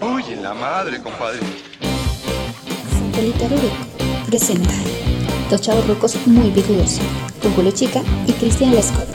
Uy, 0.00 0.24
en 0.32 0.42
la 0.42 0.54
madre, 0.54 1.00
compadre. 1.02 1.38
Satélite 2.90 3.48
Rubik 3.48 4.26
presenta 4.26 4.72
Dos 5.50 5.60
chavos 5.60 5.86
rucos 5.86 6.26
muy 6.26 6.50
picudos 6.50 6.98
con 7.42 7.52
Julio 7.54 7.70
Chica 7.72 8.00
y 8.26 8.32
Cristian 8.32 8.70
Lescott. 8.70 9.08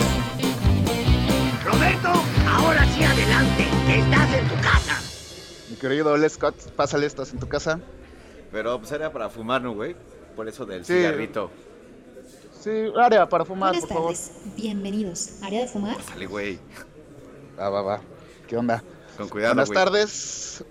Roberto, 1.66 2.10
ahora 2.48 2.86
sí 2.94 3.04
adelante, 3.04 3.64
estás 3.90 4.34
en 4.34 4.48
tu 4.48 4.56
casa. 4.62 5.02
Mi 5.70 5.76
querido 5.78 6.16
L. 6.16 6.30
Scott, 6.30 6.56
pásale, 6.76 7.08
estás 7.08 7.34
en 7.34 7.40
tu 7.40 7.48
casa. 7.48 7.80
Pero 8.52 8.78
pues 8.80 8.92
era 8.92 9.12
para 9.12 9.30
fumar, 9.30 9.62
¿no, 9.62 9.74
güey? 9.74 9.96
Por 10.36 10.48
eso 10.48 10.66
del 10.66 10.86
Sí. 10.86 10.94
cigarrito. 10.94 11.50
Sí, 12.62 12.70
área 13.00 13.28
para 13.28 13.46
fumar, 13.46 13.72
Buenas 13.72 13.88
por 13.90 13.98
favor. 13.98 14.16
bienvenidos. 14.56 15.30
¿Área 15.42 15.62
de 15.62 15.68
fumar? 15.68 15.98
Sale, 16.04 16.26
güey. 16.28 16.60
Va, 17.60 17.70
va, 17.70 17.82
va. 17.82 18.02
¿Qué 18.48 18.56
onda? 18.58 18.84
Con 19.18 19.30
cuidado, 19.30 19.54
Buenas 19.56 19.70
güey. 19.70 19.76
tardes. 19.76 20.64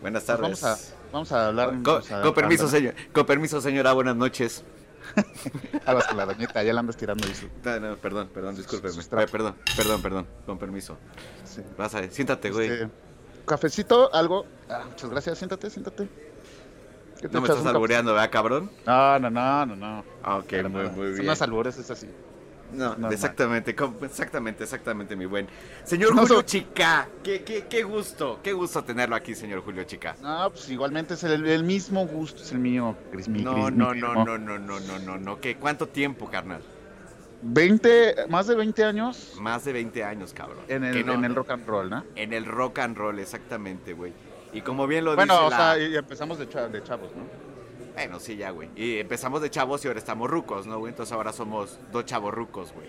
Buenas 0.00 0.24
Pues 0.24 0.38
tardes. 0.38 0.60
Vamos 0.62 0.64
a, 0.64 0.94
vamos 1.12 1.32
a 1.32 1.46
hablar. 1.48 1.68
Con, 1.70 1.82
vamos 1.82 2.10
a- 2.12 2.22
con 2.22 2.34
permiso, 2.34 2.68
señor. 2.68 2.94
Con 3.12 3.26
permiso, 3.26 3.60
señora. 3.60 3.92
Buenas 3.92 4.16
noches. 4.16 4.64
Aguas 5.86 6.06
con 6.06 6.16
la 6.16 6.26
doñita, 6.26 6.62
ya 6.62 6.72
la 6.72 6.80
andas 6.80 6.96
tirando. 6.96 7.26
Dice. 7.26 7.48
No, 7.64 7.80
no, 7.80 7.96
perdón, 7.96 8.28
perdón, 8.32 8.56
discúlpeme. 8.56 8.94
Eh, 9.00 9.26
perdón, 9.30 9.56
perdón, 9.76 10.02
perdón. 10.02 10.26
Con 10.44 10.58
permiso. 10.58 10.96
Sí. 11.44 11.62
Vas 11.76 11.94
a 11.94 12.08
siéntate, 12.10 12.50
güey. 12.50 12.68
Este, 12.70 12.88
cafecito, 13.46 14.12
algo. 14.14 14.46
Ah, 14.68 14.84
muchas 14.88 15.08
gracias, 15.10 15.38
siéntate, 15.38 15.70
siéntate. 15.70 16.08
¿Qué 17.20 17.28
te 17.28 17.34
no 17.34 17.40
me 17.40 17.48
estás 17.48 17.66
albureando, 17.66 18.12
¿verdad, 18.12 18.30
cabrón? 18.30 18.70
No, 18.86 19.18
no, 19.18 19.30
no, 19.30 19.66
no, 19.66 19.76
no. 19.76 20.04
Ah, 20.22 20.36
ok, 20.36 20.52
muy, 20.52 20.62
nada. 20.70 20.90
muy 20.90 21.06
Son 21.06 21.12
bien. 21.14 21.24
unos 21.24 21.42
albures, 21.42 21.78
es 21.78 21.90
así. 21.90 22.08
No, 22.72 22.90
normal. 22.90 23.12
exactamente, 23.12 23.74
exactamente, 24.02 24.64
exactamente, 24.64 25.16
mi 25.16 25.24
buen. 25.26 25.46
Señor 25.84 26.14
No, 26.14 26.22
Julio 26.22 26.36
so- 26.36 26.42
Chica, 26.42 27.08
qué, 27.24 27.42
qué, 27.42 27.64
qué 27.68 27.82
gusto, 27.82 28.40
qué 28.42 28.52
gusto 28.52 28.84
tenerlo 28.84 29.16
aquí, 29.16 29.34
señor 29.34 29.62
Julio 29.64 29.84
Chica. 29.84 30.16
No, 30.20 30.50
pues 30.50 30.68
igualmente 30.68 31.14
es 31.14 31.24
el, 31.24 31.46
el 31.46 31.64
mismo 31.64 32.06
gusto, 32.06 32.42
es 32.42 32.52
el 32.52 32.58
mío. 32.58 32.94
Cris, 33.10 33.28
mi 33.28 33.42
No, 33.42 33.54
Cris, 33.54 33.64
mi 33.72 33.78
no, 33.78 33.94
no, 33.94 34.14
no, 34.24 34.38
no, 34.38 34.58
no, 34.58 34.80
no, 34.80 34.98
no, 34.98 35.18
no. 35.18 35.40
¿Qué? 35.40 35.56
¿Cuánto 35.56 35.88
tiempo, 35.88 36.28
carnal? 36.30 36.60
20, 37.40 38.26
más 38.28 38.48
de 38.48 38.56
20 38.56 38.82
años 38.84 39.34
Más 39.40 39.64
de 39.64 39.72
20 39.72 40.02
años, 40.04 40.32
cabrón. 40.32 40.58
en 40.68 40.82
el, 40.84 41.06
no- 41.06 41.14
en 41.14 41.24
el 41.24 41.34
rock 41.34 41.50
and 41.52 41.66
roll, 41.66 41.88
¿no? 41.88 42.04
en 42.16 42.32
el 42.32 42.44
rock 42.44 42.80
and 42.80 42.96
roll, 42.96 43.18
exactamente, 43.20 43.92
güey. 43.92 44.12
Y 44.52 44.62
como 44.62 44.86
bien 44.86 45.04
lo 45.04 45.14
Bueno, 45.14 45.34
dice 45.34 45.46
o 45.46 45.50
la- 45.50 45.56
sea, 45.74 45.78
y 45.78 45.96
empezamos 45.96 46.38
de, 46.38 46.46
de 46.46 46.82
chavos, 46.82 47.10
¿no? 47.14 47.47
Bueno, 47.98 48.20
sí, 48.20 48.36
ya, 48.36 48.50
güey. 48.50 48.68
Y 48.76 48.98
empezamos 48.98 49.42
de 49.42 49.50
chavos 49.50 49.84
y 49.84 49.88
ahora 49.88 49.98
estamos 49.98 50.30
rucos, 50.30 50.68
¿no, 50.68 50.78
güey? 50.78 50.92
Entonces 50.92 51.12
ahora 51.12 51.32
somos 51.32 51.80
dos 51.90 52.04
chavos 52.04 52.32
rucos, 52.32 52.72
güey. 52.72 52.86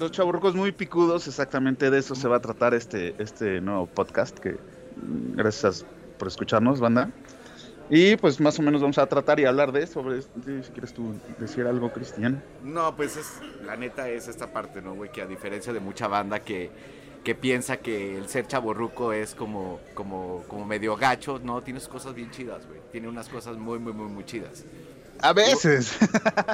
Dos 0.00 0.10
chaburrucos 0.10 0.56
muy 0.56 0.72
picudos, 0.72 1.28
exactamente 1.28 1.90
de 1.90 1.98
eso 2.00 2.16
se 2.16 2.26
va 2.26 2.38
a 2.38 2.40
tratar 2.40 2.74
este, 2.74 3.14
este 3.22 3.60
nuevo 3.60 3.86
podcast, 3.86 4.36
que 4.36 4.54
mm, 4.54 5.36
gracias 5.36 5.86
por 6.18 6.26
escucharnos, 6.26 6.80
banda. 6.80 7.08
Y 7.88 8.16
pues 8.16 8.40
más 8.40 8.58
o 8.58 8.62
menos 8.62 8.80
vamos 8.80 8.98
a 8.98 9.06
tratar 9.06 9.38
y 9.38 9.44
hablar 9.44 9.70
de 9.70 9.84
eso, 9.84 10.04
si 10.44 10.72
quieres 10.72 10.92
tú 10.92 11.14
decir 11.38 11.64
algo, 11.64 11.92
Cristian. 11.92 12.42
No, 12.64 12.96
pues 12.96 13.16
es, 13.16 13.34
la 13.64 13.76
neta 13.76 14.08
es 14.08 14.26
esta 14.26 14.52
parte, 14.52 14.82
¿no, 14.82 14.94
güey? 14.94 15.12
Que 15.12 15.22
a 15.22 15.26
diferencia 15.26 15.72
de 15.72 15.78
mucha 15.78 16.08
banda 16.08 16.40
que, 16.40 16.72
que 17.28 17.34
piensa 17.34 17.76
que 17.76 18.16
el 18.16 18.26
ser 18.26 18.46
chaborruco 18.46 19.12
es 19.12 19.34
como, 19.34 19.80
como, 19.92 20.44
como 20.48 20.64
medio 20.64 20.96
gacho, 20.96 21.38
no, 21.38 21.62
tiene 21.62 21.78
sus 21.78 21.90
cosas 21.90 22.14
bien 22.14 22.30
chidas, 22.30 22.66
güey. 22.66 22.80
Tiene 22.90 23.06
unas 23.06 23.28
cosas 23.28 23.58
muy, 23.58 23.78
muy, 23.78 23.92
muy, 23.92 24.08
muy 24.08 24.24
chidas. 24.24 24.64
A 25.20 25.34
veces. 25.34 25.98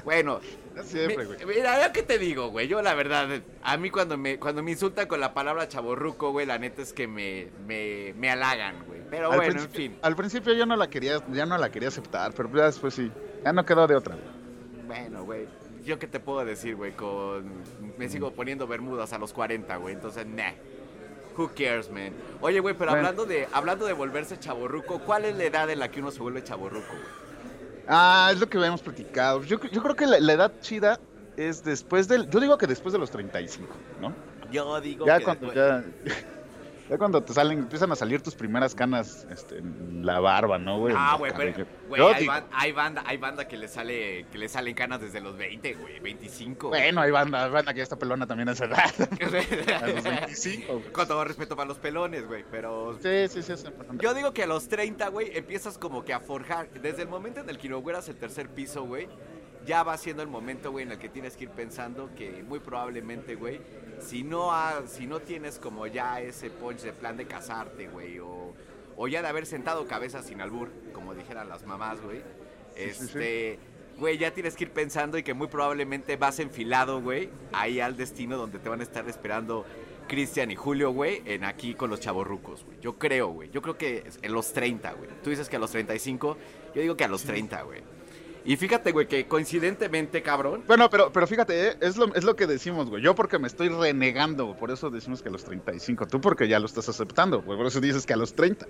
Bueno, 0.05 0.41
No 0.75 0.83
siempre, 0.83 1.27
güey. 1.27 1.39
mira, 1.47 1.93
qué 1.93 2.03
te 2.03 2.19
digo, 2.19 2.49
güey. 2.49 2.67
Yo 2.67 2.83
la 2.83 2.93
verdad, 2.95 3.41
a 3.63 3.77
mí 3.77 3.91
cuando 3.91 4.19
me, 4.19 4.41
cuando 4.41 4.65
me 4.65 4.73
insultan 4.73 5.07
con 5.07 5.21
la 5.21 5.33
palabra 5.33 5.69
chaborruco, 5.69 6.33
güey, 6.33 6.45
la 6.45 6.59
neta 6.59 6.83
es 6.83 6.93
que 6.93 7.07
me, 7.07 7.51
me, 7.69 8.13
me 8.19 8.29
halagan, 8.29 8.85
güey. 8.85 9.01
Pero 9.09 9.31
al, 9.31 9.37
bueno, 9.37 9.61
en 9.63 9.71
fin. 9.71 9.97
al 10.03 10.17
principio 10.17 10.55
yo 10.55 10.67
no 10.67 10.75
la 10.75 10.91
quería, 10.91 11.23
ya 11.31 11.47
no 11.47 11.57
la 11.57 11.71
quería 11.71 11.91
aceptar, 11.91 12.33
pero 12.35 12.53
ya 12.53 12.65
después 12.65 12.95
sí, 12.95 13.13
ya 13.45 13.53
no 13.53 13.65
quedó 13.65 13.87
de 13.87 13.95
otra. 13.95 14.17
Bueno, 14.89 15.23
güey. 15.25 15.47
Yo 15.85 15.99
qué 15.99 16.07
te 16.07 16.19
puedo 16.21 16.45
decir, 16.45 16.77
güey, 16.77 16.93
con... 16.93 17.45
Me 17.99 18.09
sigo 18.09 18.33
poniendo 18.33 18.67
bermudas 18.67 19.13
a 19.13 19.19
los 19.19 19.33
40, 19.33 19.77
güey. 19.77 19.95
Entonces, 19.95 20.27
nah. 20.27 20.53
Who 21.37 21.49
cares, 21.49 21.91
man? 21.91 22.13
Oye, 22.41 22.61
güey, 22.61 22.75
pero 22.75 22.93
Bueno. 22.93 23.09
hablando 23.09 23.27
de 23.27 23.49
hablando 23.53 23.87
de 23.87 23.93
volverse 23.93 24.39
chaborruco, 24.39 25.01
¿cuál 25.01 25.25
es 25.25 25.37
la 25.37 25.45
edad 25.45 25.69
en 25.69 25.81
la 25.81 25.91
que 25.91 26.01
uno 26.01 26.11
se 26.13 26.21
vuelve 26.21 26.45
chaborruco, 26.45 26.87
güey? 26.93 27.25
Ah, 27.89 28.31
es 28.33 28.39
lo 28.41 28.49
que 28.49 28.57
habíamos 28.57 28.81
platicado. 28.83 29.43
Yo, 29.43 29.59
yo 29.61 29.83
creo 29.83 29.97
que 29.97 30.07
la, 30.07 30.21
la 30.21 30.33
edad 30.33 30.53
chida 30.61 31.01
es 31.37 31.65
después 31.65 32.07
del, 32.07 32.31
yo 32.31 32.39
digo 32.41 32.57
que 32.57 32.67
después 32.69 32.93
de 32.93 32.99
los 33.01 33.11
35, 33.11 33.67
¿no? 34.01 34.15
Yo 34.53 34.81
digo 34.81 35.05
Ya 35.07 35.19
que 35.19 35.25
cuando 35.25 35.51
después- 35.51 35.85
ya, 36.07 36.25
ya 36.89 36.99
cuando 36.99 37.23
te 37.23 37.33
salen, 37.33 37.59
empiezan 37.61 37.91
a 37.93 37.97
salir 37.97 38.21
tus 38.23 38.35
primeras 38.35 38.75
canas 38.75 39.27
este, 39.31 39.59
en 39.59 40.05
la 40.05 40.21
barba, 40.21 40.59
¿no, 40.59 40.79
güey? 40.79 40.95
Ah, 40.97 41.17
güey, 41.19 41.33
pero, 41.37 41.67
güey, 41.89 42.03
hay, 42.03 42.27
ban- 42.27 42.45
hay 42.53 42.73
banda, 42.73 43.03
hay 43.07 43.17
banda 43.17 43.49
que 43.49 43.57
le 43.57 43.69
sale, 43.69 44.27
que 44.31 44.39
le 44.39 44.49
salen 44.49 44.75
canas 44.75 45.01
desde 45.01 45.21
los 45.21 45.37
20, 45.37 45.75
güey, 45.75 46.01
25. 46.01 46.69
güey. 46.69 46.81
Bueno, 46.83 47.01
hay 47.01 47.11
banda, 47.11 47.45
hay 47.45 47.51
banda 47.51 47.73
que 47.73 47.79
ya 47.79 47.83
está 47.85 47.97
pelona 47.99 48.27
también 48.27 48.49
a 48.49 48.53
esa 48.53 48.67
edad. 48.67 48.85
A 49.83 49.87
los 49.87 50.03
25, 50.05 50.73
güey. 50.79 50.93
Con 50.93 51.09
todo 51.09 51.25
respeto 51.25 51.57
para 51.57 51.69
los 51.69 51.79
pelones, 51.79 52.27
güey, 52.27 52.45
pero 52.51 52.99
Sí, 53.03 53.29
sí, 53.29 53.43
sí, 53.43 53.53
es 53.53 53.65
importante. 53.65 54.03
Yo 54.05 54.15
digo 54.15 54.33
que 54.33 54.43
a 54.43 54.47
los 54.47 54.69
30, 54.69 55.09
güey, 55.09 55.37
empiezas 55.37 55.79
como 55.79 56.05
que 56.05 56.13
a 56.13 56.21
forjar. 56.21 56.69
Desde 56.71 57.03
el 57.03 57.09
momento 57.09 57.41
en 57.41 57.49
el 57.51 57.59
que 57.59 57.67
inauguras 57.69 58.09
el 58.09 58.17
tercer 58.17 58.49
piso, 58.49 58.85
güey, 58.85 59.09
ya 59.67 59.83
va 59.83 59.97
siendo 59.97 60.23
el 60.23 60.29
momento, 60.29 60.71
güey, 60.71 60.85
en 60.85 60.93
el 60.93 60.99
que 60.99 61.09
tienes 61.09 61.37
que 61.37 61.45
ir 61.45 61.51
pensando 61.51 62.11
que 62.17 62.43
muy 62.43 62.59
probablemente, 62.61 63.35
güey, 63.35 63.61
si 64.01 64.23
no, 64.23 64.53
ha- 64.53 64.83
si 64.87 65.07
no 65.07 65.21
tienes 65.21 65.59
como 65.59 65.87
ya 65.87 66.21
ese 66.21 66.51
punch 66.51 66.81
de 66.81 66.93
plan 66.93 67.17
de 67.17 67.27
casarte, 67.27 67.89
güey, 67.89 68.19
o, 68.19 68.53
o 68.97 69.09
ya 69.09 69.23
de 69.23 69.29
haber 69.29 69.47
sentado 69.47 69.87
cabeza 69.87 70.23
sin 70.23 70.41
albur, 70.41 70.71
como 70.93 71.15
dijeran 71.15 71.49
las 71.49 71.65
mamás, 71.67 72.01
güey, 72.01 72.19
Sí, 72.77 72.83
sí, 72.91 72.95
sí. 72.95 73.05
este... 73.05 73.59
Güey, 73.97 74.19
ya 74.19 74.33
tienes 74.33 74.57
que 74.57 74.65
ir 74.65 74.71
pensando 74.73 75.19
y 75.19 75.23
que 75.23 75.35
muy 75.35 75.47
probablemente 75.47 76.17
vas 76.17 76.41
enfilado, 76.41 77.01
güey, 77.01 77.29
ahí 77.53 77.79
al 77.79 77.97
destino 77.97 78.37
donde 78.37 78.59
te 78.59 78.69
van 78.69 78.81
a 78.81 78.83
estar 78.83 79.09
esperando 79.09 79.65
Cristian 80.09 80.51
y 80.51 80.57
Julio, 80.57 80.91
güey, 80.91 81.23
en 81.27 81.45
aquí 81.45 81.75
con 81.75 81.91
los 81.91 82.01
chavorrucos, 82.01 82.65
güey. 82.65 82.77
Yo 82.81 82.99
creo, 82.99 83.29
güey. 83.29 83.51
Yo 83.51 83.63
creo 83.63 83.79
que 83.79 84.03
en 84.21 84.33
los 84.33 84.53
30, 84.53 84.93
güey. 84.95 85.09
Tú 85.23 85.31
dices 85.31 85.49
que 85.49 85.55
a 85.55 85.59
los 85.61 85.71
35, 85.71 86.37
yo 86.75 86.83
digo 86.83 86.97
que 86.97 87.05
a 87.05 87.09
los 87.09 87.23
30, 87.23 87.63
güey. 87.63 87.83
Y 88.45 88.57
fíjate, 88.57 88.93
güey, 88.93 89.09
que 89.09 89.27
coincidentemente, 89.27 90.23
cabrón. 90.23 90.65
Bueno, 90.67 90.91
pero, 90.91 91.11
pero 91.13 91.27
fíjate, 91.27 91.69
¿eh? 91.69 91.77
es, 91.81 91.97
lo, 91.97 92.15
es 92.15 92.25
lo 92.25 92.37
que 92.37 92.47
decimos, 92.47 92.91
güey. 92.91 93.03
Yo 93.03 93.15
porque 93.15 93.39
me 93.39 93.47
estoy 93.47 93.69
renegando, 93.71 94.55
por 94.57 94.71
eso 94.71 94.91
decimos 94.91 95.23
que 95.23 95.31
a 95.31 95.33
los 95.33 95.45
35. 95.45 96.07
Tú 96.07 96.21
porque 96.21 96.47
ya 96.47 96.59
lo 96.59 96.67
estás 96.67 96.89
aceptando, 96.89 97.41
güey, 97.43 97.57
por 97.57 97.67
eso 97.67 97.81
dices 97.81 98.05
que 98.05 98.13
a 98.13 98.17
los 98.17 98.35
30. 98.35 98.67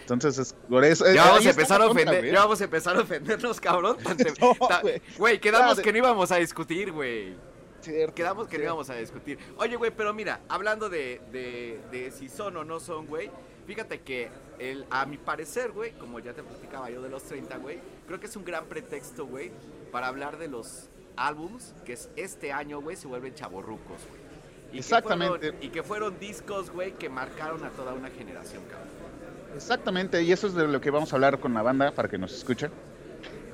Entonces, 0.00 0.38
es, 0.38 0.52
por 0.68 0.84
eso... 0.84 1.06
eh, 1.06 1.14
Ya 1.14 1.24
vamos 1.24 1.46
a 1.46 1.50
empezar 1.50 1.82
a 1.82 1.86
ofender, 1.86 2.24
ya 2.32 2.40
vamos 2.40 2.60
a 2.60 2.64
empezar 2.64 2.96
a 2.96 3.00
ofendernos, 3.00 3.60
cabrón. 3.60 3.96
No, 4.40 4.54
güey. 4.82 5.02
Güey, 5.18 5.40
quedamos 5.40 5.80
que 5.80 5.92
no 5.92 5.98
íbamos 5.98 6.30
a 6.32 6.36
discutir, 6.36 6.90
güey. 6.92 7.34
Cierto, 7.80 8.14
Quedamos 8.14 8.48
que 8.48 8.56
no 8.56 8.64
íbamos 8.64 8.88
a 8.88 8.94
discutir. 8.94 9.38
Oye, 9.58 9.76
güey, 9.76 9.90
pero 9.94 10.14
mira, 10.14 10.40
hablando 10.48 10.88
de, 10.88 11.20
de, 11.30 11.78
de 11.90 12.10
si 12.10 12.30
son 12.30 12.56
o 12.56 12.64
no 12.64 12.80
son, 12.80 13.06
güey, 13.06 13.30
fíjate 13.66 14.00
que 14.00 14.28
el, 14.58 14.84
a 14.90 15.06
mi 15.06 15.16
parecer, 15.18 15.72
güey, 15.72 15.92
como 15.92 16.18
ya 16.20 16.32
te 16.32 16.42
platicaba 16.42 16.90
yo 16.90 17.02
de 17.02 17.08
los 17.08 17.22
30, 17.24 17.56
güey, 17.58 17.78
creo 18.06 18.20
que 18.20 18.26
es 18.26 18.36
un 18.36 18.44
gran 18.44 18.64
pretexto, 18.66 19.26
güey, 19.26 19.50
para 19.90 20.08
hablar 20.08 20.38
de 20.38 20.48
los 20.48 20.88
álbums 21.16 21.74
que 21.84 21.92
es 21.94 22.08
este 22.16 22.52
año, 22.52 22.80
güey, 22.80 22.96
se 22.96 23.06
vuelven 23.06 23.34
chavorrucos, 23.34 23.98
güey. 24.08 24.22
Y 24.68 24.72
que 24.72 24.78
Exactamente. 24.78 25.38
fueron- 25.52 25.62
y 25.62 25.68
que 25.68 25.82
fueron 25.82 26.18
discos, 26.18 26.70
güey, 26.70 26.92
que 26.92 27.08
marcaron 27.08 27.64
a 27.64 27.70
toda 27.70 27.92
una 27.94 28.10
generación, 28.10 28.62
cabrón. 28.68 28.88
Exactamente, 29.54 30.22
y 30.22 30.32
eso 30.32 30.48
es 30.48 30.54
de 30.54 30.66
lo 30.66 30.80
que 30.80 30.90
vamos 30.90 31.12
a 31.12 31.16
hablar 31.16 31.38
con 31.38 31.54
la 31.54 31.62
banda 31.62 31.92
para 31.92 32.08
que 32.08 32.18
nos 32.18 32.32
escuchen. 32.34 32.70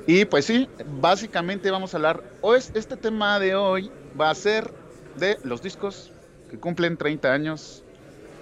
Y 0.06 0.24
pues 0.24 0.46
sí, 0.46 0.66
básicamente 0.98 1.70
vamos 1.70 1.92
a 1.92 1.98
hablar, 1.98 2.22
hoy 2.40 2.58
es- 2.58 2.72
este 2.74 2.96
tema 2.96 3.38
de 3.38 3.54
hoy 3.54 3.90
va 4.18 4.30
a 4.30 4.34
ser 4.34 4.72
de 5.16 5.38
los 5.44 5.60
discos 5.62 6.10
que 6.50 6.58
cumplen 6.58 6.96
30 6.96 7.32
años 7.32 7.84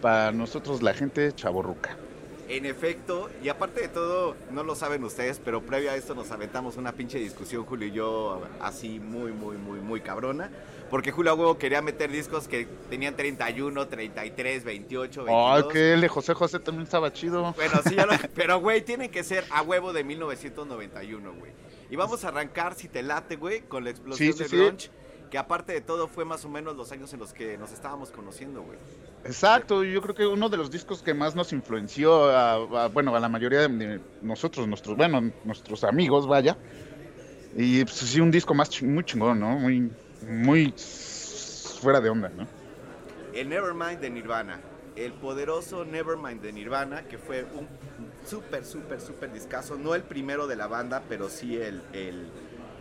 para 0.00 0.32
nosotros 0.32 0.82
la 0.82 0.94
gente 0.94 1.32
chaborruca. 1.34 1.96
En 2.48 2.64
efecto, 2.64 3.28
y 3.42 3.50
aparte 3.50 3.82
de 3.82 3.88
todo, 3.88 4.34
no 4.50 4.62
lo 4.62 4.74
saben 4.74 5.04
ustedes, 5.04 5.38
pero 5.44 5.60
previo 5.60 5.90
a 5.90 5.96
esto 5.96 6.14
nos 6.14 6.30
aventamos 6.30 6.78
una 6.78 6.92
pinche 6.92 7.18
discusión, 7.18 7.66
Julio 7.66 7.88
y 7.88 7.92
yo, 7.92 8.40
así 8.62 8.98
muy, 9.00 9.32
muy, 9.32 9.58
muy, 9.58 9.80
muy 9.80 10.00
cabrona. 10.00 10.50
Porque 10.88 11.12
Julio 11.12 11.32
a 11.32 11.34
huevo 11.34 11.58
quería 11.58 11.82
meter 11.82 12.10
discos 12.10 12.48
que 12.48 12.66
tenían 12.88 13.14
31, 13.14 13.88
33, 13.88 14.64
28, 14.64 15.24
22. 15.24 15.64
Ay, 15.64 15.70
que 15.70 15.92
el 15.92 16.00
de 16.00 16.08
José 16.08 16.32
José 16.32 16.58
también 16.58 16.84
estaba 16.84 17.12
chido. 17.12 17.52
Bueno, 17.52 17.80
sí, 17.86 17.94
ya 17.94 18.06
lo- 18.06 18.14
pero 18.34 18.58
güey, 18.60 18.80
tienen 18.80 19.10
que 19.10 19.22
ser 19.22 19.44
a 19.50 19.60
huevo 19.60 19.92
de 19.92 20.04
1991, 20.04 21.34
güey. 21.34 21.52
Y 21.90 21.96
vamos 21.96 22.24
a 22.24 22.28
arrancar, 22.28 22.74
si 22.74 22.88
te 22.88 23.02
late, 23.02 23.36
güey, 23.36 23.60
con 23.68 23.84
la 23.84 23.90
explosión 23.90 24.32
Sí, 24.32 24.38
sí, 24.38 24.42
de 24.44 24.48
sí. 24.48 24.56
grunge, 24.56 24.90
que 25.30 25.36
aparte 25.36 25.74
de 25.74 25.82
todo 25.82 26.08
fue 26.08 26.24
más 26.24 26.46
o 26.46 26.48
menos 26.48 26.74
los 26.76 26.90
años 26.92 27.12
en 27.12 27.20
los 27.20 27.34
que 27.34 27.58
nos 27.58 27.72
estábamos 27.72 28.10
conociendo, 28.10 28.62
güey. 28.62 28.78
Exacto, 29.24 29.84
yo 29.84 30.00
creo 30.00 30.14
que 30.14 30.26
uno 30.26 30.48
de 30.48 30.56
los 30.56 30.70
discos 30.70 31.02
que 31.02 31.12
más 31.12 31.34
nos 31.34 31.52
influenció 31.52 32.30
a, 32.30 32.88
bueno, 32.88 33.14
a 33.14 33.20
la 33.20 33.28
mayoría 33.28 33.68
de, 33.68 34.00
nosotros, 34.22 34.66
nuestros, 34.66 34.96
bueno, 34.96 35.30
nuestros 35.44 35.84
amigos, 35.84 36.26
vaya. 36.26 36.56
Y 37.56 37.84
pues 37.84 37.96
sí, 37.96 38.20
un 38.20 38.30
disco 38.30 38.54
más 38.54 38.82
muy 38.82 39.04
chingón, 39.04 39.40
¿no? 39.40 39.58
Muy, 39.58 39.90
muy 40.26 40.72
fuera 41.80 42.00
de 42.00 42.08
onda, 42.08 42.30
¿no? 42.30 42.46
El 43.34 43.48
Nevermind 43.48 44.00
de 44.00 44.10
Nirvana. 44.10 44.60
el 44.96 45.12
poderoso 45.12 45.84
Nevermind 45.84 46.40
de 46.40 46.52
Nirvana, 46.52 47.02
que 47.02 47.18
fue 47.18 47.44
un 47.54 47.68
súper, 48.26 48.64
súper, 48.64 49.00
súper 49.00 49.32
discazo. 49.32 49.76
No 49.76 49.94
el 49.94 50.02
primero 50.02 50.46
de 50.46 50.56
la 50.56 50.66
banda, 50.66 51.02
pero 51.08 51.28
sí 51.28 51.56
el, 51.56 51.82
el, 51.92 52.28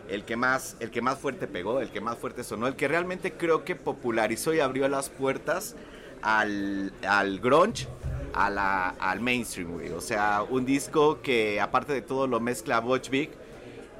el 0.09 0.23
que 0.23 0.35
más, 0.35 0.77
el 0.79 0.91
que 0.91 1.01
más 1.01 1.19
fuerte 1.19 1.47
pegó, 1.47 1.79
el 1.79 1.91
que 1.91 2.01
más 2.01 2.17
fuerte 2.17 2.43
sonó, 2.43 2.67
el 2.67 2.75
que 2.75 2.87
realmente 2.87 3.33
creo 3.33 3.63
que 3.63 3.75
popularizó 3.75 4.53
y 4.53 4.59
abrió 4.59 4.87
las 4.87 5.09
puertas 5.09 5.75
al, 6.21 6.93
al 7.07 7.39
grunge, 7.39 7.87
a 8.33 8.49
la, 8.49 8.89
al 8.99 9.19
mainstream, 9.19 9.73
güey. 9.73 9.89
O 9.89 10.01
sea, 10.01 10.43
un 10.47 10.65
disco 10.65 11.21
que 11.21 11.59
aparte 11.59 11.93
de 11.93 12.01
todo 12.01 12.27
lo 12.27 12.39
mezcla 12.39 12.79
Butch 12.79 13.09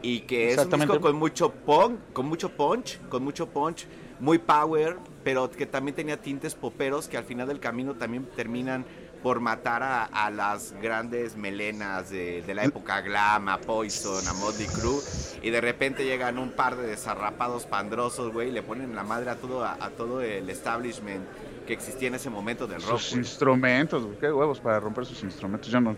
y 0.02 0.22
que 0.22 0.52
es 0.52 0.58
un 0.58 0.70
disco 0.70 1.02
con 1.02 1.16
mucho 1.16 1.52
punk, 1.52 2.00
con 2.14 2.28
mucho 2.28 2.50
punch, 2.50 3.00
con 3.10 3.24
mucho 3.24 3.48
punch, 3.48 3.88
muy 4.20 4.38
power, 4.38 4.98
pero 5.24 5.50
que 5.50 5.66
también 5.66 5.96
tenía 5.96 6.18
tintes 6.22 6.54
poperos 6.56 7.08
que 7.08 7.18
al 7.18 7.24
final 7.24 7.48
del 7.48 7.60
camino 7.60 7.96
también 7.96 8.26
terminan 8.36 8.86
por 9.24 9.40
matar 9.40 9.82
a, 9.82 10.06
a 10.06 10.30
las 10.30 10.74
grandes 10.74 11.36
melenas 11.36 12.12
de, 12.12 12.44
de 12.44 12.54
la 12.54 12.64
época 12.64 13.02
glam, 13.02 13.50
a 13.50 13.58
Poison, 13.60 14.26
a 14.28 14.34
Motley 14.34 14.68
Crue, 14.68 15.02
y 15.42 15.50
de 15.50 15.60
repente 15.60 16.06
llegan 16.06 16.38
un 16.38 16.52
par 16.52 16.78
de 16.78 16.88
desarrapados 16.88 17.66
pandrosos, 17.66 18.32
güey, 18.32 18.50
y 18.50 18.52
le 18.52 18.62
ponen 18.62 18.96
la 18.96 19.04
madre 19.04 19.32
a 19.32 19.36
todo, 19.36 19.66
a, 19.66 19.74
a 19.82 19.90
todo 19.90 20.22
el 20.22 20.50
establishment 20.50 21.26
que 21.68 21.74
existía 21.74 22.08
en 22.08 22.16
ese 22.16 22.30
momento 22.32 22.66
del 22.66 22.82
rock. 22.82 22.98
Sus 23.00 23.10
güey. 23.12 23.20
instrumentos, 23.20 24.04
güey, 24.06 24.18
qué 24.18 24.32
huevos 24.32 24.60
para 24.60 24.80
romper 24.80 25.06
sus 25.06 25.22
instrumentos. 25.24 25.70
Yo 25.70 25.80
no, 25.82 25.96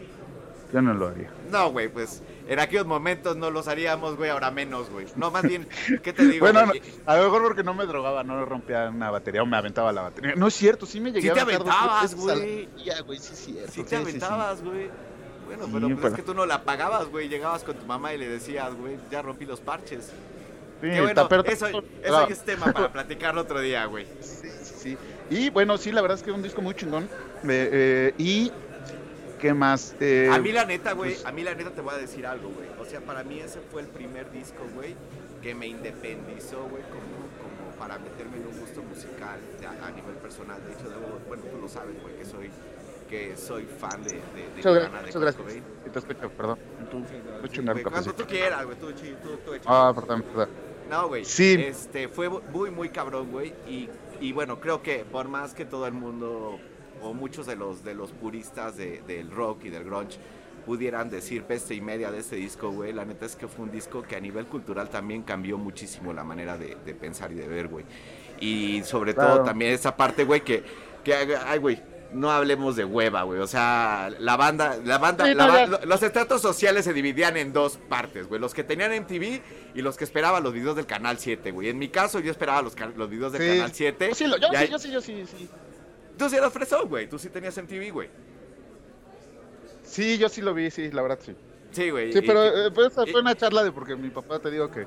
yo 0.73 0.81
no 0.81 0.93
lo 0.93 1.07
haría. 1.07 1.29
No, 1.51 1.71
güey, 1.71 1.87
pues 1.87 2.21
en 2.47 2.59
aquellos 2.59 2.85
momentos 2.85 3.37
no 3.37 3.49
los 3.51 3.67
haríamos, 3.67 4.17
güey, 4.17 4.29
ahora 4.31 4.51
menos, 4.51 4.89
güey. 4.89 5.05
No, 5.15 5.31
más 5.31 5.43
bien, 5.43 5.67
¿qué 6.03 6.11
te 6.11 6.25
digo? 6.25 6.45
Bueno, 6.45 6.65
no, 6.65 6.73
a 7.05 7.15
lo 7.17 7.23
mejor 7.23 7.43
porque 7.43 7.63
no 7.63 7.73
me 7.73 7.85
drogaba, 7.85 8.23
no 8.23 8.43
rompía 8.45 8.89
una 8.89 9.11
batería 9.11 9.43
o 9.43 9.45
me 9.45 9.55
aventaba 9.57 9.93
la 9.93 10.01
batería. 10.01 10.33
No 10.35 10.47
es 10.47 10.53
cierto, 10.55 10.85
sí 10.85 10.99
me 10.99 11.11
llegué 11.11 11.21
Sí 11.21 11.29
a 11.29 11.33
te 11.33 11.39
aventabas, 11.41 12.15
güey. 12.15 12.67
día, 12.75 13.01
güey, 13.01 13.19
sí 13.19 13.35
cierto. 13.35 13.71
Sí 13.71 13.81
sí, 13.81 13.87
te 13.87 13.95
aventabas, 13.95 14.61
güey. 14.63 14.89
Bueno, 15.45 15.65
Sí, 15.65 15.71
pero, 15.73 15.87
pues, 15.87 15.97
pero- 16.01 16.07
es 16.09 16.15
que 16.15 16.21
tú 16.23 16.33
no 16.33 16.45
la 16.45 16.63
pagabas, 16.63 17.07
güey. 17.09 17.27
Llegabas 17.27 17.63
con 17.63 17.75
tu 17.75 17.85
mamá 17.85 18.13
y 18.13 18.17
le 18.19 18.27
decías, 18.27 18.73
güey, 18.75 18.97
ya 19.09 19.21
rompí 19.21 19.45
los 19.45 19.59
parches. 19.59 20.11
Sí, 20.81 20.87
Qué 20.89 21.01
bueno, 21.01 21.27
eso, 21.45 21.67
eso 21.67 22.27
ya 22.27 22.33
es 22.33 22.45
tema 22.45 22.71
para 22.71 22.89
platicarlo 22.93 23.41
otro 23.41 23.59
día, 23.59 23.85
güey. 23.85 24.05
Sí, 24.21 24.47
sí, 24.63 24.73
sí. 24.77 24.97
Y 25.29 25.49
bueno, 25.49 25.77
sí, 25.77 25.91
la 25.91 26.01
verdad 26.01 26.17
es 26.17 26.23
que 26.23 26.31
es 26.31 26.35
un 26.35 26.41
disco 26.43 26.61
muy 26.61 26.73
chingón. 26.73 27.03
Eh, 27.43 27.69
eh, 27.71 28.13
y, 28.17 28.51
¿qué 29.39 29.53
más? 29.53 29.95
Eh, 29.99 30.29
A 30.31 30.39
mí 30.39 30.51
la 30.51 30.65
neta, 30.65 30.93
güey, 30.93 31.13
pues- 31.13 31.25
a 31.25 31.31
mí 31.31 31.43
la 31.43 31.53
neta 31.55 31.71
te 31.71 31.81
voy 31.81 31.93
a 31.93 31.97
decir 31.97 32.25
algo, 32.25 32.49
güey. 32.49 32.67
O 32.79 32.85
sea, 32.89 33.01
para 33.01 33.23
mí 33.23 33.39
ese 33.39 33.59
fue 33.71 33.81
el 33.81 33.87
primer 33.87 34.31
disco, 34.31 34.63
güey, 34.75 34.95
que 35.41 35.53
me 35.55 35.67
independizó, 35.67 36.63
güey, 36.69 36.83
como, 36.83 37.29
como 37.41 37.77
para 37.79 37.99
meterme 37.99 38.37
en 38.37 38.47
un 38.47 38.59
gusto 38.59 38.81
musical 38.83 39.39
a, 39.65 39.87
a 39.87 39.91
nivel 39.91 40.15
personal. 40.15 40.57
De 40.65 40.73
hecho, 40.73 40.89
debo, 40.89 41.19
bueno, 41.27 41.43
tú 41.43 41.57
lo 41.61 41.67
sabes, 41.67 42.01
güey, 42.01 42.15
que 42.17 42.25
soy 42.25 42.49
que 43.09 43.35
soy 43.35 43.65
fan 43.65 44.03
de, 44.03 44.11
de, 44.11 44.17
de 44.17 44.55
Nirvana, 44.57 45.01
de 45.01 45.11
gracias. 45.11 45.35
Cobain. 45.35 45.63
Sí, 45.83 45.89
te 45.91 45.97
escucho, 45.97 46.29
perdón. 46.29 46.59
Tú, 46.91 47.03
Sí, 47.41 47.49
chingar 47.49 47.73
güey, 47.73 47.83
un 47.85 47.91
cuando 47.91 48.11
cafecito. 48.11 48.13
tú 48.23 48.25
quieras, 48.29 48.65
güey, 48.65 48.77
tú, 48.77 48.91
chi- 48.91 49.15
tú, 49.23 49.29
tú 49.43 49.53
échale. 49.55 49.65
Ah, 49.75 49.91
perdón, 49.95 50.21
perdón. 50.21 50.49
No, 50.91 51.07
güey. 51.07 51.25
Sí. 51.25 51.55
Este, 51.59 52.07
fue 52.07 52.29
muy, 52.29 52.69
muy 52.69 52.89
cabrón, 52.89 53.31
güey. 53.31 53.51
Y, 53.67 53.89
y 54.21 54.31
bueno, 54.31 54.59
creo 54.59 54.81
que 54.81 55.05
por 55.05 55.27
más 55.27 55.53
que 55.53 55.65
todo 55.65 55.87
el 55.87 55.93
mundo, 55.93 56.59
o 57.01 57.13
muchos 57.13 57.45
de 57.47 57.55
los, 57.55 57.83
de 57.83 57.95
los 57.95 58.11
puristas 58.11 58.75
de- 58.77 59.01
del 59.07 59.31
rock 59.31 59.65
y 59.65 59.69
del 59.69 59.83
grunge, 59.83 60.17
pudieran 60.65 61.09
decir 61.09 61.43
peste 61.43 61.73
y 61.73 61.81
media 61.81 62.11
de 62.11 62.19
este 62.19 62.35
disco, 62.35 62.69
güey, 62.71 62.93
la 62.93 63.05
neta 63.05 63.25
es 63.25 63.35
que 63.35 63.47
fue 63.47 63.65
un 63.65 63.71
disco 63.71 64.03
que 64.03 64.15
a 64.15 64.19
nivel 64.19 64.45
cultural 64.45 64.89
también 64.89 65.23
cambió 65.23 65.57
muchísimo 65.57 66.13
la 66.13 66.23
manera 66.23 66.57
de, 66.57 66.77
de 66.85 66.93
pensar 66.93 67.31
y 67.31 67.35
de 67.35 67.47
ver, 67.47 67.67
güey. 67.69 67.85
Y 68.39 68.83
sobre 68.83 69.13
todo 69.13 69.37
también 69.43 69.71
esa 69.71 69.95
parte, 69.95 70.23
güey, 70.25 70.41
que, 70.41 70.63
que, 71.03 71.13
ay, 71.15 71.59
güey, 71.59 71.81
no 72.13 72.31
hablemos 72.31 72.75
de 72.75 72.85
hueva, 72.85 73.23
güey. 73.23 73.39
O 73.39 73.47
sea, 73.47 74.09
la 74.19 74.35
banda, 74.37 74.77
la 74.83 74.97
banda, 74.97 75.25
Sí, 75.25 75.33
la 75.33 75.47
ba- 75.47 75.65
lo- 75.67 75.85
los 75.85 76.01
estratos 76.03 76.41
sociales 76.41 76.85
se 76.85 76.93
dividían 76.93 77.37
en 77.37 77.53
dos 77.53 77.77
partes, 77.77 78.27
güey. 78.27 78.39
Los 78.41 78.53
que 78.53 78.63
tenían 78.63 78.91
MTV 78.93 79.41
y 79.75 79.81
los 79.81 79.95
que 79.97 80.03
esperaban 80.05 80.43
los 80.43 80.53
videos 80.53 80.75
del 80.75 80.85
Canal 80.85 81.19
7, 81.19 81.51
güey. 81.51 81.69
En 81.69 81.77
mi 81.77 81.89
caso, 81.89 82.19
yo 82.19 82.31
esperaba 82.31 82.61
los, 82.61 82.73
los 82.95 83.09
videos 83.09 83.31
del 83.33 83.41
Sí. 83.41 83.47
Canal 83.57 83.71
7. 83.73 84.09
Yo 84.09 84.15
sí, 84.15 84.27
lo- 84.27 84.37
yo 84.37 84.47
sí, 84.49 84.55
ahí- 84.55 84.69
yo 84.69 84.79
sí, 84.79 84.91
yo 84.91 85.01
sí, 85.01 85.25
sí. 85.27 85.49
Tú 86.17 86.29
sí 86.29 86.35
eras 86.35 86.51
fresón, 86.51 86.89
güey. 86.89 87.07
Tú 87.07 87.17
sí 87.19 87.29
tenías 87.29 87.57
MTV, 87.57 87.91
güey. 87.91 88.09
Sí, 89.83 90.17
yo 90.17 90.29
sí 90.29 90.41
lo 90.41 90.53
vi, 90.53 90.69
sí, 90.71 90.91
la 90.91 91.01
verdad 91.01 91.19
sí. 91.21 91.35
Sí, 91.71 91.89
güey. 91.91 92.11
Sí, 92.11 92.21
pero 92.21 92.45
y- 92.45 92.67
eh, 92.67 92.71
pues, 92.73 92.91
y- 93.07 93.11
fue 93.11 93.21
una 93.21 93.35
charla 93.35 93.63
de 93.63 93.71
porque 93.71 93.95
mi 93.95 94.09
papá 94.09 94.39
te 94.39 94.49
digo 94.51 94.69
que 94.71 94.85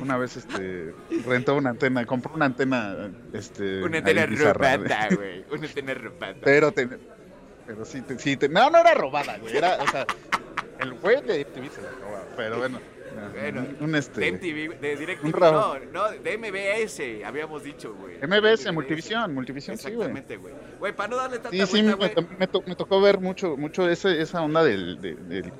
una 0.00 0.16
vez 0.18 0.36
este 0.36 0.94
rentó 1.26 1.56
una 1.56 1.70
antena, 1.70 2.04
compró 2.06 2.32
una 2.34 2.46
antena 2.46 3.10
este 3.32 3.82
una 3.82 3.98
antena 3.98 4.26
robada, 4.26 5.08
güey. 5.14 5.44
Una 5.50 5.66
antena 5.66 5.94
robada. 5.94 6.34
Pero 6.42 6.72
te, 6.72 6.88
pero 7.66 7.84
sí, 7.84 8.00
te- 8.02 8.18
sí 8.18 8.36
te- 8.36 8.48
no, 8.48 8.70
no 8.70 8.78
era 8.78 8.94
robada, 8.94 9.38
güey, 9.38 9.56
era, 9.56 9.78
o 9.82 9.86
sea, 9.88 10.06
el 10.80 10.92
güey 10.94 11.22
de 11.22 11.40
MTV 11.44 11.70
se 11.70 11.82
la 11.82 11.90
robaba, 11.90 12.24
pero 12.36 12.58
bueno, 12.58 12.80
Bueno, 13.34 13.66
un, 13.80 13.94
este 13.94 14.20
De 14.22 14.32
MTV, 14.32 14.80
de 14.80 14.96
DirecTV, 14.96 15.38
no, 15.38 15.78
no, 15.92 16.10
de 16.10 16.38
MBS, 16.38 17.24
habíamos 17.24 17.62
dicho, 17.62 17.94
güey. 17.94 18.16
MBS, 18.26 18.72
Multivisión, 18.72 19.34
Multivisión, 19.34 19.76
sí, 19.76 19.90
güey. 19.92 20.08
Exactamente, 20.08 20.36
güey. 20.38 20.54
Güey, 20.78 20.92
para 20.96 21.08
no 21.10 21.16
darle 21.16 21.38
tanta 21.38 21.50
Sí, 21.50 21.66
sí, 21.66 21.82
vuelta, 21.82 22.20
me, 22.22 22.26
güey. 22.26 22.38
me 22.38 22.68
me 22.68 22.74
tocó 22.74 23.00
ver 23.02 23.20
mucho, 23.20 23.56
mucho 23.58 23.88
ese, 23.88 24.20
esa 24.22 24.40
onda 24.42 24.64
del, 24.64 25.00
de- 25.00 25.14
del- 25.14 25.52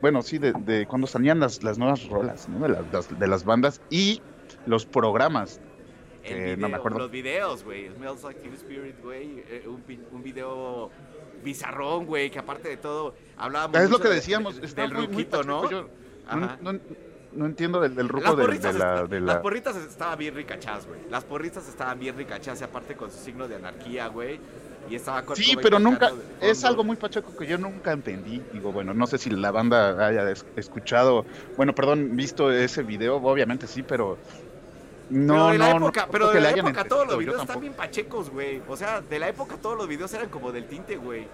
bueno, 0.00 0.22
sí, 0.22 0.38
de, 0.38 0.52
de 0.52 0.86
cuando 0.86 1.06
salían 1.06 1.40
las, 1.40 1.62
las 1.62 1.78
nuevas 1.78 2.06
rolas, 2.08 2.48
¿no? 2.48 2.60
De 2.60 2.68
las, 2.68 2.92
las- 2.92 3.18
de 3.18 3.26
las 3.26 3.44
bandas 3.44 3.80
y 3.90 4.20
los 4.66 4.86
programas. 4.86 5.60
El 6.24 6.32
Eh, 6.36 6.40
video, 6.44 6.56
no 6.58 6.68
me 6.68 6.76
acuerdo. 6.76 6.98
Los 6.98 7.10
videos, 7.10 7.64
güey. 7.64 7.88
Smells 7.94 8.22
Like 8.22 8.40
Teen 8.40 8.54
Spirit, 8.54 8.96
güey. 9.02 9.42
eh, 9.48 9.64
un, 9.66 9.82
un 10.12 10.22
video 10.22 10.90
bizarrón, 11.42 12.04
güey, 12.06 12.30
que 12.30 12.38
aparte 12.38 12.68
de 12.68 12.76
todo 12.76 13.14
hablábamos 13.36 13.78
Es 13.80 13.90
lo 13.90 13.98
que 13.98 14.08
de- 14.08 14.16
decíamos, 14.16 14.60
de- 14.60 14.66
está 14.66 14.82
del 14.82 14.92
muy, 14.92 15.06
muy 15.06 15.12
ruquito, 15.14 15.42
¿no? 15.44 15.68
yo 15.70 15.82
no, 15.82 15.88
Ajá. 16.44 16.58
no- 16.60 16.78
no 17.30 17.46
entiendo 17.46 17.78
del, 17.80 17.94
del 17.94 18.06
Las 18.06 18.12
ruco 18.12 18.36
de, 18.36 18.58
de 18.58 18.72
la, 18.72 19.04
de 19.04 19.20
las 19.20 19.36
la... 19.36 19.42
porritas 19.42 19.76
estaban 19.76 20.18
bien 20.18 20.34
ricachas, 20.34 20.86
güey. 20.86 20.98
Las 21.10 21.24
porritas 21.24 21.68
estaban 21.68 21.98
bien 22.00 22.16
ricachas, 22.16 22.60
y 22.60 22.64
aparte 22.64 22.96
con 22.96 23.10
su 23.10 23.18
signo 23.18 23.46
de 23.46 23.56
anarquía, 23.56 24.08
güey. 24.08 24.40
Y 24.90 24.94
estaba 24.96 25.24
Sí, 25.34 25.56
pero 25.60 25.78
nunca, 25.78 26.12
es 26.40 26.64
algo 26.64 26.84
muy 26.84 26.96
pacheco 26.96 27.36
que 27.36 27.46
yo 27.46 27.58
nunca 27.58 27.92
entendí. 27.92 28.42
Digo, 28.52 28.72
bueno, 28.72 28.94
no 28.94 29.06
sé 29.06 29.18
si 29.18 29.30
la 29.30 29.50
banda 29.50 30.06
haya 30.06 30.30
es- 30.30 30.46
escuchado, 30.56 31.24
bueno, 31.56 31.74
perdón, 31.74 32.16
visto 32.16 32.50
ese 32.50 32.82
video, 32.82 33.16
obviamente 33.16 33.66
sí, 33.66 33.82
pero 33.82 34.18
no, 35.10 35.34
pero 35.34 35.48
de 35.52 35.58
la 35.58 35.68
no, 35.74 35.80
no 35.80 35.86
época, 35.86 36.00
creo 36.02 36.12
pero 36.12 36.30
de 36.30 36.40
la 36.40 36.50
época 36.50 36.84
todos 36.84 37.06
los 37.06 37.18
videos 37.18 37.40
están 37.42 37.60
bien 37.60 37.72
pachecos, 37.74 38.30
güey. 38.30 38.62
O 38.68 38.76
sea, 38.76 39.00
de 39.00 39.18
la 39.18 39.28
época 39.28 39.56
todos 39.56 39.76
los 39.76 39.88
videos 39.88 40.12
eran 40.14 40.28
como 40.28 40.52
del 40.52 40.66
tinte, 40.66 40.96
güey. 40.96 41.26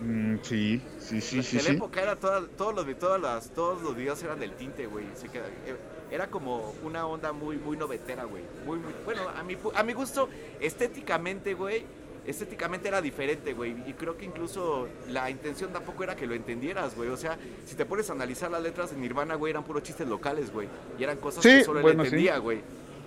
Mm, 0.00 0.36
sí, 0.42 0.80
sí, 1.00 1.20
sí, 1.20 1.42
sí, 1.42 1.56
de 1.56 1.62
la 1.64 1.70
sí. 1.70 1.76
época 1.76 2.00
era 2.00 2.14
toda- 2.16 2.46
todos 2.56 2.74
los 2.74 2.98
todas 2.98 3.20
las, 3.20 3.50
todos 3.50 3.82
los 3.82 3.96
videos 3.96 4.22
eran 4.22 4.38
del 4.38 4.52
tinte, 4.52 4.86
güey. 4.86 5.04
Eh, 5.06 5.76
Era 6.10 6.28
como 6.28 6.72
una 6.84 7.06
onda 7.06 7.32
muy, 7.32 7.58
muy 7.58 7.76
novetera, 7.76 8.24
güey. 8.24 8.42
Muy, 8.64 8.78
muy, 8.78 8.94
bueno, 9.04 9.22
a 9.28 9.42
mi, 9.42 9.58
a 9.74 9.82
mi 9.82 9.92
gusto, 9.92 10.28
estéticamente, 10.58 11.52
güey, 11.52 11.84
estéticamente 12.28 12.88
era 12.88 13.00
diferente, 13.00 13.52
güey. 13.54 13.74
Y 13.86 13.94
creo 13.94 14.16
que 14.16 14.24
incluso 14.24 14.88
la 15.08 15.30
intención 15.30 15.72
tampoco 15.72 16.04
era 16.04 16.14
que 16.14 16.26
lo 16.26 16.34
entendieras, 16.34 16.94
güey. 16.94 17.08
O 17.08 17.16
sea, 17.16 17.38
si 17.64 17.74
te 17.74 17.86
pones 17.86 18.10
a 18.10 18.12
analizar 18.12 18.50
las 18.50 18.62
letras 18.62 18.90
de 18.90 18.96
Nirvana, 18.96 19.34
güey, 19.34 19.50
eran 19.50 19.64
puros 19.64 19.82
chistes 19.82 20.06
locales, 20.06 20.52
güey. 20.52 20.68
Y 20.98 21.04
eran 21.04 21.16
cosas 21.18 21.42
Sí, 21.42 21.50
que 21.50 21.64
solo 21.64 21.80
bueno, 21.80 22.02
él 22.02 22.10
sí. 22.10 22.14
entendía, 22.16 22.38
güey. 22.38 22.60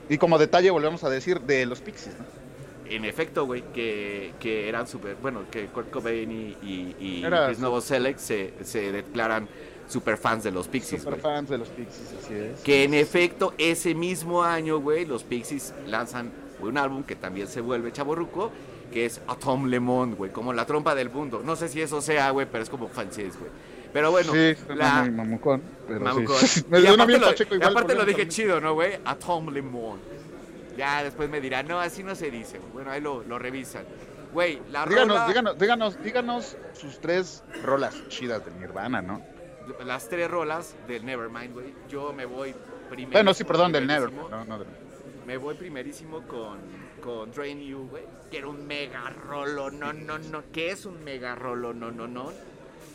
Y 0.10 0.18
como 0.18 0.38
detalle 0.38 0.72
volvemos 0.72 1.04
a 1.04 1.10
decir 1.10 1.40
de 1.42 1.66
los 1.66 1.82
Pixies, 1.82 2.16
¿no? 2.18 2.25
En 2.90 3.06
efecto, 3.06 3.46
güey, 3.46 3.63
que, 3.74 4.34
que 4.40 4.68
eran 4.68 4.86
súper, 4.86 5.16
bueno, 5.22 5.44
que 5.50 5.68
Kurt 5.68 5.90
Cobain 5.92 6.30
y, 6.30 6.58
y, 6.62 6.96
y 7.00 7.24
Era 7.24 7.48
Chris 7.48 7.60
se, 8.18 8.54
se 8.63 8.92
declaran 8.92 9.48
super 9.88 10.18
fans 10.18 10.44
de 10.44 10.51
los 10.51 10.68
Pixies, 10.68 11.04
Super 11.04 11.20
fans 11.20 11.50
de 11.50 11.58
los 11.58 11.70
Pixies, 11.70 12.13
así 12.22 12.34
es. 12.34 12.60
Que 12.62 12.84
en 12.84 12.94
efecto, 12.94 13.54
ese 13.58 13.94
mismo 13.94 14.44
año, 14.44 14.80
güey, 14.80 15.06
los 15.06 15.24
Pixies 15.24 15.74
lanzan 15.88 16.32
un 16.62 16.78
álbum 16.78 17.04
que 17.04 17.16
también 17.16 17.48
se 17.48 17.62
vuelve 17.62 17.92
chaborruco, 17.92 18.51
que 18.91 19.05
es 19.05 19.21
Atom 19.27 19.65
Lemon, 19.67 20.15
güey, 20.15 20.31
como 20.31 20.53
la 20.53 20.65
trompa 20.65 20.93
del 20.95 21.10
mundo. 21.10 21.41
No 21.43 21.55
sé 21.55 21.69
si 21.69 21.81
eso 21.81 22.01
sea, 22.01 22.29
güey, 22.31 22.48
pero 22.51 22.63
es 22.63 22.69
como 22.69 22.88
francés, 22.89 23.38
güey. 23.39 23.50
Pero 23.93 24.12
bueno, 24.12 24.31
sí, 24.31 24.55
la... 24.75 25.03
mamucón, 25.12 25.62
pero 25.88 26.00
Mamucón. 26.00 26.38
sí. 26.38 26.63
Me 26.69 26.79
Y 26.79 26.88
aparte, 26.88 27.05
bien 27.07 27.21
lo, 27.21 27.27
pacheco 27.27 27.55
igual, 27.55 27.71
aparte 27.71 27.95
lo 27.95 28.05
dije 28.05 28.27
chido, 28.27 28.62
¿no, 28.62 28.74
güey? 28.74 29.00
Atom 29.03 29.50
Lemon. 29.50 30.00
Ya 30.77 31.03
después 31.03 31.29
me 31.29 31.41
dirán, 31.41 31.67
no, 31.67 31.79
así 31.79 32.03
no 32.03 32.15
se 32.15 32.31
dice. 32.31 32.60
Bueno, 32.74 32.91
ahí 32.91 33.01
lo, 33.01 33.24
lo 33.24 33.38
revisan. 33.38 33.83
Güey, 34.33 34.62
la 34.71 34.86
Díganos, 34.86 35.07
rola- 35.17 35.27
díganos, 35.27 35.57
díganos, 35.60 36.03
díganos 36.03 36.57
sus 36.74 37.01
tres 37.01 37.43
rolas 37.63 37.95
chidas 38.07 38.45
de 38.45 38.51
Nirvana, 38.51 39.01
¿no? 39.01 39.21
las 39.86 40.10
tres 40.10 40.29
rolas 40.29 40.74
del 40.88 41.05
Nevermind, 41.05 41.53
güey. 41.53 41.74
Yo 41.89 42.12
me 42.13 42.25
voy 42.25 42.53
primero. 42.89 43.12
Bueno, 43.13 43.33
sí, 43.33 43.43
perdón, 43.43 43.71
del 43.71 43.88
Never. 43.88 44.12
No, 44.12 44.43
no, 44.45 44.60
del- 44.60 44.67
Me 45.25 45.38
voy 45.38 45.56
primerísimo 45.56 46.22
con, 46.28 46.60
con 47.01 47.32
Drain 47.32 47.62
You, 47.62 47.88
güey. 47.90 48.04
Que 48.30 48.40
era 48.40 48.48
un 48.48 48.66
mega 48.66 49.10
rolo, 49.10 49.70
no, 49.72 49.94
no, 49.94 50.18
no. 50.18 50.44
Que 50.51 50.72
es 50.72 50.86
un 50.86 51.04
mega 51.04 51.36
rolo, 51.36 51.74
no, 51.74 51.92
no, 51.92 52.08
no. 52.08 52.32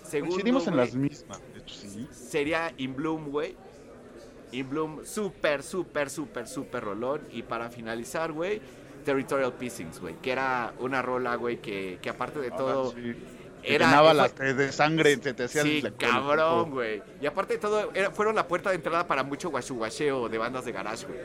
Segundo, 0.05 0.35
Coincidimos 0.35 0.67
en 0.69 0.77
las 0.77 0.95
mismas, 0.95 1.41
de 1.53 1.61
hecho, 1.61 1.75
sí. 1.75 2.09
sería 2.13 2.73
In 2.79 2.95
Bloom, 2.95 3.31
güey. 3.31 3.57
In 4.53 4.69
Bloom, 4.71 5.05
súper, 5.05 5.63
súper, 5.63 6.11
súper, 6.11 6.47
súper 6.47 6.85
rolón. 6.85 7.23
Y 7.33 7.43
para 7.43 7.71
finalizar, 7.71 8.33
güey, 8.33 8.61
Territorial 9.05 9.53
Pissings, 9.55 10.01
güey, 10.01 10.15
que 10.23 10.31
era 10.33 10.73
una 10.79 11.03
rola, 11.03 11.35
güey, 11.37 11.61
que, 11.61 11.99
que 12.01 12.09
aparte 12.11 12.41
de 12.41 12.51
todo... 12.51 12.93
Sí. 12.93 13.15
Era- 13.63 13.87
llenaba 13.87 14.15
las 14.15 14.37
de 14.37 14.71
sangre, 14.71 15.17
te, 15.17 15.35
te 15.35 15.49
Sí, 15.49 15.83
cabrón, 15.99 16.71
güey. 16.71 17.03
Y 17.21 17.27
aparte 17.27 17.55
de 17.55 17.59
todo, 17.59 17.91
era- 17.95 18.13
fueron 18.13 18.37
la 18.37 18.47
puerta 18.47 18.71
de 18.71 18.77
entrada 18.77 19.09
para 19.09 19.25
mucho 19.25 19.51
guachuguacheo 19.51 20.29
de 20.29 20.39
bandas 20.39 20.65
de 20.65 20.71
garage, 20.73 21.05
güey. 21.07 21.19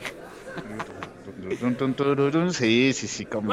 Sí, 2.52 2.94
sí, 2.94 3.08
sí, 3.08 3.26
como. 3.26 3.52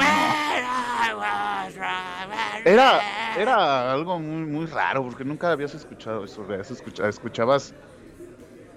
Era, 2.65 2.99
era 3.37 3.91
algo 3.93 4.19
muy, 4.19 4.45
muy 4.45 4.65
raro 4.65 5.03
porque 5.03 5.23
nunca 5.23 5.51
habías 5.51 5.73
escuchado 5.73 6.25
eso, 6.25 6.43
habías 6.43 6.69
escuchado, 6.71 7.09
escuchabas, 7.09 7.73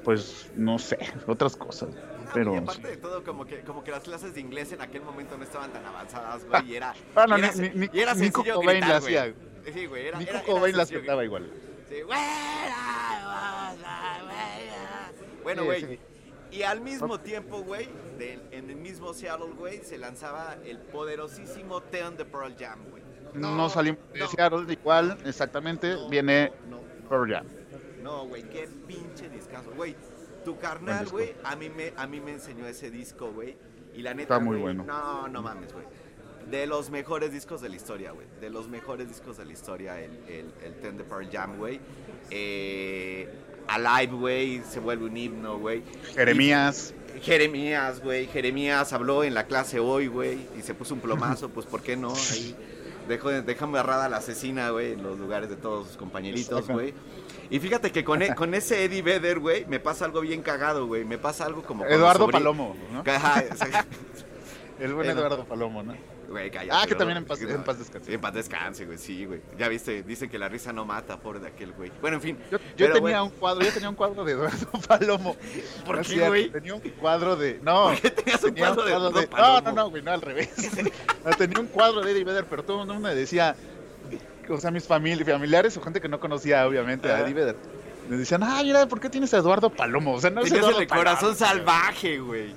pues, 0.05 0.51
no 0.57 0.79
sé, 0.79 0.99
otras 1.27 1.57
cosas. 1.57 1.91
Pero 2.33 2.55
y 2.55 2.59
aparte 2.59 2.83
sí. 2.83 2.89
de 2.89 2.97
todo, 2.97 3.23
como 3.25 3.45
que, 3.45 3.61
como 3.61 3.85
que 3.85 3.91
las 3.91 4.05
clases 4.05 4.35
de 4.35 4.41
inglés 4.41 4.73
en 4.73 4.81
aquel 4.81 5.03
momento 5.03 5.37
no 5.37 5.45
estaban 5.45 5.71
tan 5.73 5.85
avanzadas, 5.85 6.45
güey, 6.47 6.71
y 6.71 6.77
era... 6.77 6.95
Ah, 7.15 7.27
no, 7.29 7.37
y 7.37 7.41
era, 7.41 7.53
ni- 7.55 7.69
ni- 7.71 7.91
y 7.93 8.01
era 8.01 8.15
sencillo 8.15 8.61
gritar, 8.61 9.01
güey. 9.01 9.17
hacía. 9.17 9.35
Sí, 9.75 9.87
güey, 9.87 10.07
era... 10.07 10.21
Era, 10.21 10.31
era 10.31 10.43
Cobain 10.43 10.77
la 10.77 10.87
sencillo 10.87 11.01
aceptaba 11.01 11.25
igual. 11.25 11.51
Sí, 11.89 12.01
güey. 12.03 12.19
Bueno, 15.43 15.63
Sí, 15.63 15.67
güey. 15.67 15.81
sí. 15.81 15.99
Y 16.53 16.63
al 16.63 16.81
mismo 16.83 17.19
tiempo, 17.19 17.63
güey, 17.63 17.89
en 18.51 18.71
el 18.71 18.77
mismo 18.77 19.15
Seattle, 19.15 19.53
güey, 19.57 19.79
se 19.79 19.97
lanzaba 19.97 20.57
el 20.65 20.79
poderosísimo 20.79 21.81
Teon 21.81 22.17
de 22.17 22.25
Pearl 22.27 22.55
Jam, 22.59 22.79
güey. 22.91 23.03
No, 23.35 23.69
salimos 23.71 24.01
de 24.13 24.21
no. 24.21 24.29
Seattle, 24.29 24.73
igual, 24.73 25.17
exactamente, 25.25 25.95
No, 25.95 26.11
viene 26.11 26.53
no, 26.69 26.81
Pearl 27.09 27.31
Jam. 27.33 27.47
No, 28.03 28.27
güey, 28.27 28.43
qué 28.43 28.69
pinche 28.87 29.31
discazo, 29.31 29.71
güey. 29.75 29.97
Tu 30.45 30.59
carnal, 30.59 31.09
güey, 31.09 31.35
a 31.45 31.57
mí 31.57 31.71
me 31.71 31.93
a 31.97 32.07
mí 32.07 32.21
me 32.21 32.33
enseñó 32.33 32.67
ese 32.67 32.91
disco, 32.91 33.33
güey. 33.33 33.57
Y 33.95 34.03
la 34.03 34.13
neta, 34.13 34.35
Está 34.35 34.39
muy 34.39 34.59
güey, 34.59 34.75
bueno. 34.75 34.85
No, 34.85 35.29
no 35.29 35.41
mames, 35.43 35.73
güey. 35.73 35.87
De 36.51 36.67
los 36.67 36.91
mejores 36.91 37.33
discos 37.33 37.61
de 37.63 37.69
la 37.69 37.77
historia, 37.77 38.11
güey. 38.11 38.27
De 38.41 38.51
los 38.51 38.69
mejores 38.69 39.09
discos 39.09 39.39
de 39.39 39.45
la 39.45 39.53
historia, 39.53 40.01
el, 40.01 40.11
el, 40.29 40.53
el 40.63 40.75
Ten 40.81 40.99
de 40.99 41.05
Pearl 41.05 41.31
Jam, 41.31 41.57
güey. 41.57 41.81
Eh, 42.31 43.29
Alive, 43.69 44.13
güey, 44.15 44.63
se 44.69 44.81
vuelve 44.81 45.07
un 45.07 45.17
himno, 45.17 45.59
güey. 45.59 45.83
Jeremías, 46.15 46.95
Y 47.17 47.21
Jeremías, 47.21 48.03
güey. 48.03 48.27
Jeremías 48.27 48.93
habló 48.93 49.25
en 49.25 49.35
la 49.35 49.47
clase 49.47 49.81
hoy, 49.81 50.07
güey. 50.09 50.39
Y 50.59 50.63
se 50.63 50.75
puso 50.75 50.95
un 50.95 51.01
plomazo, 51.01 51.49
pues, 51.49 51.67
¿por 51.67 51.83
qué 51.83 51.97
no? 51.97 52.13
Ahí 52.33 52.55
dejó, 53.09 53.31
dejó 53.31 53.65
amarrada 53.65 54.07
a 54.07 54.09
la 54.09 54.19
asesina, 54.19 54.71
güey, 54.71 54.93
en 54.93 55.03
los 55.03 55.19
lugares 55.19 55.49
de 55.49 55.57
todos 55.57 55.89
sus 55.89 55.97
compañeritos, 55.97 56.69
güey. 56.69 56.95
Y 57.51 57.59
fíjate 57.61 57.93
que 57.93 58.03
con, 58.03 58.23
e- 58.23 58.35
con 58.35 58.55
ese 58.55 58.85
Eddie 58.85 59.03
Vedder, 59.03 59.39
güey, 59.39 59.67
me 59.67 59.79
pasa 59.79 60.07
algo 60.07 60.21
bien 60.23 60.41
cagado, 60.43 60.87
güey. 60.87 61.05
Me 61.05 61.19
pasa 61.19 61.45
algo 61.45 61.63
como. 61.63 61.85
Eduardo 61.85 62.29
Palomo, 62.29 62.75
¿no? 62.93 63.03
Ajá. 63.07 63.45
El 64.81 64.95
buen. 64.95 65.11
Eduardo 65.11 65.45
Palomo, 65.45 65.83
¿no? 65.83 65.95
Güey, 66.33 66.51
cállate, 66.51 66.71
Ah, 66.83 66.87
que 66.89 66.95
también 66.95 67.19
en 67.19 67.25
paz- 67.25 67.41
no. 67.43 67.49
en 67.51 67.63
paz 67.63 67.79
descanse. 67.79 68.13
En 68.15 68.21
paz 68.21 68.33
descanse, 68.35 68.87
güey, 68.87 68.99
sí, 68.99 69.27
güey. 69.27 69.41
Ya 69.59 69.69
viste, 69.69 70.03
dicen 70.03 70.29
que 70.31 70.39
la 70.39 70.49
risa 70.49 70.73
no 70.73 70.85
mata, 70.85 71.19
pobre 71.21 71.41
de 71.41 71.49
aquel 71.49 71.73
güey. 71.73 71.93
Bueno, 72.01 72.17
en 72.17 72.23
fin. 72.23 72.39
Yo, 72.51 72.59
yo 72.77 72.91
tenía 72.93 73.23
un 73.23 73.31
cuadro, 73.31 73.63
yo 73.65 73.71
tenía 73.73 73.89
un 73.91 73.95
cuadro 73.95 74.25
de 74.25 74.33
Eduardo 74.33 74.67
Palomo. 74.89 75.37
¿Por 75.85 75.97
No 75.99 76.03
qué, 76.03 76.27
güey? 76.29 76.51
Tenía 76.51 76.75
un 76.75 76.81
cuadro 76.81 77.37
de. 77.37 77.61
No, 77.63 77.85
¿Por 77.85 78.01
qué 78.01 78.11
tenías 78.11 78.43
un 78.43 78.55
tenía 78.55 78.67
cuadro 78.75 78.85
de 78.85 78.93
Eduardo 78.93 79.37
No, 79.37 79.61
no, 79.61 79.73
no, 79.73 79.91
güey, 79.91 80.03
no, 80.03 80.11
al 80.11 80.23
revés. 80.23 80.51
No, 81.25 81.31
tenía 81.37 81.61
un 81.61 81.67
cuadro 81.69 82.01
de 82.01 82.11
Eddie 82.11 82.25
Vedder, 82.25 82.47
pero 82.47 82.65
todo 82.65 82.83
el 82.83 82.89
mundo 82.89 83.01
me 83.09 83.15
decía. 83.15 83.55
O 84.49 84.59
sea, 84.59 84.71
mis 84.73 84.89
famili- 84.89 85.25
familiares 85.25 85.77
o 85.77 85.81
gente 85.83 86.01
que 86.01 86.09
no 86.09 86.19
conocía, 86.19 86.67
obviamente, 86.67 87.11
a. 87.13 87.21
Eddie 87.21 87.35
Vedder. 87.35 87.57
Me 88.09 88.17
decían, 88.17 88.43
ah, 88.43 88.61
mira, 88.65 88.89
¿por 88.89 88.99
qué 89.01 89.09
tienes 89.09 89.33
a 89.35 89.37
Eduardo 89.39 89.71
Palomo? 89.71 90.15
O 90.15 90.21
sea, 90.21 90.31
no 90.31 90.41
es 90.41 90.51
Eduardo 90.51 90.81
el 90.81 90.87
de 90.89 90.95
corazón 90.95 91.37
Palomo. 91.37 91.55
salvaje, 91.67 92.19
güey. 92.19 92.55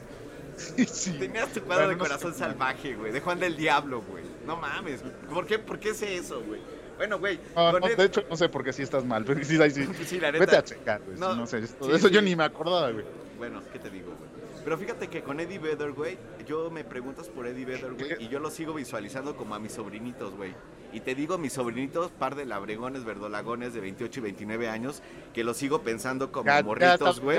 Sí. 0.87 1.11
Tenías 1.19 1.49
tu 1.53 1.61
cuadro 1.61 1.85
Bueno, 1.85 1.89
de 1.89 1.95
no 1.95 2.03
sé 2.03 2.09
corazón 2.09 2.33
salvaje, 2.33 2.95
güey. 2.95 3.11
De 3.11 3.19
Juan 3.21 3.39
del 3.39 3.55
Diablo, 3.57 4.01
güey. 4.09 4.23
No 4.45 4.55
mames. 4.57 5.01
¿Por 5.33 5.45
qué, 5.45 5.59
por 5.59 5.79
qué 5.79 5.93
sé 5.93 6.15
eso, 6.17 6.41
güey? 6.41 6.61
Bueno, 6.97 7.19
güey. 7.19 7.39
No, 7.55 7.71
con 7.71 7.81
no, 7.81 7.87
el- 7.87 7.95
de 7.97 8.05
hecho, 8.05 8.23
no 8.29 8.37
sé 8.37 8.47
por 8.47 8.63
qué 8.63 8.71
sí 8.71 8.81
estás 8.81 9.03
mal. 9.03 9.25
Pero 9.25 9.39
sí, 9.43 9.57
sí. 9.71 9.85
Sí, 10.05 10.19
la 10.19 10.31
neta. 10.31 10.45
Vete 10.45 10.57
a 10.57 10.63
checar, 10.63 11.01
güey. 11.05 11.17
No, 11.17 11.35
No, 11.35 11.45
sé, 11.45 11.59
esto- 11.59 11.85
sí, 11.85 11.91
eso 11.93 12.07
yo 12.07 12.21
ni 12.21 12.35
me 12.35 12.43
acordaba, 12.45 12.91
güey. 12.91 13.05
Bueno, 13.47 13.61
¿qué 13.71 13.77
te 13.77 13.91
digo, 13.91 14.07
güey? 14.17 14.29
Pero 14.63 14.75
fíjate 14.77 15.07
que 15.07 15.21
con 15.21 15.39
Eddie 15.39 15.59
Vedder, 15.59 15.91
güey, 15.91 16.17
yo 16.47 16.71
me 16.71 16.83
preguntas 16.83 17.27
por 17.27 17.45
Eddie 17.45 17.65
Vedder, 17.65 17.93
güey, 17.93 18.15
y 18.19 18.27
yo 18.27 18.39
lo 18.39 18.49
sigo 18.49 18.73
visualizando 18.73 19.35
como 19.35 19.53
a 19.53 19.59
mis 19.59 19.73
sobrinitos, 19.73 20.35
güey. 20.35 20.55
Y 20.91 21.01
te 21.01 21.13
digo 21.13 21.37
mis 21.37 21.53
sobrinitos, 21.53 22.09
par 22.09 22.33
de 22.35 22.45
labregones, 22.45 23.03
verdolagones 23.03 23.73
de 23.75 23.81
28 23.81 24.19
y 24.19 24.23
29 24.23 24.67
años, 24.69 25.03
que 25.33 25.43
los 25.43 25.57
sigo 25.57 25.81
pensando 25.81 26.31
como 26.31 26.47
Ya, 26.47 26.63
morritos, 26.63 27.19
güey. 27.19 27.37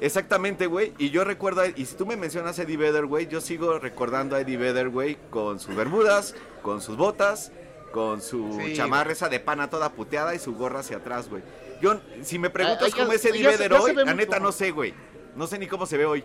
Exactamente, 0.00 0.66
güey. 0.66 0.94
Y 0.98 1.10
yo 1.10 1.22
recuerdo, 1.22 1.62
y 1.76 1.86
si 1.86 1.94
tú 1.94 2.06
me 2.06 2.16
mencionas 2.16 2.58
a 2.58 2.62
Eddie 2.62 2.76
Vedder, 2.76 3.06
güey, 3.06 3.28
yo 3.28 3.40
sigo 3.40 3.78
recordando 3.78 4.34
a 4.34 4.40
Eddie 4.40 4.56
Vedder, 4.56 4.88
güey, 4.88 5.16
con 5.30 5.60
sus 5.60 5.76
bermudas, 5.76 6.34
con 6.62 6.80
sus 6.80 6.96
botas, 6.96 7.52
con 7.92 8.20
su 8.20 8.58
Sí. 8.64 8.74
chamarra 8.74 9.12
esa 9.12 9.28
de 9.28 9.38
pana 9.38 9.70
toda 9.70 9.92
puteada 9.92 10.34
y 10.34 10.38
su 10.40 10.54
gorra 10.56 10.80
hacia 10.80 10.96
atrás, 10.96 11.28
güey. 11.28 11.42
Yo, 11.80 12.00
si 12.22 12.38
me 12.38 12.50
preguntas 12.50 12.94
cómo 12.94 13.12
es 13.12 13.24
Eddie 13.24 13.42
ya 13.42 13.50
Vedder 13.50 13.70
ya 13.72 13.80
hoy, 13.80 13.94
la 13.94 14.14
neta 14.14 14.38
no 14.38 14.52
sé, 14.52 14.70
güey. 14.70 14.94
No 15.36 15.46
sé 15.46 15.58
ni 15.58 15.66
cómo 15.66 15.86
se 15.86 15.96
ve 15.96 16.06
hoy. 16.06 16.24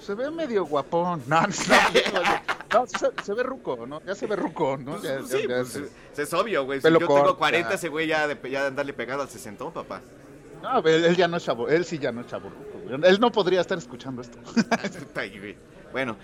Se 0.00 0.14
ve 0.14 0.30
medio 0.30 0.64
guapón. 0.64 1.22
No, 1.28 1.42
no, 1.42 1.46
no, 1.46 2.80
no, 2.80 2.86
se, 2.86 3.10
se 3.22 3.34
ve 3.34 3.42
ruco, 3.42 3.86
¿no? 3.86 4.02
Ya 4.04 4.14
se 4.14 4.26
ve 4.26 4.34
ruco, 4.34 4.76
¿no? 4.78 4.92
Pues, 4.92 5.02
Ya- 5.02 5.18
pues, 5.18 5.30
ya- 5.30 5.36
sí, 5.38 5.42
ya 5.48 5.56
pues, 5.56 5.90
se- 6.14 6.22
es 6.22 6.32
obvio, 6.34 6.64
güey. 6.64 6.80
Si 6.80 6.90
yo 6.90 6.98
tengo 6.98 7.36
40, 7.36 7.68
ya. 7.68 7.74
ese 7.74 7.88
güey 7.88 8.06
ya 8.06 8.26
de, 8.26 8.50
ya 8.50 8.62
de 8.62 8.66
andarle 8.68 8.92
pegado 8.94 9.22
al 9.22 9.28
sesentón, 9.28 9.72
papá. 9.72 10.00
No, 10.62 10.78
él, 10.80 11.04
él 11.04 11.16
ya 11.16 11.28
no 11.28 11.36
es 11.36 11.44
chavo, 11.44 11.68
él 11.68 11.84
sí 11.84 11.98
ya 11.98 12.12
no 12.12 12.22
es 12.22 12.28
chavo 12.28 12.48
ruco, 12.48 12.78
güey. 12.84 13.00
Él 13.10 13.20
no 13.20 13.30
podría 13.30 13.60
estar 13.60 13.76
escuchando 13.78 14.22
esto. 14.22 14.38
Bueno, 15.92 16.16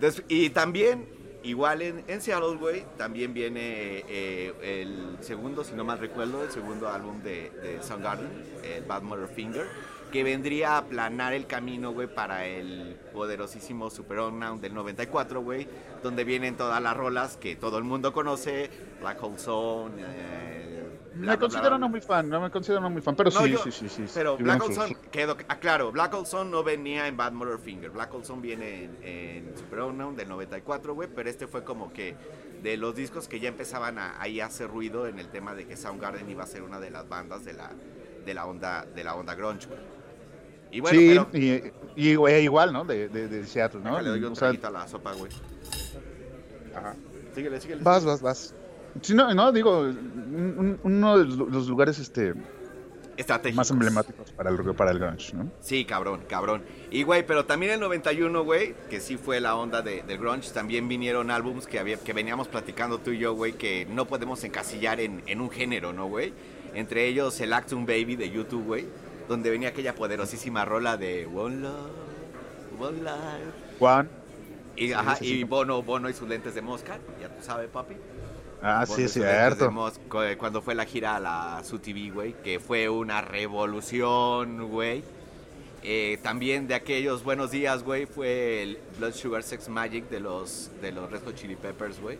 des- 0.00 0.22
y 0.28 0.50
también, 0.50 1.08
igual 1.46 1.82
en, 1.82 2.04
en 2.08 2.20
Seattle, 2.20 2.84
también 2.96 3.32
viene 3.32 4.04
eh, 4.08 4.52
el 4.62 5.16
segundo, 5.20 5.64
si 5.64 5.74
no 5.74 5.84
mal 5.84 5.98
recuerdo, 5.98 6.42
el 6.42 6.50
segundo 6.50 6.88
álbum 6.88 7.22
de, 7.22 7.50
de 7.50 7.82
Soundgarden, 7.82 8.28
el 8.64 8.84
Bad 8.84 9.02
Mother 9.02 9.28
Finger, 9.28 9.66
que 10.16 10.24
vendría 10.24 10.72
a 10.72 10.78
aplanar 10.78 11.34
el 11.34 11.46
camino, 11.46 11.92
güey, 11.92 12.06
para 12.06 12.46
el 12.46 12.96
poderosísimo 13.12 13.90
Super 13.90 14.16
del 14.62 14.72
94, 14.72 15.42
güey, 15.42 15.68
donde 16.02 16.24
vienen 16.24 16.56
todas 16.56 16.82
las 16.82 16.96
rolas 16.96 17.36
que 17.36 17.54
todo 17.54 17.76
el 17.76 17.84
mundo 17.84 18.14
conoce, 18.14 18.70
Black 18.98 19.22
Hole 19.22 19.38
Zone, 19.38 19.92
eh, 19.98 20.88
bla, 21.16 21.32
Me 21.32 21.38
considero 21.38 21.68
bla. 21.68 21.78
no 21.80 21.90
muy 21.90 22.00
fan, 22.00 22.30
no 22.30 22.40
me 22.40 22.50
considero 22.50 22.80
no 22.80 22.88
muy 22.88 23.02
fan, 23.02 23.14
pero 23.14 23.28
No, 23.30 23.40
sí, 23.42 23.50
yo- 23.50 23.58
sí, 23.58 23.70
sí, 23.72 23.88
sí. 23.90 24.04
Pero 24.14 24.38
Black 24.38 24.62
Sun, 24.72 24.96
quedó, 25.12 25.36
ah, 25.48 25.58
claro, 25.58 25.92
Black 25.92 26.14
Hole 26.14 26.24
Sun 26.24 26.50
no 26.50 26.62
venía 26.64 27.08
en 27.08 27.18
Bad 27.18 27.32
Mother 27.32 27.58
Finger. 27.58 27.90
Black 27.90 28.14
Hole 28.14 28.24
Sun 28.24 28.40
viene 28.40 28.84
en, 28.84 28.96
en 29.02 29.58
Super 29.58 29.80
Unknown 29.80 30.16
del 30.16 30.30
94, 30.30 30.94
güey, 30.94 31.10
pero 31.14 31.28
este 31.28 31.46
fue 31.46 31.62
como 31.62 31.92
que 31.92 32.16
de 32.62 32.78
los 32.78 32.94
discos 32.96 33.28
que 33.28 33.38
ya 33.38 33.50
empezaban 33.50 33.98
a, 33.98 34.18
ahí 34.18 34.40
a 34.40 34.46
hacer 34.46 34.70
ruido 34.70 35.08
en 35.08 35.18
el 35.18 35.28
tema 35.28 35.54
de 35.54 35.66
que 35.66 35.76
Soundgarden 35.76 36.30
iba 36.30 36.42
a 36.42 36.46
ser 36.46 36.62
una 36.62 36.80
de 36.80 36.90
las 36.90 37.06
bandas 37.06 37.44
de 37.44 37.52
la, 37.52 37.70
de 38.24 38.32
la 38.32 38.46
onda 38.46 38.86
de 38.86 39.04
la 39.04 39.14
onda 39.14 39.34
grunge, 39.34 39.66
güey. 39.66 39.95
Y 40.76 40.80
bueno, 40.80 40.98
sí, 40.98 41.08
pero 41.08 41.28
y, 41.96 42.04
y, 42.08 42.10
igual, 42.44 42.72
¿no? 42.72 42.84
De, 42.84 43.08
de, 43.08 43.28
de 43.28 43.46
Seattle, 43.46 43.80
¿no? 43.80 43.90
déjale, 43.90 44.10
doy 44.10 44.24
un 44.24 44.32
O 44.32 44.36
sea, 44.36 44.48
a 44.50 44.70
la 44.70 44.86
sopa, 44.88 45.12
güey. 45.14 45.30
Ajá. 46.74 46.94
Síguele, 47.34 47.60
síguele. 47.60 47.82
vas, 47.82 48.04
vas, 48.04 48.20
vas. 48.22 48.54
Sí, 49.02 49.14
no, 49.14 49.32
no, 49.34 49.52
digo, 49.52 49.80
un- 49.80 50.54
un- 50.58 50.80
uno 50.82 51.18
de 51.18 51.24
los 51.24 51.36
los 51.50 51.68
lugares 51.68 51.98
este, 51.98 52.34
Estratégicos. 53.16 53.56
más 53.56 53.70
emblemáticos 53.70 54.32
para 54.32 54.50
el, 54.50 54.74
para 54.74 54.90
el 54.90 54.98
grunge, 54.98 55.34
¿no? 55.34 55.50
Sí, 55.60 55.84
cabrón, 55.84 56.20
cabrón. 56.28 56.62
Y 56.90 57.02
güey, 57.02 57.26
pero 57.26 57.44
también 57.46 57.72
el 57.72 57.80
91, 57.80 58.44
güey, 58.44 58.74
que 58.90 59.00
sí 59.00 59.16
fue 59.16 59.40
la 59.40 59.56
onda 59.56 59.80
de, 59.82 60.02
del 60.02 60.18
grunge, 60.18 60.50
también 60.52 60.88
vinieron 60.88 61.30
álbums 61.30 61.66
que, 61.66 61.78
había, 61.78 61.98
que 61.98 62.12
veníamos 62.12 62.48
platicando 62.48 62.98
tú 62.98 63.10
y 63.12 63.18
yo, 63.18 63.34
güey, 63.34 63.52
que 63.54 63.86
no 63.90 64.06
podemos 64.06 64.42
encasillar 64.44 65.00
en, 65.00 65.22
en 65.26 65.40
un 65.40 65.50
género, 65.50 65.92
¿no, 65.92 66.06
güey? 66.08 66.32
Entre 66.74 67.06
ellos 67.06 67.40
el 67.40 67.52
Actum 67.54 67.86
Baby 67.86 68.16
de 68.16 68.30
YouTube, 68.30 68.64
güey, 68.64 68.86
donde 69.28 69.50
venía 69.50 69.70
aquella 69.70 69.94
poderosísima 69.94 70.64
rola 70.64 70.96
de 70.96 71.26
One 71.26 71.56
Love, 71.56 72.80
One 72.80 72.98
Life. 72.98 73.76
Juan. 73.78 74.08
Y, 74.76 74.92
ajá, 74.92 75.16
y. 75.20 75.44
Bono, 75.44 75.82
Bono 75.82 76.08
y 76.08 76.12
sus 76.12 76.28
lentes 76.28 76.54
de 76.54 76.62
mosca, 76.62 76.98
ya 77.20 77.28
tú 77.28 77.42
sabes, 77.42 77.68
papi. 77.70 77.94
Ah, 78.62 78.84
Bono 78.86 78.96
sí, 78.96 79.04
es 79.04 79.12
cierto. 79.12 79.70
mosca, 79.70 80.30
eh, 80.30 80.36
Cuando 80.36 80.60
fue 80.62 80.74
la 80.74 80.84
gira 80.84 81.16
a 81.16 81.20
la 81.20 81.62
SUTV, 81.64 82.12
güey, 82.12 82.34
que 82.42 82.60
fue 82.60 82.88
una 82.88 83.20
revolución, 83.20 84.68
güey. 84.68 85.02
Eh, 85.82 86.18
también 86.22 86.66
de 86.66 86.74
aquellos 86.74 87.22
buenos 87.22 87.50
días, 87.50 87.82
güey, 87.84 88.06
fue 88.06 88.62
el 88.62 88.78
Blood 88.98 89.12
Sugar 89.12 89.42
Sex 89.42 89.68
Magic 89.68 90.08
de 90.08 90.20
los, 90.20 90.70
de 90.82 90.90
los 90.92 91.10
Red 91.10 91.22
Hot 91.24 91.36
Chili 91.36 91.56
Peppers, 91.56 92.00
güey. 92.00 92.18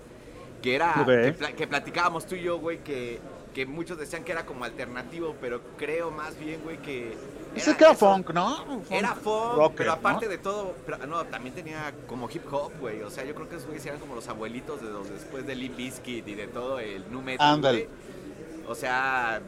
Que 0.63 0.77
era, 0.77 1.05
que, 1.05 1.55
que 1.55 1.67
platicábamos 1.67 2.27
tú 2.27 2.37
y 2.37 2.43
yo, 2.43 2.59
güey, 2.59 2.79
que, 2.83 3.19
que 3.57 3.65
muchos 3.65 3.97
decían 3.97 4.23
que 4.23 4.33
era 4.33 4.45
como 4.45 4.67
alternativo, 4.67 5.35
pero 5.41 5.63
creo 5.79 6.11
más 6.11 6.39
bien, 6.39 6.61
güey, 6.63 6.77
que... 6.83 7.17
Ese 7.55 7.75
que 7.75 7.85
era 7.85 7.95
eso. 7.95 8.15
funk, 8.15 8.35
¿no? 8.35 8.83
Era 8.91 9.15
funk, 9.15 9.57
rocker, 9.57 9.77
pero 9.79 9.93
aparte 9.93 10.27
¿no? 10.27 10.31
de 10.31 10.37
todo, 10.37 10.75
pero, 10.85 10.99
no, 11.07 11.25
también 11.25 11.55
tenía 11.55 11.95
como 12.07 12.29
hip 12.29 12.43
hop, 12.53 12.71
güey. 12.79 13.01
O 13.01 13.09
sea, 13.09 13.25
yo 13.25 13.35
creo 13.35 13.49
que 13.49 13.55
esos 13.57 13.67
güeyes 13.67 13.87
eran 13.87 13.99
como 13.99 14.15
los 14.15 14.29
abuelitos 14.29 14.83
de 14.83 14.91
los 14.91 15.09
después 15.09 15.47
de 15.47 15.55
Limp 15.55 15.75
Bizkit 15.75 16.29
y 16.29 16.35
de 16.35 16.49
todo 16.49 16.79
el 16.81 17.11
nu 17.11 17.23
metal, 17.23 17.59
güey. 17.63 17.89
O 18.69 18.75
sea, 18.75 19.41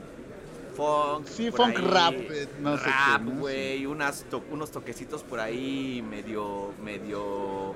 funk. 0.74 1.26
Sí, 1.26 1.50
funk 1.50 1.76
ahí, 1.76 1.84
rap, 1.84 2.14
eh, 2.14 2.48
no 2.60 2.78
sé 2.78 2.84
rap, 2.86 3.18
qué, 3.18 3.24
¿no? 3.30 3.40
güey, 3.40 3.84
unas 3.84 4.24
to- 4.30 4.42
unos 4.50 4.70
toquecitos 4.70 5.22
por 5.22 5.38
ahí 5.38 6.02
medio, 6.08 6.72
medio, 6.82 7.74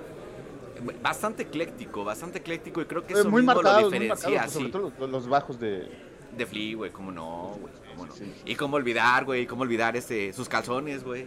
bastante 1.03 1.43
ecléctico, 1.43 2.05
bastante 2.05 2.39
ecléctico 2.39 2.81
y 2.81 2.87
creo 2.87 3.07
que 3.07 3.13
Eh, 3.13 3.19
eso 3.21 3.29
muy 3.29 3.43
mismo 3.43 3.55
marcados, 3.55 3.83
lo 3.83 3.91
muy 3.91 3.99
diferencia, 3.99 4.29
marcados, 4.31 4.53
sí. 4.55 4.59
sobre 4.61 4.73
todo 4.73 4.93
los, 4.99 5.11
los 5.11 5.29
bajos 5.29 5.61
de... 5.61 6.11
De 6.37 6.47
Flea, 6.47 6.77
güey, 6.77 6.91
cómo 6.91 7.13
no, 7.13 7.57
güey, 7.61 7.73
cómo 7.95 8.07
no. 8.07 8.15
Y 8.45 8.55
cómo 8.55 8.77
olvidar, 8.77 9.25
güey, 9.25 9.47
cómo 9.47 9.63
olvidar 9.63 9.97
este, 9.97 10.33
sus 10.33 10.49
calzones, 10.49 11.05
güey. 11.05 11.27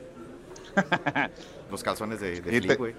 Los 1.72 1.84
calzones 1.84 2.20
de, 2.20 2.42
de 2.42 2.62
Flea, 2.62 2.76
güey. 2.76 2.94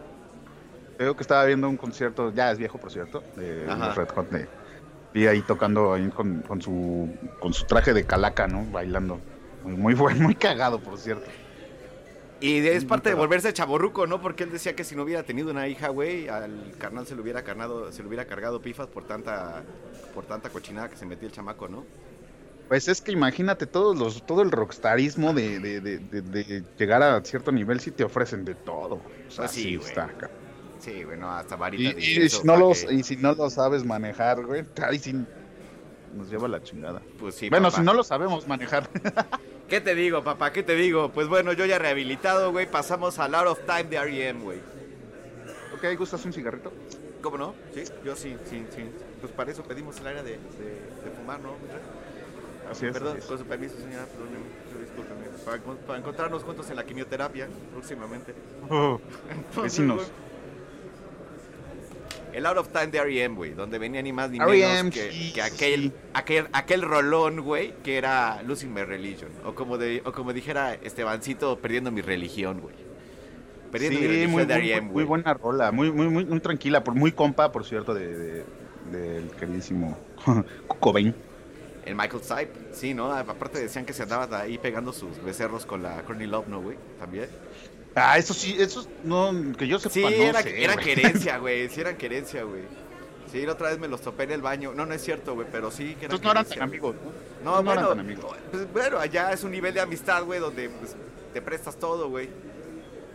Creo 0.97 1.15
que 1.15 1.23
estaba 1.23 1.45
viendo 1.45 1.69
un 1.69 1.77
concierto, 1.77 2.33
ya 2.33 2.51
es 2.53 2.59
viejo 2.59 2.79
por 2.79 2.91
cierto, 2.91 3.23
de 3.37 3.67
Ajá. 3.69 3.89
los 3.89 3.97
Red 3.97 4.09
Hot. 4.11 4.31
de- 4.31 4.49
Vi 5.13 5.27
ahí 5.27 5.41
tocando 5.43 5.95
ahí 5.95 6.09
con, 6.11 6.43
con 6.43 6.61
su 6.61 7.09
con 7.41 7.55
su 7.55 7.65
traje 7.65 7.95
de 7.95 8.05
calaca, 8.05 8.47
¿no? 8.47 8.65
Bailando. 8.71 9.19
Muy, 9.65 9.73
muy 9.75 9.95
bueno, 9.95 10.21
muy 10.25 10.35
cagado, 10.35 10.79
por 10.79 10.99
cierto. 10.99 11.25
Y 12.41 12.59
es 12.67 12.85
Mm, 12.85 12.89
parte 12.89 13.09
de 13.09 13.15
volverse 13.15 13.53
chaborruco, 13.53 14.07
¿no? 14.07 14.21
Porque 14.21 14.45
él 14.45 14.51
decía 14.53 14.77
que 14.77 14.85
si 14.85 14.95
no 14.95 15.03
hubiera 15.05 15.23
tenido 15.23 15.51
una 15.51 15.69
hija, 15.69 15.89
güey, 15.89 16.29
al 16.29 16.75
carnal 16.79 17.07
se 17.07 17.15
le 17.15 17.23
hubiera 17.23 17.43
cargado, 17.43 17.91
se 17.93 18.03
le 18.03 18.09
hubiera 18.09 18.27
cargado 18.27 18.61
pifas 18.61 18.87
por 18.89 19.05
tanta, 19.05 19.63
por 20.15 20.25
tanta 20.27 20.51
cochinada 20.51 20.91
que 20.91 20.97
se 20.97 21.07
metía 21.07 21.29
el 21.29 21.35
chamaco, 21.35 21.67
¿no? 21.69 21.85
Pues 22.69 22.89
es 22.89 23.01
que 23.01 23.13
imagínate 23.13 23.65
todos 23.67 23.97
los, 23.97 24.27
todo 24.27 24.43
el 24.43 24.51
rockstarismo 24.51 25.33
de, 25.33 25.61
de, 25.61 25.81
de, 25.81 26.65
llegar 26.77 27.03
a 27.03 27.23
cierto 27.25 27.53
nivel 27.53 27.81
si 27.81 27.91
te 27.93 28.03
ofrecen 28.05 28.45
de 28.45 28.55
todo. 28.57 28.97
O 28.97 29.31
sea, 29.31 29.45
Pues 29.45 29.53
sí, 29.53 29.63
sí, 29.63 29.77
güey. 29.77 29.89
está 29.89 30.05
acá. 30.05 30.31
Sí, 30.81 31.05
güey, 31.05 31.19
no, 31.19 31.31
hasta 31.31 31.55
Y, 31.55 31.59
varita 31.59 31.83
de 31.95 32.01
y 32.05 32.05
incienso 32.09 32.41
si 32.41 32.47
no 32.47 32.57
los, 32.57 32.85
que- 32.85 32.95
y 32.95 33.03
si 33.03 33.17
no 33.17 33.35
lo 33.35 33.49
sabes 33.51 33.85
manejar, 33.85 34.45
güey, 34.45 34.65
ahí 34.83 34.99
sí 34.99 35.15
nos 36.15 36.29
lleva 36.29 36.49
la 36.49 36.63
chingada. 36.63 37.01
Pues 37.19 37.35
sí, 37.37 37.49
bueno, 37.49 37.69
papá. 37.69 37.77
si 37.79 37.83
no 37.85 37.95
lo 37.95 38.05
sabemos 38.05 38.47
manejar. 38.47 38.91
¿Qué 39.69 39.81
te 39.81 39.95
digo, 39.95 40.23
papá? 40.23 40.53
¿Qué 40.53 40.63
te 40.63 40.75
digo? 40.77 41.11
Pues 41.11 41.29
bueno, 41.29 41.53
yo 41.53 41.65
ya 41.67 41.79
rehabilitado, 41.79 42.53
güey, 42.53 42.71
pasamos 42.71 43.19
al 43.19 43.35
Out 43.35 43.49
of 43.49 43.61
Time 43.67 43.85
de 43.85 43.97
R.E.M., 43.97 44.41
güey. 44.45 44.59
ok, 45.75 45.99
¿gustas 45.99 46.25
un 46.25 46.33
cigarrito? 46.33 46.73
¿Cómo 47.21 47.37
no? 47.39 47.55
Sí, 47.75 47.83
yo 48.05 48.15
sí, 48.15 48.37
sí, 48.49 48.65
sí. 48.75 48.85
Pues 49.21 49.33
para 49.33 49.51
eso 49.51 49.65
pedimos 49.65 49.99
el 50.01 50.07
área 50.07 50.23
de, 50.23 50.33
de, 50.33 50.39
de 51.05 51.11
fumar, 51.17 51.41
¿no? 51.41 51.55
Así 52.71 52.87
es. 52.87 52.93
Perdón, 52.93 53.13
así 53.13 53.19
es. 53.21 53.25
con 53.27 53.39
su 53.39 53.45
permiso, 53.45 53.75
señora, 53.79 54.07
perdóneme, 54.07 54.45
discúlpeme. 54.81 55.27
Para, 55.45 55.77
para 55.87 55.99
encontrarnos 55.99 56.43
juntos 56.45 56.71
en 56.71 56.77
la 56.77 56.85
quimioterapia 56.85 57.49
próximamente. 57.73 58.35
Oh, 58.71 59.01
Entonces, 59.31 59.63
vecinos. 59.63 59.97
güey, 59.97 60.09
El 62.37 62.45
Out 62.47 62.59
of 62.59 62.69
Time 62.69 62.89
de 62.89 62.99
R.E.M., 62.99 63.35
güey, 63.35 63.55
donde 63.55 63.79
venía 63.79 64.03
ni 64.03 64.13
más 64.13 64.31
ni 64.31 64.39
R.E.M., 64.39 64.91
menos 64.91 64.95
que, 64.95 65.41
aquel, 65.43 65.93
aquel, 66.13 66.49
aquel 66.53 66.83
rolón, 66.83 67.41
güey, 67.41 67.75
que 67.83 67.97
era 67.97 68.43
Losing 68.43 68.73
My 68.75 68.83
Religion. 68.85 69.31
O 69.45 69.55
como, 69.55 69.79
de, 69.79 70.03
o 70.05 70.13
como 70.13 70.33
dijera 70.33 70.75
Estebancito, 70.75 71.59
perdiendo 71.59 71.91
mi 71.91 72.03
religión, 72.03 72.61
güey. 72.61 72.75
Perdiendo 73.73 73.99
mi 74.01 74.05
Sí, 74.07 74.09
religión 74.09 74.31
muy, 74.33 74.45
de 74.45 74.55
muy, 74.55 74.63
R.E.M., 74.65 74.81
muy 74.87 74.93
güey. 74.93 75.07
buena 75.07 75.35
rola, 75.35 75.73
muy, 75.73 75.91
muy, 75.91 76.09
muy, 76.09 76.25
muy 76.27 76.41
tranquila, 76.41 76.85
por, 76.85 76.95
muy 76.95 77.11
compa, 77.13 77.51
por 77.53 77.65
cierto, 77.65 77.95
de, 77.95 78.15
de- 78.17 78.45
del 78.93 79.31
queridísimo 79.31 79.97
Cobain. 80.81 81.15
El 81.87 81.95
Michael 81.95 82.23
Stipe, 82.23 82.53
sí, 82.73 82.95
¿no? 82.95 83.13
Aparte 83.13 83.61
decían 83.61 83.87
que 83.87 83.93
se 83.93 84.03
andaba 84.03 84.41
ahí 84.41 84.59
pegando 84.59 84.93
sus 84.93 85.23
becerros 85.23 85.65
con 85.67 85.83
la 85.83 86.03
Courtney 86.03 86.27
Love, 86.27 86.49
¿no, 86.49 86.61
güey? 86.61 86.77
También. 86.99 87.29
Ah, 87.97 88.19
eso 88.19 88.35
sí, 88.35 88.55
eso 88.59 88.87
no, 89.05 89.33
que 89.57 89.67
yo 89.67 89.79
sepa, 89.79 89.93
Sí, 89.95 90.03
no 90.19 90.29
era, 90.29 90.43
sé, 90.43 90.63
eran 90.63 90.77
güey. 90.77 90.85
querencia, 90.85 91.39
güey. 91.41 91.69
Sí, 91.71 91.81
eran 91.81 91.97
querencia, 91.97 92.45
güey. 92.45 92.63
Sí, 93.33 93.45
la 93.47 93.53
otra 93.55 93.71
vez 93.71 93.79
me 93.79 93.89
los 93.89 94.03
topé 94.03 94.25
en 94.25 94.33
el 94.33 94.43
baño. 94.43 94.73
No, 94.75 94.87
no 94.87 94.95
es 94.95 95.03
cierto, 95.03 95.35
güey, 95.35 95.49
pero 95.51 95.71
sí 95.71 95.97
que 95.99 96.05
eran 96.07 96.17
Entonces 96.17 96.25
no 96.25 96.31
eran 96.33 96.45
tan 96.45 96.63
amigos, 96.63 96.95
¿no? 96.97 97.11
No, 97.43 97.63
no 97.63 97.73
eran 97.73 97.85
bueno, 97.85 97.89
tan 97.89 98.01
amigos. 98.01 98.37
pues, 98.53 98.73
bueno, 98.73 98.99
allá 98.99 99.33
es 99.33 99.43
un 99.45 99.51
nivel 99.51 99.75
de 99.75 99.81
amistad, 99.81 100.25
güey, 100.25 100.41
donde 100.41 100.69
pues, 100.71 100.95
te 101.33 101.43
prestas 101.43 101.77
todo, 101.79 102.09
güey. 102.11 102.29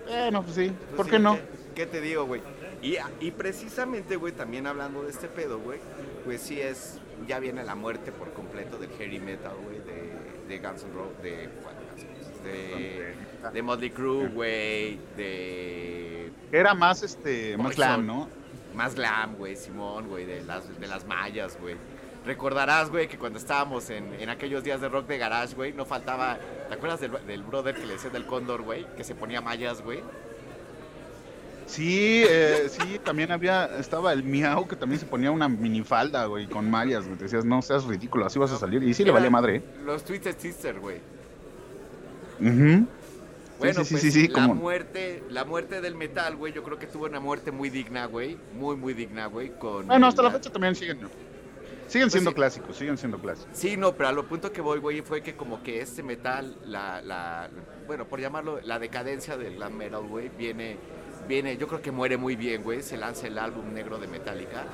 Bueno, 0.07 0.43
pues 0.43 0.55
sí, 0.55 0.71
¿por 0.95 1.05
sí, 1.05 1.11
qué 1.11 1.19
no? 1.19 1.35
¿Qué, 1.35 1.41
qué 1.75 1.85
te 1.85 2.01
digo, 2.01 2.25
güey? 2.25 2.41
Y, 2.81 2.97
y 3.19 3.31
precisamente, 3.31 4.15
güey, 4.15 4.33
también 4.33 4.65
hablando 4.67 5.03
de 5.03 5.11
este 5.11 5.27
pedo, 5.27 5.59
güey, 5.59 5.79
pues 6.25 6.41
sí 6.41 6.59
es, 6.59 6.97
ya 7.27 7.39
viene 7.39 7.63
la 7.63 7.75
muerte 7.75 8.11
por 8.11 8.33
completo 8.33 8.77
del 8.79 8.89
heavy 8.97 9.19
metal, 9.19 9.53
güey, 9.63 9.77
de, 9.79 10.47
de 10.47 10.59
Guns 10.59 10.83
N' 10.83 10.93
Roses, 10.93 11.21
de, 11.21 11.49
¿cuál 11.61 11.75
Guns 11.75 12.03
De, 13.53 13.61
Motley 13.61 13.89
Crue, 13.89 14.27
güey, 14.27 14.99
de 15.17 16.31
Era 16.51 16.73
más, 16.73 17.03
este, 17.03 17.57
más 17.57 17.75
glam, 17.75 18.05
¿no? 18.05 18.29
más 18.75 18.95
glam, 18.95 19.35
güey, 19.35 19.55
Simón, 19.55 20.07
güey, 20.07 20.25
de 20.25 20.43
las, 20.43 20.79
de 20.79 20.87
las 20.87 21.05
mallas, 21.05 21.57
güey. 21.59 21.75
Recordarás, 22.25 22.89
güey, 22.89 23.07
que 23.07 23.17
cuando 23.17 23.39
estábamos 23.39 23.89
en, 23.89 24.13
en 24.13 24.29
aquellos 24.29 24.63
días 24.63 24.79
de 24.79 24.89
rock 24.89 25.07
de 25.07 25.17
garage, 25.17 25.55
güey, 25.55 25.73
no 25.73 25.85
faltaba. 25.85 26.37
¿Te 26.67 26.75
acuerdas 26.75 26.99
del, 26.99 27.11
del 27.25 27.41
brother 27.41 27.75
que 27.75 27.85
le 27.85 27.93
decía 27.93 28.11
del 28.11 28.27
cóndor, 28.27 28.61
güey? 28.61 28.85
Que 28.95 29.03
se 29.03 29.15
ponía 29.15 29.41
mallas, 29.41 29.81
güey. 29.81 30.01
Sí, 31.65 32.23
eh, 32.27 32.67
sí, 32.69 32.99
también 33.03 33.31
había, 33.31 33.65
estaba 33.79 34.11
el 34.11 34.23
Miau 34.23 34.67
que 34.67 34.75
también 34.75 34.99
se 34.99 35.05
ponía 35.05 35.31
una 35.31 35.47
minifalda, 35.47 36.25
güey, 36.25 36.45
con 36.47 36.69
mallas, 36.69 37.05
güey. 37.05 37.17
Te 37.17 37.23
decías, 37.23 37.45
no 37.45 37.61
seas 37.61 37.85
ridículo, 37.85 38.25
así 38.25 38.37
vas 38.37 38.51
a 38.51 38.57
salir. 38.57 38.83
Y 38.83 38.93
sí 38.93 39.05
le 39.05 39.11
valía 39.11 39.29
madre, 39.29 39.55
¿eh? 39.55 39.63
Los 39.85 40.03
Twisted 40.03 40.37
Sister, 40.37 40.79
güey. 40.79 40.97
Ujú. 42.39 42.85
Bueno, 43.61 43.83
sí, 43.85 43.95
sí, 43.97 44.01
pues 44.01 44.13
sí, 44.13 44.27
la 44.27 44.33
como- 44.33 44.55
muerte, 44.55 45.23
la 45.29 45.45
muerte 45.45 45.81
del 45.81 45.95
metal, 45.95 46.35
güey, 46.35 46.53
yo 46.53 46.63
creo 46.63 46.77
que 46.79 46.87
tuvo 46.87 47.05
una 47.05 47.19
muerte 47.19 47.51
muy 47.51 47.69
digna, 47.69 48.05
güey. 48.05 48.37
Muy, 48.53 48.75
muy 48.75 48.93
digna, 48.93 49.27
güey. 49.27 49.49
Con 49.57 49.87
Bueno, 49.87 50.07
hasta 50.07 50.21
la 50.21 50.29
la- 50.29 50.35
fecha 50.35 50.51
también 50.51 50.75
siguen, 50.75 50.97
siguen 51.87 52.05
Pues 52.05 52.11
siendo 52.13 52.33
clásicos, 52.33 52.75
siguen 52.77 52.97
siendo 52.97 53.19
clásicos. 53.19 53.49
Sí, 53.57 53.77
no, 53.77 53.93
pero 53.93 54.09
a 54.09 54.11
lo 54.11 54.25
punto 54.27 54.51
que 54.51 54.61
voy, 54.61 54.79
güey, 54.79 55.01
fue 55.01 55.21
que 55.21 55.35
como 55.35 55.61
que 55.63 55.81
este 55.81 56.03
metal, 56.03 56.57
la, 56.65 57.01
la, 57.01 57.49
bueno, 57.87 58.05
por 58.07 58.19
llamarlo, 58.19 58.59
la 58.61 58.79
decadencia 58.79 59.37
del 59.37 59.55
glam 59.55 59.73
metal, 59.75 60.03
güey, 60.07 60.29
viene, 60.37 60.77
viene, 61.31 61.57
yo 61.57 61.67
creo 61.67 61.81
que 61.81 61.91
muere 61.91 62.17
muy 62.17 62.35
bien, 62.35 62.61
güey, 62.63 62.81
se 62.83 62.97
lanza 62.97 63.27
el 63.27 63.37
álbum 63.37 63.73
negro 63.73 63.97
de 63.97 64.07
Metallica, 64.07 64.65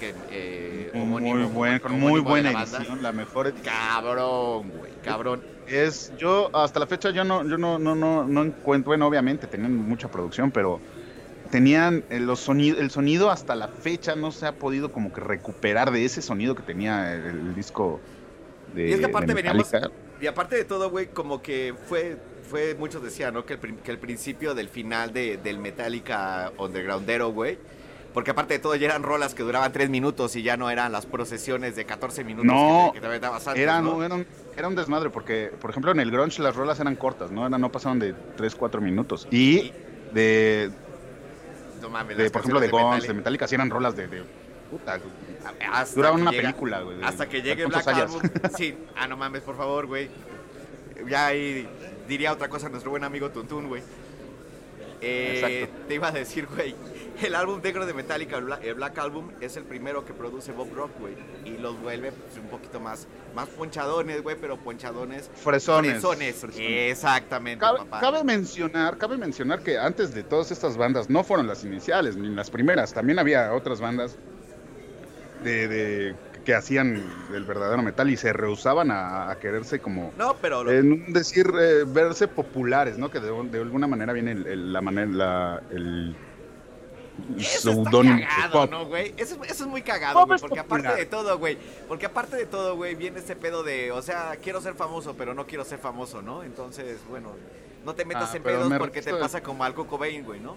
que, 0.00 0.14
eh, 0.30 0.90
homónimo- 0.94 1.34
muy 1.36 1.44
buen, 1.52 1.78
con 1.80 1.98
muy 2.00 2.20
buena 2.20 2.52
la 2.52 2.60
banda. 2.60 2.78
edición, 2.78 3.02
la 3.02 3.12
mejor 3.12 3.48
edición. 3.48 3.64
Cabrón, 3.64 4.70
güey, 4.78 4.92
cabrón. 5.04 5.42
Es, 5.66 6.12
yo 6.18 6.50
hasta 6.54 6.78
la 6.80 6.86
fecha 6.86 7.10
yo 7.10 7.24
no, 7.24 7.42
yo 7.48 7.58
no, 7.58 7.78
no, 7.78 7.94
no, 7.94 8.24
no 8.24 8.42
encuentro, 8.44 8.90
bueno, 8.90 9.06
obviamente 9.06 9.46
tenían 9.46 9.74
mucha 9.76 10.10
producción, 10.10 10.50
pero 10.50 10.78
tenían 11.50 12.04
eh, 12.10 12.20
los 12.20 12.40
sonidos, 12.40 12.80
el 12.80 12.90
sonido 12.90 13.30
hasta 13.30 13.54
la 13.54 13.68
fecha 13.68 14.14
no 14.16 14.30
se 14.32 14.46
ha 14.46 14.52
podido 14.52 14.92
como 14.92 15.12
que 15.12 15.20
recuperar 15.20 15.90
de 15.90 16.04
ese 16.04 16.22
sonido 16.22 16.54
que 16.54 16.62
tenía 16.62 17.14
el, 17.14 17.24
el 17.26 17.54
disco 17.54 18.00
de, 18.74 18.88
Y 18.88 18.92
es 18.92 18.98
que 19.00 19.06
aparte 19.06 19.28
de 19.28 19.34
veníamos, 19.34 19.70
y 20.20 20.26
aparte 20.26 20.56
de 20.56 20.64
todo, 20.64 20.90
güey, 20.90 21.06
como 21.08 21.42
que 21.42 21.74
fue, 21.88 22.16
fue, 22.48 22.74
muchos 22.74 23.02
decían, 23.02 23.34
¿no? 23.34 23.44
Que 23.44 23.54
el, 23.54 23.76
que 23.76 23.90
el 23.90 23.98
principio 23.98 24.54
del 24.54 24.68
final 24.68 25.12
de, 25.12 25.36
del 25.38 25.58
Metallica 25.58 26.52
Undergroundero, 26.58 27.30
güey. 27.30 27.58
Porque 28.12 28.30
aparte 28.30 28.54
de 28.54 28.60
todo, 28.60 28.76
ya 28.76 28.86
eran 28.86 29.02
rolas 29.02 29.34
que 29.34 29.42
duraban 29.42 29.72
tres 29.72 29.90
minutos 29.90 30.36
y 30.36 30.42
ya 30.44 30.56
no 30.56 30.70
eran 30.70 30.92
las 30.92 31.04
procesiones 31.04 31.74
de 31.74 31.84
14 31.84 32.22
minutos 32.22 32.46
No, 32.46 32.92
que 32.94 33.00
te, 33.00 33.08
que 33.10 33.18
te 33.18 33.26
antes, 33.26 33.48
Era, 33.56 33.80
¿no? 33.80 33.94
no, 33.96 34.04
era, 34.04 34.14
un, 34.14 34.26
era 34.56 34.68
un 34.68 34.76
desmadre 34.76 35.10
porque, 35.10 35.50
por 35.60 35.70
ejemplo, 35.70 35.90
en 35.90 35.98
el 35.98 36.12
grunge 36.12 36.40
las 36.40 36.54
rolas 36.54 36.78
eran 36.78 36.94
cortas, 36.94 37.32
¿no? 37.32 37.44
Era, 37.44 37.58
no 37.58 37.72
pasaban 37.72 37.98
de 37.98 38.14
3, 38.36 38.54
4 38.54 38.80
minutos. 38.80 39.26
Y 39.32 39.72
de, 40.12 40.70
No 41.82 41.90
mames, 41.90 42.16
de, 42.16 42.30
por 42.30 42.42
ejemplo, 42.42 42.60
de 42.60 42.70
canciones 42.70 42.70
Guns, 42.70 42.92
Metallica. 42.94 43.08
de 43.08 43.14
Metallica, 43.18 43.48
sí 43.48 43.54
eran 43.56 43.70
rolas 43.70 43.96
de, 43.96 44.06
de 44.06 44.22
puta, 44.70 45.00
Hasta 45.72 45.94
duraban 45.96 46.20
una 46.22 46.30
llega- 46.30 46.42
película, 46.44 46.82
güey. 46.82 46.98
de- 46.98 47.04
Hasta 47.04 47.28
que 47.28 47.38
de 47.38 47.42
llegue 47.42 47.66
Black. 47.66 47.88
Album. 47.88 48.22
Sí, 48.56 48.76
ah, 48.96 49.08
no 49.08 49.16
mames, 49.16 49.42
por 49.42 49.56
favor, 49.56 49.86
güey. 49.86 50.08
Ya 51.08 51.26
ahí 51.26 51.68
diría 52.08 52.32
otra 52.32 52.48
cosa 52.48 52.68
nuestro 52.68 52.90
buen 52.90 53.04
amigo 53.04 53.30
Tuntún, 53.30 53.68
güey. 53.68 53.82
Eh, 55.00 55.62
Exacto. 55.64 55.84
te 55.88 55.94
iba 55.96 56.08
a 56.08 56.12
decir, 56.12 56.46
güey, 56.46 56.74
el 57.22 57.34
álbum 57.34 57.60
negro 57.62 57.84
de 57.84 57.92
Metallica, 57.92 58.38
el 58.62 58.74
Black 58.74 58.98
Album, 58.98 59.30
es 59.40 59.56
el 59.56 59.64
primero 59.64 60.04
que 60.06 60.14
produce 60.14 60.52
Bob 60.52 60.72
Rock, 60.74 60.92
güey. 60.98 61.14
Y 61.44 61.58
los 61.58 61.78
vuelve 61.82 62.10
pues, 62.12 62.38
un 62.42 62.48
poquito 62.48 62.80
más, 62.80 63.06
más 63.34 63.48
ponchadones, 63.50 64.22
güey, 64.22 64.36
pero 64.40 64.56
ponchadones. 64.56 65.28
Fresones. 65.34 65.92
fresones. 65.92 66.36
fresones. 66.36 66.90
Exactamente, 66.90 67.60
Cabe, 67.60 67.78
papá. 67.80 68.00
cabe 68.00 68.24
mencionar, 68.24 68.96
cabe 68.96 69.18
mencionar 69.18 69.60
que 69.62 69.76
antes 69.78 70.14
de 70.14 70.22
todas 70.22 70.50
estas 70.50 70.76
bandas 70.78 71.10
no 71.10 71.22
fueron 71.22 71.46
las 71.48 71.64
iniciales 71.64 72.16
ni 72.16 72.28
las 72.34 72.48
primeras, 72.50 72.94
también 72.94 73.18
había 73.18 73.52
otras 73.52 73.80
bandas 73.80 74.16
de, 75.42 75.68
de- 75.68 76.14
que 76.44 76.54
hacían 76.54 77.02
el 77.34 77.44
verdadero 77.44 77.82
metal 77.82 78.10
y 78.10 78.16
se 78.16 78.32
rehusaban 78.32 78.90
a, 78.90 79.30
a 79.30 79.38
quererse 79.38 79.80
como 79.80 80.12
No, 80.18 80.36
pero 80.40 80.62
lo- 80.64 80.70
en 80.72 80.92
un 80.92 81.12
decir 81.12 81.46
eh, 81.58 81.84
verse 81.86 82.28
populares, 82.28 82.98
¿no? 82.98 83.10
Que 83.10 83.18
de, 83.20 83.30
de 83.50 83.58
alguna 83.60 83.86
manera 83.86 84.12
viene 84.12 84.32
el, 84.32 84.46
el- 84.46 84.72
la 84.72 84.80
manera 84.82 85.10
la, 85.10 85.62
el 85.70 86.14
Eso 87.38 87.70
está 87.70 87.90
seudónimo 87.90 88.20
cagado, 88.20 88.52
pop. 88.60 88.70
¿no, 88.70 88.86
güey? 88.86 89.14
Eso, 89.16 89.36
eso 89.44 89.64
es 89.64 89.66
muy 89.66 89.82
cagado, 89.82 90.26
güey. 90.26 90.38
Porque 90.38 90.60
aparte 90.60 90.94
de 90.94 91.06
todo, 91.06 91.38
güey. 91.38 91.56
Porque 91.88 92.06
aparte 92.06 92.36
de 92.36 92.46
todo, 92.46 92.76
güey, 92.76 92.94
viene 92.94 93.20
ese 93.20 93.36
pedo 93.36 93.62
de, 93.62 93.90
o 93.92 94.02
sea, 94.02 94.36
quiero 94.42 94.60
ser 94.60 94.74
famoso, 94.74 95.14
pero 95.16 95.32
no 95.34 95.46
quiero 95.46 95.64
ser 95.64 95.78
famoso, 95.78 96.20
¿no? 96.22 96.42
Entonces, 96.42 96.98
bueno, 97.08 97.30
no 97.84 97.94
te 97.94 98.04
metas 98.04 98.30
Ah, 98.32 98.36
en 98.36 98.42
pedos 98.42 98.68
me 98.68 98.78
porque 98.78 99.00
te 99.00 99.14
pasa 99.14 99.42
como 99.42 99.64
algo 99.64 99.86
Cobain, 99.86 100.24
güey, 100.24 100.40
¿no? 100.40 100.56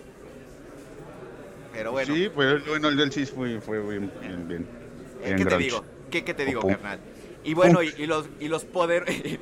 Pero 1.73 1.91
bueno, 1.91 2.13
Sí, 2.13 2.29
pues 2.33 2.65
bueno, 2.67 2.87
el 2.89 2.97
del 2.97 3.11
sí 3.11 3.25
fue, 3.25 3.61
fue 3.61 3.79
bien, 3.79 4.11
bien, 4.19 4.21
bien, 4.21 4.41
¿eh, 4.41 4.45
bien 4.47 4.86
¿qué 5.35 5.43
te 5.43 5.49
grunge. 5.49 5.63
digo? 5.63 5.83
¿Qué, 6.11 6.23
qué 6.23 6.33
te 6.33 6.45
digo, 6.45 6.61
Pum. 6.61 6.71
carnal? 6.71 6.99
Y 7.43 7.53
bueno, 7.53 7.81
y, 7.83 7.93
y 7.97 8.05
los, 8.07 8.27
y 8.39 8.47
los 8.47 8.63
poder... 8.65 9.05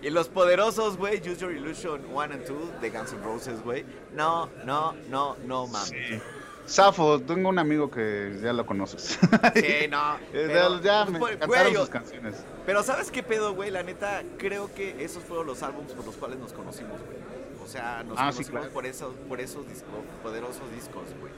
Y 0.00 0.08
los 0.08 0.28
poderosos, 0.28 0.96
güey, 0.96 1.18
Use 1.20 1.36
Your 1.36 1.52
Illusion 1.52 2.00
1 2.10 2.20
and 2.22 2.46
2 2.46 2.80
de 2.80 2.90
Guns 2.90 3.12
N' 3.12 3.22
Roses, 3.22 3.62
güey. 3.62 3.84
No, 4.14 4.48
no, 4.64 4.94
no, 5.10 5.36
no 5.44 5.66
mames. 5.66 5.88
Sí. 5.90 6.20
Safo, 6.64 7.20
tengo 7.20 7.50
un 7.50 7.58
amigo 7.58 7.90
que 7.90 8.38
ya 8.42 8.54
lo 8.54 8.64
conoces. 8.64 9.18
Sí, 9.54 9.86
no. 9.90 10.16
Eh, 10.32 10.44
pero, 10.46 10.80
ya 10.80 11.04
pues, 11.04 11.20
me 11.20 11.32
encantaron 11.32 11.48
güey, 11.72 11.74
sus 11.76 11.88
canciones. 11.90 12.34
Pero 12.64 12.82
¿sabes 12.82 13.10
qué 13.10 13.22
pedo, 13.22 13.52
güey? 13.54 13.70
La 13.70 13.82
neta, 13.82 14.22
creo 14.38 14.72
que 14.74 15.04
esos 15.04 15.22
fueron 15.22 15.46
los 15.48 15.62
álbumes 15.62 15.92
por 15.92 16.06
los 16.06 16.16
cuales 16.16 16.38
nos 16.38 16.54
conocimos, 16.54 16.98
güey. 17.04 17.18
O 17.62 17.68
sea, 17.68 18.02
nos 18.04 18.16
Ah, 18.18 18.32
sí, 18.32 18.38
conocimos 18.38 18.50
claro. 18.50 18.70
por 18.72 18.86
esos, 18.86 19.14
por 19.28 19.40
esos 19.42 19.68
discos, 19.68 19.90
poderosos 20.22 20.62
discos, 20.74 21.02
güey. 21.20 21.32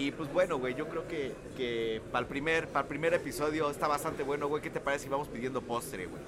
Y 0.00 0.12
pues 0.12 0.32
bueno, 0.32 0.58
güey, 0.58 0.74
yo 0.74 0.88
creo 0.88 1.06
que, 1.06 1.34
que 1.58 2.00
para 2.10 2.22
el 2.22 2.26
primer, 2.26 2.68
para 2.68 2.84
el 2.84 2.88
primer 2.88 3.12
episodio 3.12 3.70
está 3.70 3.86
bastante 3.86 4.22
bueno, 4.22 4.48
güey. 4.48 4.62
¿Qué 4.62 4.70
te 4.70 4.80
parece 4.80 5.04
si 5.04 5.10
vamos 5.10 5.28
pidiendo 5.28 5.60
postre, 5.60 6.06
güey? 6.06 6.22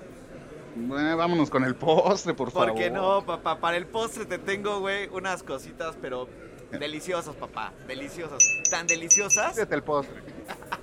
Bueno, 0.77 1.17
vámonos 1.17 1.49
con 1.49 1.65
el 1.65 1.75
postre, 1.75 2.35
por 2.35 2.51
favor. 2.51 2.69
Porque 2.71 2.91
no, 2.91 3.25
papá, 3.25 3.59
para 3.61 3.79
el 3.79 3.87
postre 3.87 4.27
te 4.27 4.37
tengo, 4.39 4.81
güey, 4.81 5.09
unas 5.09 5.43
cositas, 5.43 5.97
pero 6.03 6.29
deliciosas, 6.71 7.35
papá. 7.35 7.73
Deliciosas. 7.87 8.43
Tan 8.71 8.87
deliciosas, 8.87 9.55
Fíjate 9.55 9.75
el 9.75 9.83
postre. 9.83 10.21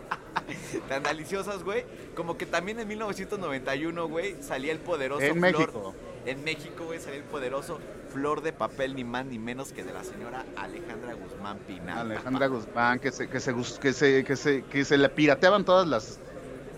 tan 0.89 1.04
deliciosas, 1.04 1.63
güey. 1.63 1.86
Como 2.15 2.38
que 2.38 2.47
también 2.47 2.80
en 2.80 2.88
1991, 2.88 4.08
güey, 4.08 4.41
salía 4.41 4.71
el 4.71 4.80
poderoso 4.80 5.21
En 5.21 5.36
Flor- 5.36 5.39
México. 5.39 5.93
En 6.25 6.43
México, 6.43 6.86
güey, 6.86 6.99
salía 6.99 7.17
el 7.19 7.23
poderoso 7.25 7.79
Flor 8.13 8.41
de 8.41 8.51
Papel, 8.53 8.95
ni 8.95 9.03
más 9.03 9.25
ni 9.25 9.39
menos 9.39 9.71
que 9.71 9.84
de 9.84 9.93
la 9.93 10.03
señora 10.03 10.43
Alejandra 10.58 11.13
Guzmán 11.13 11.58
Pinal. 11.67 11.99
Alejandra 11.99 12.47
Guzmán, 12.47 12.99
que 12.99 13.12
se, 13.12 13.27
que 13.29 13.39
se, 13.39 13.53
que 13.82 13.93
se, 13.93 14.23
que 14.23 14.36
se, 14.36 14.63
que 14.63 14.86
se 14.86 14.97
le 14.97 15.10
pirateaban 15.10 15.63
todas 15.65 15.88
las, 15.88 16.19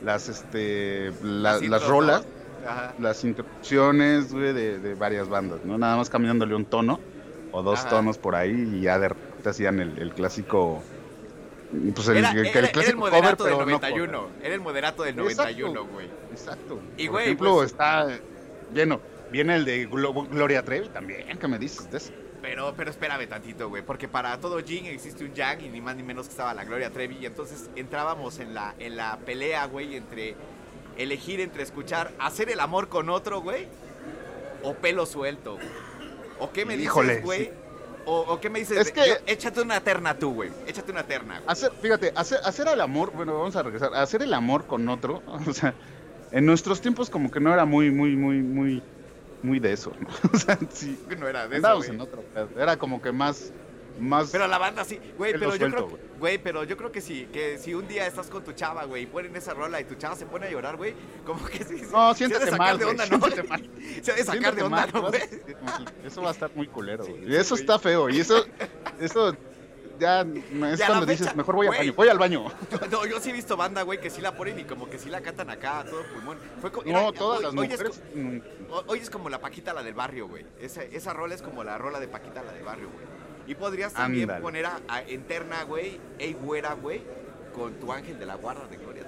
las, 0.04 0.30
este, 0.30 1.12
la- 1.24 1.60
Las 1.60 1.88
rolas. 1.88 2.24
Ajá. 2.68 2.94
las 3.00 3.24
introducciones, 3.24 4.32
güey, 4.32 4.54
de, 4.54 4.78
de 4.78 4.94
varias 4.94 5.28
bandas, 5.28 5.66
¿no? 5.66 5.80
Nada 5.80 5.98
más 5.98 6.12
cambiándole 6.12 6.54
un 6.54 6.66
tono 6.66 7.00
o 7.52 7.64
dos 7.64 7.80
Ajá. 7.80 7.90
tonos 7.90 8.20
por 8.20 8.36
ahí 8.36 8.52
y 8.76 8.82
ya 8.82 9.00
de 9.00 9.10
repente 9.10 9.50
hacían 9.50 9.80
el, 9.80 9.98
el 9.98 10.14
clásico, 10.14 10.84
pues 11.96 12.08
el, 12.10 12.18
Era, 12.18 12.32
el- 12.32 12.38
el 12.38 12.46
era- 12.46 12.60
era 12.60 12.68
el 12.68 12.72
clásico 12.72 13.00
moderato 13.00 13.38
cover, 13.38 13.50
del 13.50 13.58
pero 13.58 13.66
no 13.66 13.72
91. 13.80 14.28
Era 14.44 14.54
el 14.54 14.62
moderato 14.62 15.02
del 15.04 15.18
Exacto. 15.20 15.42
91, 15.60 15.86
güey. 15.92 16.08
Exacto. 16.32 16.80
Y, 16.98 17.06
Por 17.06 17.12
güey, 17.14 17.26
ejemplo, 17.26 17.54
pues- 17.56 17.72
está 17.72 18.08
lleno. 18.76 19.00
Viene 19.32 19.56
el 19.56 19.66
de 19.66 19.90
Glo- 19.90 20.28
Gloria 20.30 20.64
Trevi 20.64 20.90
también, 20.90 21.38
¿qué 21.40 21.48
me 21.48 21.58
dices 21.58 21.90
de 21.90 21.98
eso? 21.98 22.12
Pero, 22.42 22.74
pero 22.76 22.90
espérame 22.90 23.28
tantito, 23.28 23.70
güey, 23.70 23.84
porque 23.84 24.08
para 24.08 24.38
todo 24.40 24.60
Jin 24.64 24.88
existe 24.88 25.24
un 25.24 25.34
Yang 25.34 25.62
y 25.66 25.70
ni 25.70 25.80
más 25.80 25.96
ni 25.96 26.04
menos 26.04 26.26
que 26.26 26.32
estaba 26.32 26.54
la 26.54 26.64
Gloria 26.66 26.90
Trevi. 26.90 27.18
Y 27.22 27.26
entonces 27.28 27.70
entrábamos 27.76 28.40
en 28.40 28.54
la, 28.56 28.74
en 28.80 28.98
la 28.98 29.18
pelea, 29.26 29.66
güey, 29.68 29.96
entre 29.96 30.36
elegir 30.98 31.40
entre 31.40 31.64
escuchar 31.64 32.12
hacer 32.20 32.50
el 32.50 32.60
amor 32.60 32.90
con 32.90 33.10
otro, 33.10 33.42
güey, 33.42 33.68
o 34.64 34.74
pelo 34.74 35.06
suelto, 35.06 35.56
güey. 35.56 35.68
¿O 36.40 36.52
qué 36.52 36.66
me 36.66 36.76
Híjole, 36.76 37.10
dices, 37.10 37.24
güey? 37.26 37.46
sí. 37.46 37.50
O, 38.06 38.22
o 38.22 38.42
qué 38.42 38.50
me 38.50 38.58
dices? 38.60 38.78
Es 38.80 38.92
que- 38.92 39.08
yo- 39.08 39.14
échate 39.28 39.62
una 39.62 39.80
terna 39.82 40.18
tú, 40.18 40.34
güey. 40.34 40.50
Échate 40.66 40.92
una 40.92 41.04
terna, 41.04 41.36
güey. 41.36 41.44
Hacer, 41.48 41.72
fíjate, 41.80 42.12
hacer, 42.16 42.40
hacer 42.44 42.68
el 42.68 42.82
amor, 42.82 43.12
bueno, 43.12 43.34
vamos 43.38 43.56
a 43.56 43.62
regresar, 43.62 43.94
hacer 43.94 44.24
el 44.24 44.34
amor 44.34 44.66
con 44.66 44.90
otro, 44.90 45.22
o 45.48 45.54
sea, 45.54 45.76
en 46.32 46.46
nuestros 46.48 46.82
tiempos 46.82 47.12
como 47.12 47.30
que 47.30 47.40
no 47.40 47.54
era 47.54 47.66
muy, 47.66 47.92
muy, 47.92 48.16
muy, 48.16 48.38
muy, 48.42 48.82
muy 49.44 49.60
de 49.60 49.74
eso, 49.74 49.94
¿no? 50.00 50.08
O 50.34 50.38
sea, 50.38 50.58
sí, 50.70 51.00
No 51.18 51.28
era 51.28 51.48
de 51.48 51.58
eso, 51.58 51.84
en 51.84 52.02
otro 52.02 52.24
era 52.58 52.78
como 52.78 53.02
que 53.02 53.12
más, 53.12 53.52
más, 54.00 54.30
Pero 54.32 54.48
la 54.48 54.58
banda 54.58 54.84
sí, 54.86 55.00
güey, 55.18 55.34
pero 55.34 55.52
yo 55.52 55.58
suelto, 55.58 55.88
creo, 55.88 56.00
güey. 56.20 56.38
pero 56.38 56.64
yo 56.64 56.78
creo 56.78 56.92
que 56.92 57.02
sí, 57.02 57.28
que 57.32 57.58
si 57.58 57.74
un 57.74 57.88
día 57.88 58.08
estás 58.08 58.28
con 58.28 58.44
tu 58.44 58.54
chava, 58.54 58.86
güey, 58.86 59.04
y 59.04 59.06
ponen 59.06 59.36
esa 59.36 59.54
rola 59.54 59.80
y 59.82 59.84
tu 59.84 59.96
chava 59.96 60.16
se 60.16 60.26
pone 60.26 60.48
a 60.48 60.52
llorar, 60.52 60.78
güey, 60.78 60.94
como 61.26 61.46
que 61.46 61.64
sí, 61.64 61.82
no, 61.92 62.12
se 62.14 62.20
siéntate 62.20 62.46
sacar 62.46 62.60
mal, 62.60 62.78
de 62.80 62.86
onda, 62.86 63.06
¿no? 63.06 63.20
siéntate 63.20 63.44
mal. 63.44 63.70
Se 64.02 64.12
ha 64.12 64.16
de 64.16 64.24
sacar 64.24 64.56
de 64.56 64.64
onda, 64.64 64.88
¿no, 64.94 65.02
güey? 65.10 65.22
Eso 66.06 66.22
va 66.22 66.30
a 66.30 66.32
estar 66.32 66.52
muy 66.56 66.68
culero, 66.68 67.06
güey. 67.06 67.26
sí, 67.26 67.32
Y 67.32 67.36
eso 67.36 67.56
está 67.56 67.78
feo, 67.78 68.10
y 68.10 68.20
eso, 68.20 68.46
eso 69.00 69.36
ya 70.02 70.22
es 70.72 70.80
Ya 70.80 70.88
cuando 70.88 71.06
dices, 71.06 71.36
mejor 71.36 71.56
voy 71.56 71.68
al 71.68 71.78
baño, 71.78 71.94
voy 71.96 72.08
al 72.10 72.18
baño. 72.18 72.46
No, 72.92 73.06
yo 73.06 73.20
sí 73.20 73.30
he 73.30 73.34
visto 73.34 73.56
banda, 73.56 73.84
güey, 73.84 74.02
que 74.02 74.10
sí 74.10 74.20
la 74.20 74.36
ponen 74.36 74.60
y 74.60 74.64
como 74.64 74.90
que 74.90 74.98
sí 75.00 75.10
la 75.10 75.22
cantan 75.22 75.50
acá 75.50 75.86
todo 75.90 76.04
pulmón. 76.14 76.38
Fue 76.60 76.72
co- 76.72 76.84
No, 76.84 76.90
era- 77.10 77.12
todas 77.14 77.38
hoy- 77.38 77.44
las 77.46 77.54
hoy 77.54 77.68
mujeres, 77.70 78.02
mm, 78.16 78.38
co- 78.70 78.84
hoy 78.88 79.00
es 79.00 79.10
como 79.10 79.30
la 79.30 79.40
Paquita, 79.40 79.74
la 79.74 79.84
del 79.84 79.94
barrio, 79.94 80.28
güey. 80.28 80.46
Esa, 80.60 80.84
esa 80.84 81.14
rola 81.14 81.36
es 81.36 81.42
como 81.42 81.64
la 81.64 81.78
rola 81.78 82.00
de 82.00 82.08
Paquita, 82.08 82.42
la 82.44 82.52
del 82.52 82.64
barrio, 82.64 82.90
güey. 82.92 83.06
Y 83.48 83.56
podrías 83.56 83.94
también 83.94 84.30
poner 84.42 84.66
a, 84.66 84.80
a 84.88 85.04
Interna, 85.10 85.64
güey, 85.64 86.00
Ey 86.20 86.34
Güera, 86.34 86.74
güey, 86.74 87.02
con 87.54 87.74
tu 87.76 87.92
ángel 87.94 88.18
de 88.20 88.26
la 88.26 88.36
guarda 88.36 88.68
de 88.68 88.78
Gloria 88.78 89.04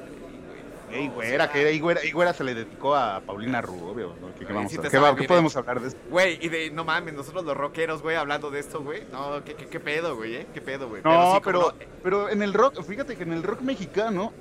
Sea, 0.93 1.51
que 1.51 1.69
Ey, 1.69 1.79
güera 1.79 2.33
se 2.33 2.43
le 2.43 2.53
dedicó 2.55 2.95
a 2.95 3.21
Paulina 3.21 3.61
Rubio, 3.61 4.13
¿no? 4.21 4.27
¿Qué, 4.33 4.39
qué 4.39 4.43
Güey, 4.45 4.55
vamos 4.55 4.71
sí 4.71 4.77
a- 4.77 4.81
te 4.81 4.87
qué 4.87 4.91
sabe 4.97 5.03
va- 5.03 5.11
bien 5.11 5.21
qué 5.23 5.27
podemos 5.27 5.55
hablar 5.57 5.79
de 5.81 5.87
esto? 5.89 5.99
Güey, 6.09 6.37
y 6.41 6.49
de, 6.49 6.69
no 6.71 6.83
mames, 6.83 7.13
nosotros 7.13 7.43
los 7.43 7.57
rockeros, 7.57 8.01
güey, 8.01 8.15
hablando 8.15 8.51
de 8.51 8.59
esto, 8.59 8.81
güey. 8.83 9.03
No, 9.11 9.43
¿qué, 9.43 9.55
qué, 9.55 9.65
qué 9.67 9.79
pedo, 9.79 10.15
güey, 10.15 10.35
eh? 10.35 10.47
¿Qué 10.53 10.61
pedo, 10.61 10.87
güey? 10.89 11.01
No, 11.03 11.35
sí, 11.35 11.41
pero, 11.43 11.59
como 11.61 11.71
no- 11.73 11.77
pero 12.03 12.29
en 12.29 12.41
el 12.41 12.53
rock, 12.53 12.81
fíjate 12.83 13.15
que 13.15 13.23
en 13.23 13.33
el 13.33 13.43
rock 13.43 13.61
mexicano, 13.61 14.31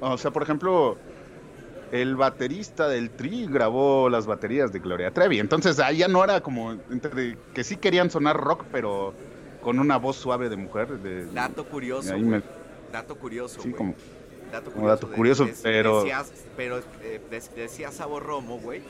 o 0.00 0.18
sea, 0.18 0.30
por 0.30 0.42
ejemplo, 0.42 0.96
el 1.90 2.16
baterista 2.16 2.88
del 2.88 3.10
Tri 3.10 3.46
grabó 3.46 4.08
las 4.08 4.26
baterías 4.26 4.72
de 4.72 4.78
Gloria 4.78 5.10
Trevi. 5.10 5.38
Entonces 5.38 5.78
ahí 5.78 5.98
ya 5.98 6.08
no 6.08 6.24
era 6.24 6.40
como 6.40 6.72
entre 6.90 7.36
que 7.54 7.64
sí 7.64 7.76
querían 7.76 8.10
sonar 8.10 8.36
rock, 8.36 8.64
pero 8.72 9.12
con 9.62 9.78
una 9.78 9.96
voz 9.98 10.16
suave 10.16 10.48
de 10.48 10.56
mujer. 10.56 10.88
De, 10.98 11.26
Dato 11.26 11.64
curioso, 11.66 12.14
ahí 12.14 12.22
güey. 12.22 12.40
me- 12.40 12.42
Dato 12.90 13.14
curioso, 13.16 13.60
sí, 13.60 13.68
güey. 13.70 13.78
como, 13.78 13.94
Dato 14.52 15.08
curioso, 15.10 15.46
de- 15.46 15.54
pero- 15.62 16.00
Decías, 16.02 16.30
pero 16.56 16.78
eh, 17.02 17.20
de- 17.30 17.42
decía 17.62 17.90
Sabo 17.90 18.20
Romo, 18.20 18.58
güey, 18.58 18.82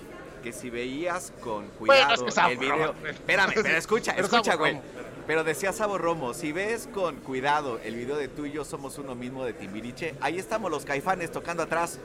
que 0.42 0.52
si 0.52 0.70
veías 0.70 1.32
con 1.40 1.66
Bueno, 1.66 1.72
cuidado 1.78 2.14
es 2.14 2.22
que 2.22 2.30
Sabo 2.32 2.50
el 2.52 2.58
video... 2.58 2.86
Romo, 2.88 3.06
Espérame, 3.06 3.52
pero 3.54 3.76
escucha, 3.78 4.12
pero 4.16 4.26
escucha, 4.26 4.56
güey. 4.56 4.72
Romo. 4.72 4.84
Pero 5.26 5.44
decía 5.44 5.72
Sabo 5.72 5.98
Romo, 5.98 6.34
si 6.34 6.50
ves 6.50 6.88
con 6.92 7.16
cuidado 7.16 7.78
el 7.84 7.94
video 7.94 8.16
de 8.16 8.26
tú 8.26 8.44
y 8.44 8.50
yo 8.50 8.64
somos 8.64 8.98
uno 8.98 9.14
mismo 9.14 9.44
de 9.44 9.52
Timbiriche, 9.52 10.14
ahí 10.20 10.36
estamos 10.38 10.68
los 10.70 10.84
caifanes 10.84 11.30
tocando 11.30 11.62
atrás. 11.62 12.00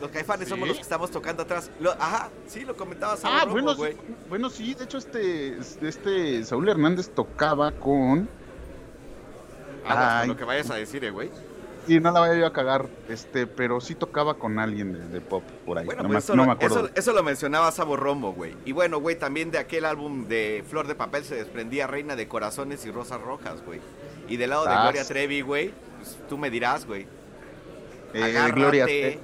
Los 0.00 0.10
caifanes 0.10 0.46
¿Sí? 0.46 0.50
somos 0.50 0.68
los 0.68 0.78
que 0.78 0.82
estamos 0.82 1.10
tocando 1.10 1.42
atrás. 1.42 1.70
Lo- 1.80 1.92
ajá, 1.92 2.30
sí, 2.46 2.64
lo 2.64 2.74
comentaba 2.74 3.18
Sabo 3.18 3.34
Ah, 3.34 3.40
Romo, 3.42 3.52
bueno, 3.52 3.76
güey. 3.76 3.92
sí, 3.92 3.98
bueno, 4.30 4.48
sí, 4.48 4.72
de 4.72 4.84
hecho 4.84 4.96
este, 4.96 5.58
este 5.82 6.42
Saúl 6.44 6.66
Hernández 6.70 7.10
tocaba 7.10 7.70
con... 7.72 8.26
Aguas 9.84 9.96
con 10.12 10.20
Ay. 10.22 10.28
lo 10.28 10.36
que 10.38 10.44
vayas 10.44 10.70
a 10.70 10.76
decir, 10.76 11.04
eh, 11.04 11.10
güey. 11.10 11.30
Y 11.88 11.98
no 11.98 12.12
la 12.12 12.20
vaya 12.20 12.34
yo 12.34 12.46
a 12.46 12.52
cagar, 12.52 12.86
este, 13.08 13.46
pero 13.46 13.80
sí 13.80 13.94
tocaba 13.94 14.34
con 14.34 14.58
alguien 14.58 14.92
de, 14.92 14.98
de 15.08 15.20
pop 15.20 15.42
por 15.66 15.78
ahí. 15.78 15.86
Bueno, 15.86 16.02
no, 16.02 16.08
pues 16.08 16.14
me, 16.14 16.18
eso, 16.20 16.36
no 16.36 16.42
lo- 16.42 16.46
me 16.46 16.52
acuerdo. 16.52 16.86
eso- 16.86 16.90
eso 16.94 17.12
lo 17.12 17.22
mencionaba 17.22 17.70
Sabo 17.72 17.96
Romo, 17.96 18.32
güey. 18.32 18.54
Y 18.64 18.72
bueno, 18.72 19.00
güey, 19.00 19.16
también 19.18 19.50
de 19.50 19.58
aquel 19.58 19.84
álbum 19.84 20.26
de 20.28 20.62
Flor 20.68 20.86
de 20.86 20.94
Papel 20.94 21.24
se 21.24 21.34
desprendía 21.36 21.86
Reina 21.86 22.16
de 22.16 22.28
Corazones 22.28 22.84
y 22.84 22.90
Rosas 22.90 23.20
Rojas, 23.20 23.64
güey. 23.64 23.80
Y 24.28 24.36
del 24.36 24.50
lado 24.50 24.64
de 24.64 24.70
Ah, 24.72 24.82
Gloria. 24.84 25.04
Trevi, 25.04 25.40
güey, 25.40 25.72
pues, 25.98 26.18
tú 26.28 26.38
me 26.38 26.50
dirás, 26.50 26.86
güey. 26.86 27.06
Eh. 28.14 28.50
Gloria 28.54 28.84
Trevi. 28.84 29.18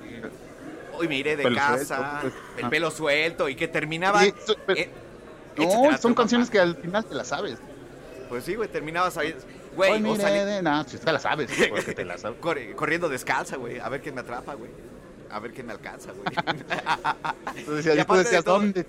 Hoy 0.99 1.09
me 1.09 1.16
iré 1.19 1.37
de 1.37 1.42
Pelo 1.45 1.57
casa, 1.57 1.85
suelto, 1.97 2.19
pues, 2.23 2.35
el 2.59 2.64
ah. 2.64 2.71
pelo 2.71 2.90
suelto, 2.90 3.49
y 3.49 3.55
que. 3.55 3.64
Y 3.66 4.29
eso- 4.29 4.57
pero- 4.66 4.81
eh, 4.81 4.90
No, 5.59 5.99
son 5.99 6.14
canciones 6.14 6.49
papá. 6.49 6.53
que 6.53 6.61
al 6.61 6.77
final 6.77 7.05
te 7.05 7.14
las 7.14 7.29
sabes. 7.29 7.59
Pues 8.29 8.45
sí, 8.45 8.55
güey, 8.57 8.69
terminabas 8.69 9.16
ahí... 9.19 9.35
Hoy 9.77 10.01
Güey, 10.01 10.05
o 10.07 10.17
sali- 10.17 10.45
de 10.45 10.62
nada, 10.62 10.85
si 10.89 10.97
te 10.99 11.12
las 11.12 11.23
sabes, 11.23 11.51
porque 11.71 11.93
te 11.95 12.05
las 12.05 12.21
sabes. 12.23 12.39
corriendo 12.41 13.09
descalza, 13.09 13.57
güey, 13.57 13.79
a 13.79 13.89
ver 13.89 14.01
quién 14.01 14.15
me 14.15 14.23
atrapa, 14.23 14.55
güey. 14.55 14.71
A 15.31 15.41
ver 15.41 15.53
quién 15.53 15.67
me 15.67 15.73
alcanza, 15.73 16.12
güey. 16.12 16.25
Decías, 17.77 17.99
Y 17.99 18.05
tú 18.05 18.12
de 18.15 18.19
decías, 18.23 18.45
todo- 18.45 18.59
¿dónde, 18.61 18.87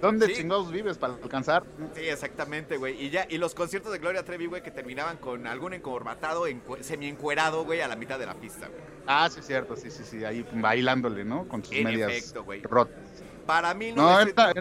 dónde 0.00 0.26
Sí. 0.26 0.34
chingados 0.34 0.70
vives 0.70 0.98
para 0.98 1.14
alcanzar? 1.14 1.64
Sí, 1.94 2.02
exactamente, 2.08 2.76
güey. 2.76 3.02
Y 3.02 3.10
ya, 3.10 3.26
y 3.28 3.38
los 3.38 3.54
conciertos 3.54 3.90
de 3.92 3.98
Gloria 3.98 4.22
Trevi, 4.24 4.46
güey, 4.46 4.62
que 4.62 4.70
terminaban 4.70 5.16
con 5.16 5.46
algún 5.46 5.72
encorbatado, 5.72 6.46
encue- 6.46 6.82
semi-encuerado, 6.82 7.64
güey, 7.64 7.80
a 7.80 7.88
la 7.88 7.96
mitad 7.96 8.18
de 8.18 8.26
la 8.26 8.34
pista, 8.34 8.68
güey. 8.68 8.80
Ah, 9.06 9.28
sí, 9.32 9.40
cierto, 9.42 9.76
sí, 9.76 9.90
sí, 9.90 10.04
sí, 10.04 10.24
ahí 10.24 10.46
bailándole, 10.52 11.24
¿no? 11.24 11.48
Con 11.48 11.64
sus 11.64 11.74
En 11.74 11.84
medias 11.84 12.10
efecto, 12.12 12.44
güey. 12.44 12.60
rotas. 12.62 12.94
Para 13.46 13.72
mí, 13.74 13.92
No, 13.92 14.20
era, 14.20 14.52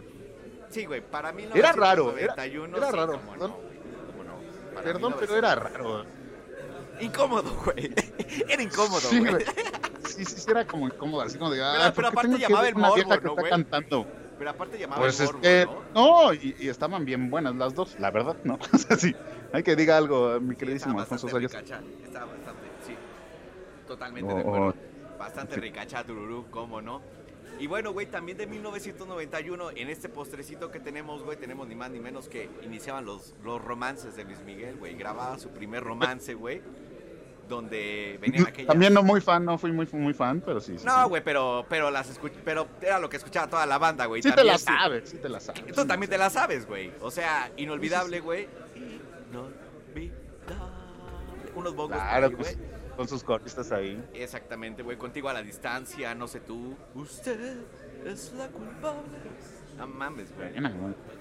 Sí, 0.70 0.86
güey, 0.86 1.02
para 1.02 1.32
mí 1.32 1.46
Era 1.54 1.72
raro, 1.72 2.18
era- 2.18 2.36
91, 2.36 2.78
era 2.78 2.92
raro, 2.92 3.20
no, 3.38 3.48
no. 3.48 3.58
Perdón, 4.84 5.14
1900. 5.14 5.28
pero 5.28 5.38
era 5.38 5.56
raro. 5.56 6.06
Incómodo, 7.00 7.56
güey. 7.64 7.94
Era 8.50 8.62
incómodo, 8.64 9.00
Sí, 9.02 9.20
güey. 9.20 9.46
Sí, 10.06 10.26
sí, 10.26 10.40
sí, 10.40 10.50
era 10.50 10.66
como 10.66 10.88
incómodo, 10.88 11.22
así 11.22 11.38
como 11.38 11.52
de, 11.52 11.62
ah, 11.64 11.74
Pero- 11.74 11.84
¿por 11.86 11.94
pero 11.96 12.08
aparte 12.08 12.40
llamaba 12.40 12.68
el 12.68 12.76
morbo, 12.76 12.96
¿no, 13.24 13.36
güey? 13.36 13.50
cantando? 13.52 14.08
Pero 14.40 14.50
aparte 14.50 14.80
llamaba 14.80 15.02
Pues 15.02 15.20
el 15.20 15.26
es 15.26 15.32
morbo, 15.32 15.42
que, 15.44 15.68
¿no? 15.94 16.24
no, 16.26 16.34
y, 16.34 16.56
y 16.60 16.70
estaban 16.70 17.06
bien 17.06 17.30
buenas 17.30 17.56
las 17.56 17.76
dos, 17.76 18.00
la 18.00 18.10
verdad, 18.10 18.36
¿no? 18.44 18.58
O 18.74 18.78
sea, 18.78 18.98
sí, 18.98 19.16
hay 19.54 19.62
que 19.64 19.76
diga 19.76 19.96
algo, 19.98 20.40
mi 20.40 20.56
queridísimo 20.56 21.00
Alfonso 21.00 21.28
bastante 21.28 21.50
Sayas. 21.50 21.84
Estaba 22.04 22.26
bastante, 22.26 22.62
sí. 22.88 22.96
Totalmente 23.88 24.34
Oh, 24.34 24.36
de 24.36 24.42
acuerdo. 24.42 24.76
Bastante 25.20 25.56
Sí. 25.56 25.62
ricacha, 25.62 26.04
tururú, 26.04 26.46
cómo 26.50 26.82
no. 26.82 27.02
Y 27.60 27.68
bueno, 27.68 27.92
güey, 27.92 28.06
también 28.06 28.38
de 28.38 28.46
1991, 28.48 29.72
en 29.76 29.90
este 29.90 30.10
postrecito 30.10 30.70
que 30.72 30.80
tenemos, 30.80 31.24
güey, 31.24 31.38
tenemos 31.38 31.68
ni 31.68 31.76
más 31.76 31.90
ni 31.90 32.00
menos 32.00 32.30
que 32.30 32.50
iniciaban 32.64 33.06
los, 33.06 33.34
los 33.44 33.62
romances 33.64 34.16
de 34.16 34.24
Luis 34.26 34.40
Miguel, 34.46 34.76
güey. 34.78 34.96
Grababa 34.96 35.40
su 35.40 35.50
primer 35.50 35.84
romance, 35.84 36.34
güey. 36.36 36.62
donde 37.50 38.18
venían 38.22 38.46
aquellas... 38.48 38.68
También 38.68 38.94
no 38.94 39.02
muy 39.04 39.22
fan, 39.22 39.46
no 39.46 39.58
fui 39.58 39.72
muy, 39.72 39.88
muy 39.94 40.14
fan, 40.14 40.42
pero 40.46 40.60
sí. 40.60 40.78
sí, 40.78 40.86
No, 40.86 41.04
sí. 41.04 41.10
güey, 41.10 41.24
pero, 41.24 41.66
pero 41.70 41.90
las 41.90 42.10
escuch... 42.10 42.34
pero 42.44 42.68
era 42.82 43.00
lo 43.00 43.10
que 43.10 43.16
escuchaba 43.18 43.48
toda 43.48 43.66
la 43.66 43.78
banda, 43.78 44.06
güey. 44.06 44.22
Sí 44.22 44.30
te 44.30 44.36
También 44.36 44.54
la 44.54 44.58
sí- 44.60 44.66
sabes, 44.66 45.10
sí 45.10 45.18
te 45.18 45.30
la 45.30 45.40
sabes. 45.40 45.66
Tú 45.74 45.86
también 45.88 46.10
te 46.10 46.18
la 46.18 46.30
sabes, 46.30 46.68
güey. 46.68 46.92
O 47.02 47.10
sea, 47.10 47.50
inolvidable, 47.58 48.20
güey. 48.20 48.48
Inolvidable. 49.32 50.12
Unos 51.56 51.74
bongos 51.76 51.98
por 51.98 52.08
Claro, 52.08 52.32
pues, 52.32 52.56
güey. 52.58 52.70
Con 52.98 53.08
sus 53.08 53.24
coristas 53.24 53.72
ahí. 53.72 54.04
Exactamente, 54.14 54.84
güey. 54.84 54.98
Contigo 54.98 55.30
a 55.30 55.34
la 55.34 55.42
distancia, 55.42 56.14
no 56.16 56.28
sé 56.28 56.40
tú. 56.42 56.76
Usted 56.96 57.58
es 58.06 58.34
la 58.34 58.48
culpable. 58.50 59.18
No 59.78 59.88
mames, 59.88 60.28
güey. 60.36 60.52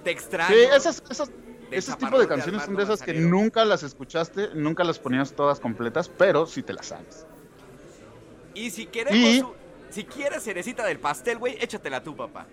Te 0.03 0.11
extraño. 0.11 0.55
Sí, 0.55 0.61
esas, 0.75 1.03
esas, 1.11 1.29
de 1.29 1.77
ese 1.77 1.95
tipo 1.97 2.17
de 2.17 2.23
de 2.25 2.29
canciones 2.29 2.63
son 2.65 2.75
de 2.77 2.83
esas 2.85 3.03
que 3.03 3.13
nunca 3.15 3.65
las 3.65 3.83
escuchaste, 3.83 4.49
nunca 4.55 4.83
las 4.83 4.99
ponías 4.99 5.33
todas 5.33 5.61
completas, 5.61 6.09
pero 6.09 6.47
sí 6.47 6.63
te 6.63 6.73
las 6.73 6.87
sabes. 6.87 7.27
Y 8.55 8.71
si 8.71 8.87
queremos. 8.87 9.19
Y- 9.19 9.45
Si 9.89 10.05
quieres 10.05 10.43
cerecita 10.43 10.85
del 10.85 10.99
pastel, 10.99 11.39
güey, 11.39 11.57
échatela 11.63 12.03
tú, 12.03 12.15
papá. 12.17 12.47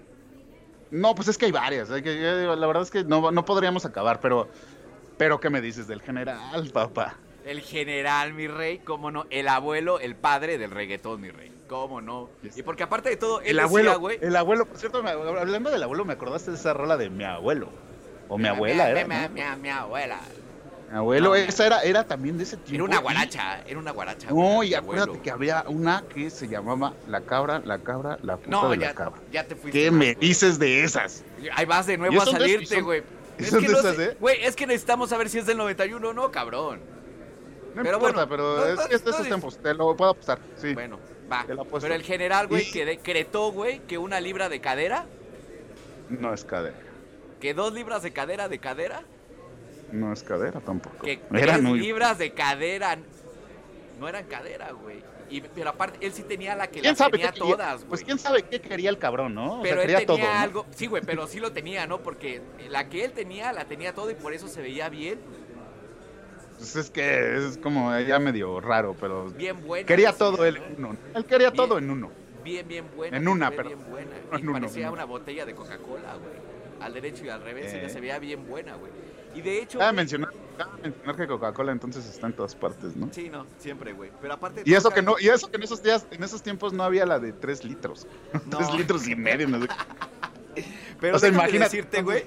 No, 0.92 1.16
pues 1.16 1.28
es 1.28 1.38
que 1.38 1.46
hay 1.46 1.52
varias. 1.52 1.90
hay 1.90 2.04
que- 2.04 2.12
eh, 2.14 2.56
la 2.56 2.68
verdad 2.68 2.84
es 2.84 2.92
que 2.92 3.04
no, 3.04 3.32
no 3.32 3.44
podríamos 3.44 3.86
acabar, 3.86 4.20
pero, 4.20 4.48
pero 5.18 5.40
¿qué 5.40 5.50
me 5.50 5.60
dices 5.60 5.88
del 5.88 6.02
general, 6.02 6.70
papá? 6.72 7.18
El 7.46 7.62
general, 7.62 8.34
mi 8.34 8.48
rey, 8.48 8.80
cómo 8.80 9.12
no. 9.12 9.26
El 9.30 9.48
abuelo, 9.50 10.00
el 10.00 10.16
padre 10.16 10.58
del 10.58 10.72
reggaetón, 10.72 11.20
mi 11.22 11.30
rey. 11.30 11.52
Cómo 11.68 12.00
no. 12.02 12.30
Y 12.56 12.62
porque 12.64 12.84
aparte 12.84 13.10
de 13.10 13.18
todo, 13.18 13.40
él 13.42 13.48
El 13.48 13.56
decía, 13.58 13.66
abuelo, 13.66 14.00
güey. 14.00 14.18
el 14.22 14.36
abuelo, 14.36 14.66
por 14.66 14.78
cierto, 14.78 15.02
me- 15.04 15.10
hablando 15.12 15.70
del 15.70 15.84
abuelo, 15.84 16.06
me 16.06 16.14
acordaste 16.14 16.52
de 16.52 16.58
esa 16.58 16.74
rola 16.74 16.96
de 16.98 17.10
mi 17.10 17.24
abuelo. 17.24 17.70
O 18.30 18.38
mi 18.38 18.48
abuela, 18.48 18.86
mi, 18.86 18.92
era. 18.92 19.08
mi, 19.08 19.16
¿no? 19.16 19.30
mi- 19.56 19.62
mi 19.62 19.70
abuela. 19.70 20.20
Mi 20.92 20.98
abuelo, 20.98 21.30
No, 21.30 21.36
esa 21.36 21.66
era, 21.66 21.82
era 21.82 22.04
también 22.06 22.38
de 22.38 22.44
ese 22.44 22.56
tipo. 22.58 22.76
Era 22.76 22.84
una 22.84 22.96
y- 22.98 23.02
guaracha, 23.02 23.62
era 23.66 23.80
una 23.80 23.92
guaracha. 23.92 24.30
güey, 24.30 24.48
No, 24.56 24.64
y 24.64 24.74
acuérdate 24.76 25.10
abuelo. 25.10 25.24
que 25.24 25.32
había 25.32 25.64
una 25.68 26.04
que 26.14 26.30
se 26.30 26.48
llamaba 26.48 26.94
La 27.08 27.22
Cabra, 27.22 27.62
La 27.66 27.80
Cabra, 27.80 28.20
La 28.22 28.38
Puta 28.38 28.50
No, 28.50 28.70
de 28.70 28.78
la 28.78 28.84
ya, 28.88 28.94
Cabra. 28.94 29.20
ya 29.32 29.44
te 29.44 29.56
fuiste. 29.56 29.80
¿Qué 29.80 29.90
más, 29.92 30.00
me 30.00 30.14
güey. 30.14 30.28
dices 30.28 30.60
de 30.60 30.84
esas? 30.84 31.24
Ahí 31.56 31.66
vas 31.66 31.88
de 31.88 31.96
¿Y 31.96 31.98
nuevo 31.98 32.22
a 32.22 32.26
salirte, 32.26 32.82
güey. 32.82 33.04
Es 33.40 33.50
que 33.50 33.62
de 33.62 33.68
no 33.70 33.80
esas, 33.80 33.96
sé- 33.96 34.04
eh? 34.12 34.18
Güey, 34.20 34.44
es 34.46 34.56
que 34.56 34.68
necesitamos 34.68 35.10
saber 35.10 35.28
si 35.30 35.40
es 35.40 35.48
del 35.48 35.58
91 35.58 36.10
o 36.10 36.14
no, 36.14 36.30
cabrón. 36.32 36.80
No 37.76 37.82
Pero 37.82 37.96
importa, 37.98 38.26
bueno, 38.26 38.30
pero 38.30 38.58
no, 38.58 38.66
es 38.66 38.76
no, 38.76 38.82
este 38.84 38.96
es 39.10 39.58
te 39.62 39.74
lo 39.74 39.96
puedo 39.96 40.12
apostar, 40.12 40.40
sí. 40.58 40.74
Bueno, 40.74 41.00
va. 41.32 41.46
La. 41.48 41.64
Pero 41.64 41.94
el 41.96 42.04
general, 42.04 42.48
güey, 42.48 42.68
Y- 42.68 42.72
que 42.72 42.86
decretó, 42.86 43.52
güey, 43.52 43.80
que 43.88 43.98
una 43.98 44.20
libra 44.22 44.50
de 44.50 44.62
cadera, 44.62 45.06
No 46.10 46.34
es 46.34 46.44
cadera, 46.46 46.78
que 47.40 47.54
dos 47.54 47.74
libras 47.74 48.04
de 48.04 48.14
cadera 48.14 48.48
de 48.48 48.60
cadera, 48.60 49.04
no 49.92 50.14
es 50.14 50.24
cadera 50.24 50.60
tampoco. 50.60 51.04
que 51.04 51.14
Era 51.34 51.54
tres 51.54 51.62
muy... 51.62 51.80
libras 51.80 52.18
de 52.18 52.32
cadera 52.34 52.98
no 54.00 54.08
eran 54.08 54.26
cadera, 54.26 54.72
güey. 54.72 55.02
Y, 55.30 55.42
pero 55.42 55.70
aparte, 55.70 56.06
él 56.06 56.14
sí 56.14 56.24
tenía 56.24 56.56
la 56.56 56.68
que 56.68 56.82
¿Quién 56.82 56.92
las 56.92 56.98
sabe 56.98 57.12
tenía 57.14 57.32
todas, 57.32 57.78
güey. 57.80 57.90
Pues 57.90 58.04
quién 58.04 58.20
sabe 58.20 58.44
qué 58.44 58.62
quería 58.62 58.90
el 58.90 58.98
cabrón, 59.00 59.34
¿no? 59.34 59.60
O 59.60 59.62
Pero 59.64 59.82
sea, 59.82 59.84
él 59.84 59.90
tenía 59.92 60.06
todo, 60.06 60.18
¿no? 60.20 60.30
algo, 60.40 60.66
sí, 60.76 60.86
güey, 60.88 61.02
pero 61.04 61.26
sí 61.26 61.40
lo 61.40 61.52
tenía, 61.54 61.88
¿no? 61.88 62.00
Porque 62.04 62.42
la 62.70 62.88
que 62.90 63.04
él 63.06 63.14
tenía, 63.14 63.52
la 63.54 63.66
tenía 63.66 63.94
todo 63.94 64.12
y 64.12 64.16
por 64.16 64.34
eso 64.34 64.48
se 64.48 64.62
veía 64.62 64.90
bien, 64.90 65.20
Pues 66.64 66.78
es 66.78 66.90
que 66.92 67.36
es 67.46 67.58
como 67.58 67.98
ya 68.00 68.20
medio 68.20 68.62
raro, 68.62 68.96
pero 68.98 69.26
bien 69.32 69.62
buena. 69.68 69.86
quería 69.86 70.14
todo 70.14 70.46
él 70.46 70.60
¿no? 70.60 70.66
en 70.66 70.86
uno. 70.86 70.98
Él 71.14 71.26
quería 71.26 71.50
Bien. 71.50 71.58
todo 71.68 71.78
en 71.78 71.90
uno. 71.90 72.10
Bien, 72.42 72.66
bien 72.66 72.86
buena. 72.96 73.18
En 73.18 73.28
una, 73.28 73.52
pero- 73.52 73.68
Bien 73.68 73.84
buena. 73.90 74.12
no 74.32 74.38
Y 74.38 74.42
en 74.42 74.48
uno, 74.50 74.60
parecía 74.62 74.86
no. 74.88 74.94
una 74.94 75.04
botella 75.04 75.46
de 75.46 75.54
Coca-Cola, 75.56 76.14
güey. 76.16 76.34
Al 76.80 76.94
derecho 76.94 77.26
y 77.26 77.30
al 77.30 77.42
revés, 77.44 77.74
Eh. 77.74 77.80
ella 77.80 77.90
se 77.90 78.00
veía 78.00 78.18
bien 78.18 78.48
buena, 78.48 78.76
güey. 78.76 78.94
Y 79.36 79.42
de 79.42 79.62
hecho. 79.62 79.78
Cabe 79.80 79.92
mencionar, 79.92 80.30
que 81.18 81.28
Coca-Cola 81.28 81.74
entonces 81.74 82.06
está 82.08 82.28
en 82.28 82.34
todas 82.34 82.56
partes, 82.56 82.96
¿no? 82.96 83.10
Sí, 83.12 83.28
no, 83.30 83.46
siempre, 83.60 83.92
güey. 83.92 84.10
Pero 84.22 84.34
aparte. 84.36 84.62
Y 84.64 84.74
eso 84.74 84.90
que 84.90 85.02
no, 85.02 85.16
y 85.20 85.28
eso 85.28 85.52
que 85.52 85.58
en 85.58 85.64
esos 85.64 85.84
días, 85.84 86.08
en 86.12 86.24
esos 86.24 86.42
tiempos 86.42 86.72
no 86.72 86.84
había 86.84 87.06
la 87.06 87.20
de 87.20 87.34
3 87.34 87.66
litros. 87.66 88.08
No. 88.50 88.58
3 88.60 88.74
litros 88.76 89.06
y 89.06 89.18
medio, 89.18 89.50
no 89.50 89.62
sé. 89.62 89.68
Pero 91.02 91.18
o 91.18 91.20
sea, 91.20 91.28
imagínate. 91.28 91.66
decirte, 91.78 92.02
güey. 92.04 92.24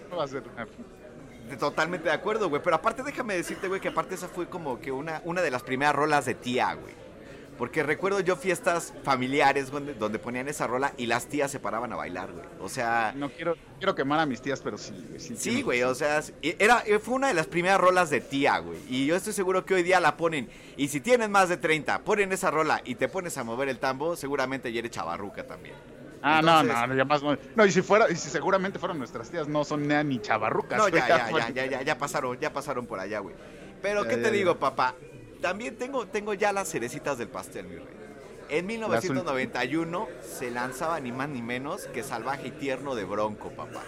Totalmente 1.58 2.08
de 2.08 2.14
acuerdo, 2.14 2.48
güey. 2.48 2.62
Pero 2.62 2.76
aparte, 2.76 3.02
déjame 3.02 3.34
decirte, 3.34 3.68
güey, 3.68 3.80
que 3.80 3.88
aparte 3.88 4.14
esa 4.14 4.28
fue 4.28 4.48
como 4.48 4.80
que 4.80 4.90
una, 4.92 5.22
una 5.24 5.42
de 5.42 5.50
las 5.50 5.62
primeras 5.62 5.94
rolas 5.94 6.24
de 6.24 6.34
tía, 6.34 6.74
güey. 6.74 6.94
Porque 7.58 7.82
recuerdo 7.82 8.20
yo 8.20 8.36
fiestas 8.36 8.92
familiares 9.02 9.70
donde, 9.70 9.94
donde 9.94 10.18
ponían 10.18 10.46
esa 10.48 10.66
rola 10.66 10.92
y 10.98 11.06
las 11.06 11.26
tías 11.26 11.50
se 11.50 11.58
paraban 11.58 11.90
a 11.92 11.96
bailar, 11.96 12.32
güey. 12.32 12.44
O 12.60 12.68
sea. 12.68 13.14
No 13.16 13.30
quiero, 13.30 13.56
quiero 13.78 13.94
quemar 13.94 14.20
a 14.20 14.26
mis 14.26 14.42
tías, 14.42 14.60
pero 14.60 14.76
sí, 14.76 14.92
güey, 15.08 15.20
sí. 15.20 15.62
Güey, 15.62 15.82
o 15.82 15.94
sea, 15.94 16.22
era, 16.42 16.82
fue 17.00 17.14
una 17.14 17.28
de 17.28 17.34
las 17.34 17.46
primeras 17.46 17.80
rolas 17.80 18.10
de 18.10 18.20
tía, 18.20 18.58
güey. 18.58 18.78
Y 18.88 19.06
yo 19.06 19.16
estoy 19.16 19.32
seguro 19.32 19.64
que 19.64 19.74
hoy 19.74 19.82
día 19.82 20.00
la 20.00 20.16
ponen. 20.16 20.50
Y 20.76 20.88
si 20.88 21.00
tienes 21.00 21.30
más 21.30 21.48
de 21.48 21.56
30, 21.56 22.00
ponen 22.00 22.32
esa 22.32 22.50
rola 22.50 22.82
y 22.84 22.96
te 22.96 23.08
pones 23.08 23.38
a 23.38 23.44
mover 23.44 23.70
el 23.70 23.78
tambo, 23.78 24.16
seguramente 24.16 24.70
ya 24.70 24.80
eres 24.80 24.90
chavarruca 24.90 25.46
también. 25.46 25.76
Ah, 26.28 26.40
Entonces- 26.40 26.74
no, 26.74 26.86
no, 26.88 26.94
ya 26.96 27.04
más. 27.04 27.22
No, 27.54 27.64
y 27.66 27.70
si 27.70 27.82
fuera, 27.82 28.10
y 28.10 28.16
si 28.16 28.28
seguramente 28.30 28.78
fueron 28.80 28.98
nuestras 28.98 29.30
tías, 29.30 29.46
no 29.46 29.64
son 29.64 29.86
nea 29.86 30.02
ni 30.02 30.18
chavarrucas. 30.20 30.76
No, 30.76 30.88
ya, 30.88 31.06
ya, 31.06 31.30
ya, 31.30 31.50
ya, 31.50 31.66
ya, 31.66 31.82
ya 31.82 31.98
pasaron, 31.98 32.36
ya 32.40 32.52
pasaron 32.52 32.86
por 32.86 32.98
allá, 32.98 33.20
güey. 33.20 33.36
Pero, 33.80 34.02
Ya, 34.02 34.08
¿qué 34.10 34.16
ya, 34.16 34.22
te 34.22 34.28
ya. 34.30 34.34
digo, 34.36 34.56
papá? 34.58 34.94
También 35.40 35.76
tengo, 35.76 36.06
tengo 36.06 36.34
ya 36.34 36.52
las 36.52 36.68
cerecitas 36.68 37.16
del 37.18 37.28
pastel, 37.28 37.66
mi 37.66 37.76
rey. 37.76 37.94
En 38.48 38.66
1991 38.66 40.08
se 40.22 40.50
lanzaba 40.50 40.98
ni 41.00 41.12
más 41.12 41.28
ni 41.28 41.42
menos 41.42 41.86
que 41.94 42.02
Salvaje 42.02 42.48
y 42.48 42.50
Tierno 42.52 42.94
de 42.94 43.04
Bronco, 43.04 43.50
papá. 43.50 43.82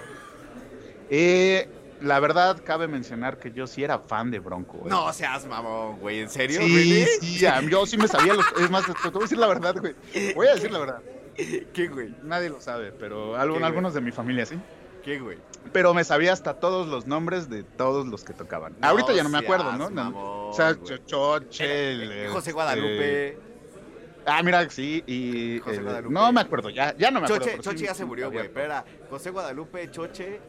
Eh, 1.10 1.68
la 2.00 2.20
verdad, 2.20 2.60
cabe 2.64 2.86
mencionar 2.86 3.38
que 3.38 3.50
yo 3.52 3.66
sí 3.66 3.82
era 3.82 3.98
fan 3.98 4.30
de 4.30 4.38
Bronco. 4.38 4.78
güey. 4.78 4.90
No 4.90 5.12
seas 5.12 5.46
mamón, 5.46 5.98
güey, 5.98 6.20
¿en 6.20 6.28
serio? 6.30 6.60
Sí, 6.60 6.66
¿Really? 6.76 7.06
sí, 7.20 7.46
yo 7.70 7.86
sí 7.86 7.96
me 7.96 8.06
sabía 8.08 8.34
los. 8.34 8.46
Es 8.60 8.70
más, 8.70 8.84
te 8.84 8.92
voy 9.10 9.20
a 9.22 9.24
decir 9.24 9.38
la 9.38 9.46
verdad, 9.48 9.74
güey. 9.80 9.94
Voy 10.34 10.46
a 10.46 10.54
decir 10.54 10.70
la 10.70 10.78
verdad. 10.78 11.02
¿Qué, 11.72 11.88
güey? 11.88 12.14
Nadie 12.22 12.48
lo 12.50 12.60
sabe, 12.60 12.92
pero 12.92 13.36
algún- 13.36 13.64
algunos 13.64 13.94
de 13.94 14.00
mi 14.00 14.10
familia 14.12 14.44
sí. 14.46 14.58
¿Qué, 15.02 15.18
güey? 15.20 15.38
Pero 15.72 15.94
me 15.94 16.04
sabía 16.04 16.32
hasta 16.32 16.54
todos 16.60 16.86
los 16.88 17.06
nombres 17.06 17.48
de 17.48 17.62
todos 17.62 18.06
los 18.06 18.24
que 18.24 18.32
tocaban. 18.34 18.74
No 18.80 18.88
Ahorita 18.88 19.12
ya 19.14 19.22
no 19.22 19.28
me 19.28 19.38
acuerdo, 19.38 19.72
¿no? 19.72 19.90
Mamón, 19.90 20.14
o 20.16 20.52
sea. 20.52 20.76
Choche, 21.06 21.64
Eh, 21.64 22.26
José 22.28 22.38
este, 22.38 22.52
Guadalupe. 22.52 23.38
Ah, 24.26 24.42
mira, 24.42 24.68
sí, 24.68 25.02
y. 25.06 25.58
José 25.60 25.76
eh, 25.76 25.82
Guadalupe. 25.82 26.12
no 26.14 26.32
me 26.32 26.40
acuerdo, 26.40 26.68
ya, 26.70 26.94
ya 26.96 27.10
no 27.10 27.20
me 27.20 27.26
acuerdo. 27.26 27.46
Choche, 27.62 27.78
sí 27.78 27.84
ya 27.84 27.94
se 27.94 28.04
murió, 28.04 28.30
güey. 28.30 28.48
Pero 28.52 28.66
era 28.66 28.84
José 29.08 29.30
Guadalupe, 29.30 29.90
Choche. 29.90 30.40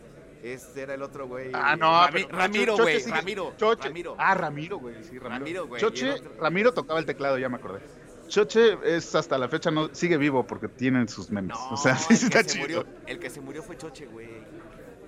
Este 0.41 0.84
era 0.84 0.93
el 0.93 1.02
otro 1.02 1.28
güey. 1.28 1.52
Ah, 1.54 1.75
no, 1.75 1.91
Rami- 2.08 2.23
pero 2.25 2.38
Ramiro, 2.38 2.78
güey. 2.78 3.04
Ramiro. 3.04 3.54
Choche. 3.58 3.89
Ramiro. 3.89 4.15
Ah, 4.17 4.36
Ramiro, 4.36 4.80
güey, 4.80 4.95
sí, 5.04 5.19
Ramiro. 5.19 5.30
Ramiro, 5.30 5.67
güey, 5.67 5.82
Choche, 5.82 6.12
otro- 6.13 6.32
Ramiro 6.39 6.73
tocaba 6.73 6.97
el 6.99 7.06
teclado, 7.06 7.38
ya 7.38 7.49
me 7.49 7.58
acordé. 7.58 7.82
Choche 8.29 8.77
es 8.83 9.13
hasta 9.15 9.37
la 9.37 9.49
fecha 9.49 9.69
no 9.71 9.93
sigue 9.93 10.17
vivo 10.17 10.45
porque 10.47 10.67
tiene 10.69 11.07
sus 11.07 11.29
memes. 11.29 11.57
No, 11.57 11.69
o 11.71 11.77
sea, 11.77 11.95
sí 11.97 12.13
el, 12.13 12.23
está 12.23 12.43
que 12.43 12.49
se 12.49 12.55
chido. 12.55 12.61
murió, 12.83 12.85
el 13.07 13.19
que 13.19 13.29
se 13.29 13.41
murió 13.41 13.63
fue 13.63 13.77
Choche, 13.77 14.05
güey. 14.05 14.29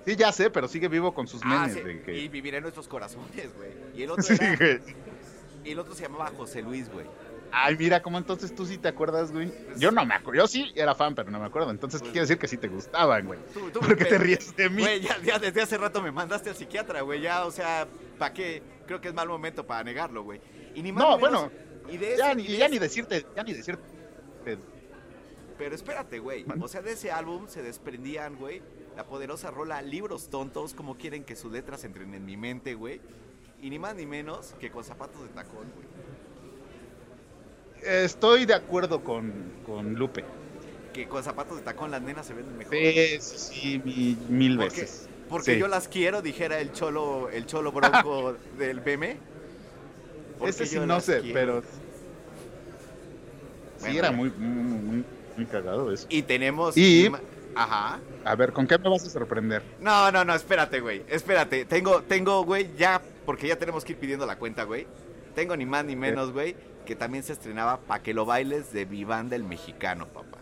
Sí, 0.04 0.16
ya 0.16 0.32
sé, 0.32 0.50
pero 0.50 0.66
sigue 0.68 0.88
vivo 0.88 1.14
con 1.14 1.26
sus 1.28 1.40
Ah, 1.44 1.46
memes. 1.66 1.74
sí, 1.74 1.80
de 1.80 2.02
que- 2.02 2.18
Y 2.18 2.28
viviré 2.28 2.56
en 2.58 2.64
nuestros 2.64 2.88
corazones, 2.88 3.54
güey. 3.56 3.70
Y 3.94 4.02
el 4.02 4.10
otro 4.12 4.24
Sí, 4.24 4.34
era- 4.38 4.56
güey. 4.56 4.80
y 5.64 5.70
el 5.70 5.78
otro 5.78 5.94
se 5.94 6.02
llamaba 6.02 6.30
José 6.36 6.60
Luis, 6.62 6.90
güey. 6.90 7.06
Ay, 7.54 7.76
mira, 7.78 8.00
¿cómo 8.02 8.16
entonces 8.18 8.54
tú 8.54 8.64
sí 8.64 8.78
te 8.78 8.88
acuerdas, 8.88 9.30
güey? 9.30 9.52
Yo 9.76 9.90
no 9.92 10.04
me 10.06 10.14
acuerdo. 10.14 10.40
Yo 10.40 10.46
sí 10.48 10.72
era 10.74 10.94
fan, 10.94 11.14
pero 11.14 11.30
no 11.30 11.38
me 11.38 11.44
acuerdo. 11.46 11.70
Entonces, 11.70 12.00
¿qué 12.00 12.04
Pues- 12.06 12.12
quiere 12.12 12.22
decir 12.26 12.38
que 12.38 12.48
sí 12.48 12.56
te 12.56 12.66
gustaban, 12.68 13.26
güey? 13.26 13.38
Tú, 13.52 13.70
tú, 13.70 13.80
¿Por 13.80 13.94
qué 13.96 14.06
te 14.06 14.16
ríes 14.18 14.56
de 14.56 14.70
mí? 14.70 14.82
Güey, 14.82 15.00
ya, 15.02 15.18
ya 15.22 15.38
desde 15.38 15.60
hace 15.62 15.76
rato 15.78 16.00
me 16.02 16.10
mandaste 16.10 16.48
al 16.50 16.56
psiquiatra, 16.56 17.02
güey. 17.02 17.20
Ya, 17.20 17.44
o 17.44 17.50
sea, 17.50 17.86
¿para 18.18 18.32
qué? 18.32 18.62
Creo 18.86 19.00
que 19.02 19.08
es 19.08 19.14
mal 19.14 19.28
momento 19.28 19.66
para 19.66 19.84
negarlo, 19.84 20.22
güey. 20.24 20.40
Y 20.74 20.82
ni 20.82 20.92
más 20.92 21.04
No, 21.04 21.18
menos- 21.18 21.20
bueno, 21.20 21.52
y 21.90 21.96
de 21.96 22.16
Ya, 22.16 22.34
ni, 22.34 22.44
ya 22.46 22.68
ni 22.68 22.78
decirte, 22.78 23.24
ya 23.36 23.42
ni 23.42 23.52
decirte. 23.52 23.82
Pero 25.58 25.74
espérate, 25.74 26.18
güey. 26.18 26.44
O 26.60 26.68
sea, 26.68 26.82
de 26.82 26.92
ese 26.92 27.12
álbum 27.12 27.46
se 27.48 27.62
desprendían, 27.62 28.36
güey, 28.36 28.62
la 28.96 29.04
poderosa 29.04 29.50
rola 29.50 29.80
Libros 29.82 30.28
Tontos, 30.28 30.74
como 30.74 30.96
quieren 30.96 31.24
que 31.24 31.36
sus 31.36 31.52
letras 31.52 31.84
entren 31.84 32.14
en 32.14 32.24
mi 32.24 32.36
mente, 32.36 32.74
güey. 32.74 33.00
Y 33.60 33.70
ni 33.70 33.78
más 33.78 33.94
ni 33.94 34.06
menos 34.06 34.54
que 34.58 34.70
con 34.70 34.82
zapatos 34.82 35.22
de 35.22 35.28
tacón, 35.28 35.66
güey. 35.74 35.86
Estoy 38.04 38.44
de 38.46 38.54
acuerdo 38.54 39.02
con, 39.04 39.32
con 39.66 39.94
Lupe. 39.94 40.24
Que 40.92 41.08
con 41.08 41.22
zapatos 41.22 41.58
de 41.58 41.62
tacón 41.62 41.90
las 41.90 42.02
nenas 42.02 42.26
se 42.26 42.34
ven 42.34 42.56
mejor. 42.56 42.74
Sí, 42.74 43.18
sí, 43.20 43.38
sí, 43.38 43.82
mi- 43.84 44.16
mil 44.28 44.58
veces. 44.58 45.08
Porque 45.28 45.54
Sí. 45.54 45.58
yo 45.60 45.68
las 45.68 45.88
quiero, 45.88 46.20
dijera 46.22 46.60
el 46.60 46.72
cholo, 46.72 47.28
el 47.30 47.46
cholo 47.46 47.72
bronco 47.72 48.34
del 48.58 48.80
BM. 48.80 49.16
Ese 50.48 50.66
sí 50.66 50.78
no 50.78 51.00
sé, 51.00 51.20
quiero. 51.20 51.34
pero. 51.34 51.62
Sí, 53.78 53.96
era 53.98 54.12
muy, 54.12 54.30
muy, 54.30 54.48
muy, 54.48 55.04
muy 55.36 55.46
cagado 55.46 55.92
eso. 55.92 56.06
Y 56.08 56.22
tenemos. 56.22 56.76
Y- 56.76 57.10
Ajá. 57.54 58.00
A 58.24 58.34
ver, 58.34 58.52
¿con 58.52 58.66
qué 58.66 58.78
me 58.78 58.88
vas 58.88 59.04
a 59.04 59.10
sorprender? 59.10 59.62
No, 59.80 60.10
no, 60.10 60.24
no, 60.24 60.34
espérate, 60.34 60.80
güey. 60.80 61.02
Espérate. 61.08 61.66
Tengo, 61.66 62.00
tengo, 62.02 62.44
güey, 62.44 62.70
ya, 62.78 63.02
porque 63.26 63.46
ya 63.48 63.56
tenemos 63.56 63.84
que 63.84 63.92
ir 63.92 63.98
pidiendo 63.98 64.24
la 64.24 64.36
cuenta, 64.36 64.64
güey. 64.64 64.86
Tengo 65.34 65.54
ni 65.56 65.66
más 65.66 65.84
ni 65.84 65.94
menos, 65.96 66.32
güey, 66.32 66.56
que 66.86 66.94
también 66.96 67.24
se 67.24 67.32
estrenaba 67.34 67.78
Pa' 67.80 68.00
que 68.02 68.14
lo 68.14 68.24
bailes 68.24 68.72
de 68.72 68.86
Mi 68.86 69.04
Banda 69.04 69.36
el 69.36 69.44
Mexicano, 69.44 70.06
papá. 70.08 70.38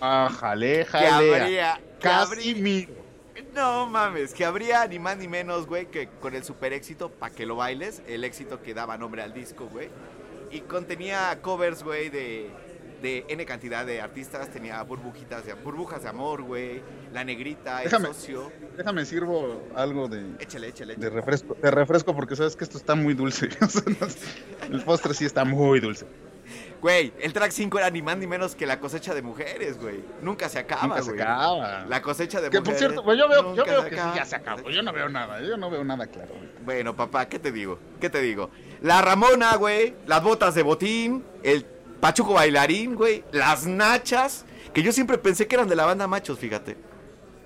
Ah, 0.00 0.28
jale, 0.36 0.78
Que 0.78 0.84
jale. 0.84 1.70
Casi 2.00 2.32
habría 2.32 2.54
miro. 2.56 2.94
No 3.54 3.86
mames, 3.86 4.34
que 4.34 4.44
habría 4.44 4.86
ni 4.86 4.98
más 4.98 5.16
ni 5.18 5.28
menos, 5.28 5.66
güey, 5.66 5.86
que 5.86 6.08
con 6.20 6.34
el 6.34 6.44
super 6.44 6.72
éxito 6.72 7.10
Pa' 7.10 7.30
que 7.30 7.46
lo 7.46 7.56
bailes, 7.56 8.02
el 8.06 8.24
éxito 8.24 8.62
que 8.62 8.74
daba 8.74 8.96
nombre 8.98 9.22
al 9.22 9.32
disco, 9.32 9.66
güey. 9.68 9.88
y 10.50 10.60
contenía 10.60 11.38
covers, 11.40 11.82
güey, 11.82 12.10
de, 12.10 12.50
de 13.00 13.24
N 13.28 13.44
cantidad 13.46 13.86
de 13.86 14.00
artistas. 14.02 14.50
Tenía 14.50 14.82
burbujitas 14.82 15.46
de, 15.46 15.54
burbujas 15.54 16.02
de 16.02 16.08
amor, 16.10 16.42
güey. 16.42 16.82
La 17.12 17.24
negrita, 17.24 17.80
Déjame. 17.80 18.08
el 18.08 18.14
socio. 18.14 18.52
Déjame 18.76 19.04
sirvo 19.06 19.62
algo 19.74 20.08
de, 20.08 20.24
Échale, 20.38 20.68
échale, 20.68 20.96
de 20.96 21.10
refresco, 21.10 21.54
de 21.60 21.70
refresco 21.70 22.14
porque 22.14 22.36
sabes 22.36 22.54
que 22.54 22.64
esto 22.64 22.76
está 22.78 22.94
muy 22.94 23.14
dulce. 23.14 23.48
El 24.70 24.82
postre 24.84 25.14
sí 25.14 25.24
está 25.24 25.44
muy 25.44 25.80
dulce. 25.80 26.06
Güey, 26.82 27.12
el 27.20 27.32
track 27.32 27.52
5 27.52 27.78
era 27.78 27.90
ni 27.90 28.02
más 28.02 28.16
ni 28.18 28.26
menos 28.26 28.56
que 28.56 28.66
la 28.66 28.80
cosecha 28.80 29.14
de 29.14 29.22
mujeres, 29.22 29.78
güey. 29.80 30.02
Nunca 30.20 30.48
se 30.48 30.58
acaba, 30.58 30.82
Nunca 30.88 31.02
se 31.02 31.10
güey. 31.12 31.22
acaba. 31.22 31.84
La 31.88 32.02
cosecha 32.02 32.40
de 32.40 32.50
Que 32.50 32.58
mujeres. 32.58 32.80
por 32.80 32.88
cierto, 32.88 33.04
pues 33.04 33.16
yo 33.18 33.28
veo, 33.28 33.54
yo 33.54 33.64
veo 33.64 33.82
se 33.84 33.90
que 33.90 33.96
sí 33.96 34.02
ya 34.16 34.24
se 34.24 34.34
acabó. 34.34 34.68
Yo 34.68 34.82
no 34.82 34.92
veo 34.92 35.08
nada, 35.08 35.40
yo 35.42 35.56
no 35.56 35.70
veo 35.70 35.84
nada 35.84 36.08
claro. 36.08 36.30
güey. 36.36 36.48
Bueno, 36.64 36.96
papá, 36.96 37.28
¿qué 37.28 37.38
te 37.38 37.52
digo? 37.52 37.78
¿Qué 38.00 38.10
te 38.10 38.20
digo? 38.20 38.50
La 38.80 39.00
Ramona, 39.00 39.54
güey, 39.56 39.94
las 40.06 40.24
botas 40.24 40.56
de 40.56 40.62
botín, 40.64 41.24
el 41.44 41.64
pachuco 42.00 42.34
bailarín, 42.34 42.96
güey, 42.96 43.22
las 43.30 43.64
nachas, 43.64 44.44
que 44.74 44.82
yo 44.82 44.90
siempre 44.90 45.18
pensé 45.18 45.46
que 45.46 45.54
eran 45.54 45.68
de 45.68 45.76
la 45.76 45.86
banda 45.86 46.08
Machos, 46.08 46.40
fíjate. 46.40 46.76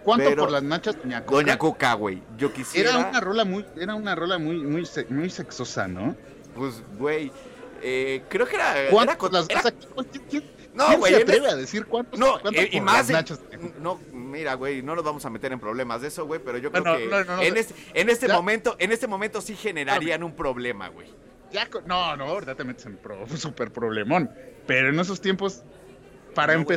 ¿Cuánto 0.03 0.31
Pero- 0.31 0.45
por 0.45 0.53
las 0.53 0.63
nachas, 0.63 0.97
doña 0.97 1.27
Coca? 1.27 1.37
Doña 1.37 1.59
Coca, 1.59 1.93
güey, 1.93 2.23
yo 2.39 2.53
quisiera... 2.55 2.89
Era 2.91 3.09
una 3.11 3.21
rola 3.21 3.45
muy, 3.45 3.67
era 3.79 3.95
una 3.97 4.15
rola 4.15 4.39
muy, 4.39 4.57
muy, 4.63 4.87
se- 4.87 5.05
muy 5.11 5.29
sexosa, 5.29 5.87
¿no? 5.89 6.17
Pues, 6.55 6.83
güey, 6.97 7.31
eh, 7.83 8.23
creo 8.29 8.47
que 8.47 8.57
era... 8.57 8.75
¿Cuánto 8.91 9.13
era 9.13 9.19
con- 9.19 9.33
las 9.33 9.49
era- 9.51 9.61
o 9.61 9.63
sea, 9.63 9.73
¿quién, 10.13 10.25
quién- 10.31 10.51
No, 10.75 10.87
quién 10.89 11.01
güey, 11.01 11.15
se 11.15 11.23
atreve 11.23 11.47
es- 11.47 11.53
a 11.53 11.57
decir 11.57 11.87
cuántos, 11.87 12.19
No, 12.21 12.39
cuánto 12.41 12.61
eh, 12.61 12.69
y 12.73 12.81
más... 12.81 13.09
nachas? 13.09 13.41
no, 13.81 14.01
mira, 14.13 14.55
güey, 14.55 14.83
no 14.83 14.95
nos 14.95 15.05
vamos 15.05 15.25
a 15.25 15.31
meter 15.31 15.53
en 15.53 15.61
problemas 15.61 16.03
de 16.03 16.09
eso, 16.09 16.27
güey, 16.27 16.41
pero 16.45 16.59
yo 16.59 16.71
creo 16.71 16.85
que 16.85 17.07
no, 17.07 17.25
no, 17.25 17.25
no, 17.25 17.43
en, 17.43 17.55
no. 17.55 17.61
este, 17.61 17.75
en 17.95 18.11
este 18.11 18.29
Ya. 18.29 18.35
momento, 18.35 18.77
en 18.79 18.93
este 18.93 19.07
momento 19.07 19.41
sí 19.41 19.57
generarían 19.57 20.23
un 20.23 20.35
problema, 20.35 20.89
güey. 20.89 21.09
Ya 21.53 21.69
no, 21.87 22.17
no, 22.17 22.25
ahorita 22.25 22.55
te 22.55 22.65
metes 22.65 22.87
en 22.87 22.97
pro, 22.97 23.27
super 23.37 23.71
problemón. 23.73 24.31
Pero 24.67 24.89
en 24.91 24.99
esos 25.01 25.21
tiempos, 25.21 25.63
para 26.35 26.53
No, 26.55 26.65
güey. 26.65 26.75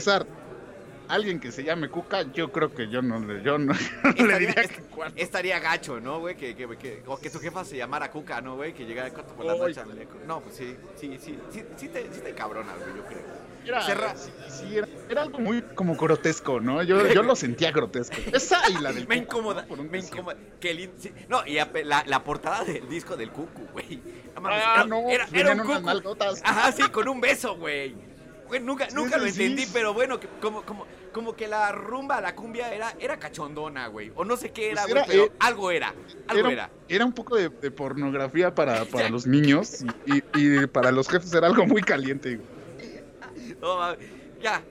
Alguien 1.09 1.39
que 1.39 1.51
se 1.51 1.63
llame 1.63 1.89
Cuca, 1.89 2.21
yo 2.31 2.51
creo 2.51 2.73
que 2.73 2.87
yo 2.89 3.01
no, 3.01 3.19
le- 3.19 3.41
yo 3.43 3.57
no, 3.57 3.73
le 4.03 4.09
Estaría, 4.09 4.37
diría 4.37 4.55
que 4.55 4.81
estaría 5.21 5.59
gacho, 5.59 5.99
¿no, 5.99 6.19
güey? 6.19 6.35
Que, 6.35 6.55
que, 6.55 6.67
que- 6.77 7.03
o 7.05 7.17
que 7.19 7.29
tu 7.29 7.39
jefa 7.39 7.65
se 7.65 7.77
llamara 7.77 8.09
Cuca, 8.11 8.39
¿no, 8.41 8.55
güey? 8.55 8.73
Que 8.73 8.85
llegara 8.85 9.09
corto 9.11 9.33
por 9.33 9.45
la 9.45 9.55
noche. 9.55 9.81
No, 10.27 10.39
pues 10.41 10.55
sí, 10.55 10.75
sí, 10.95 11.17
sí, 11.21 11.37
sí, 11.51 11.63
sí 11.77 11.87
te, 11.89 12.03
sí 12.13 12.21
te 12.21 12.33
cabronas, 12.33 12.75
güey, 12.79 12.95
yo 12.95 13.05
creo. 13.05 13.49
Era, 13.65 13.81
Cerra- 13.81 14.15
sí, 14.15 14.31
sí, 14.49 14.77
era, 14.77 14.87
era 15.09 15.21
algo 15.23 15.37
muy 15.39 15.61
como 15.61 15.95
grotesco, 15.95 16.59
¿no? 16.61 16.81
Yo, 16.81 17.05
yo 17.07 17.23
lo 17.23 17.35
sentía 17.35 17.71
grotesco. 17.71 18.15
Esa 18.33 18.67
y 18.69 18.75
la 18.81 18.93
del 18.93 19.07
Me 19.07 19.15
Cuca, 19.17 19.37
incomoda, 19.37 19.65
¿no? 19.69 19.83
Me 19.83 19.99
incomoda. 19.99 20.37
Qué 20.59 20.73
lindo. 20.73 20.93
sí. 20.97 21.11
No, 21.27 21.45
y 21.45 21.55
la, 21.55 22.03
la 22.07 22.23
portada 22.23 22.63
del 22.63 22.87
disco 22.87 23.17
del 23.17 23.31
Cucu, 23.31 23.67
güey. 23.73 23.99
Ah, 24.35 24.73
era, 24.75 24.83
no, 24.85 25.09
era, 25.09 25.27
pues 25.27 25.41
era 25.41 25.51
un 25.51 25.59
unas 25.59 25.75
Cucu. 25.77 25.85
nalgotas. 25.87 26.41
Ajá, 26.43 26.71
sí, 26.71 26.83
con 26.89 27.07
un 27.09 27.19
beso, 27.19 27.57
güey. 27.57 27.93
Güey, 28.47 28.61
nunca, 28.61 28.87
nunca 28.93 29.17
lo 29.17 29.25
entendí, 29.27 29.67
pero 29.71 29.93
bueno, 29.93 30.19
que- 30.19 30.27
como, 30.41 30.63
como, 30.63 30.87
como 31.11 31.35
que 31.35 31.47
la 31.47 31.71
rumba, 31.71 32.21
la 32.21 32.35
cumbia 32.35 32.73
era, 32.73 32.95
era 32.99 33.17
cachondona, 33.19 33.87
güey. 33.87 34.11
O 34.15 34.23
no 34.25 34.37
sé 34.37 34.51
qué 34.51 34.71
era, 34.71 34.83
Pues 34.83 34.93
güey, 34.93 35.05
pero 35.07 35.23
eh, 35.25 35.31
algo 35.39 35.71
era. 35.71 35.93
Algo 36.27 36.47
Era, 36.49 36.51
era. 36.51 36.69
era 36.87 37.05
un 37.05 37.13
poco 37.13 37.35
de, 37.35 37.49
de 37.49 37.71
pornografía 37.71 38.53
para, 38.53 38.85
para 38.91 39.09
los 39.09 39.25
niños 39.27 39.83
y, 40.05 40.23
y- 40.39 40.67
para 40.67 40.91
los 40.91 41.07
jefes 41.09 41.33
era 41.33 41.47
algo 41.47 41.65
muy 41.65 41.81
caliente. 41.81 42.35
güey. 42.37 42.47
No, 43.61 43.95
ya. 44.41 44.61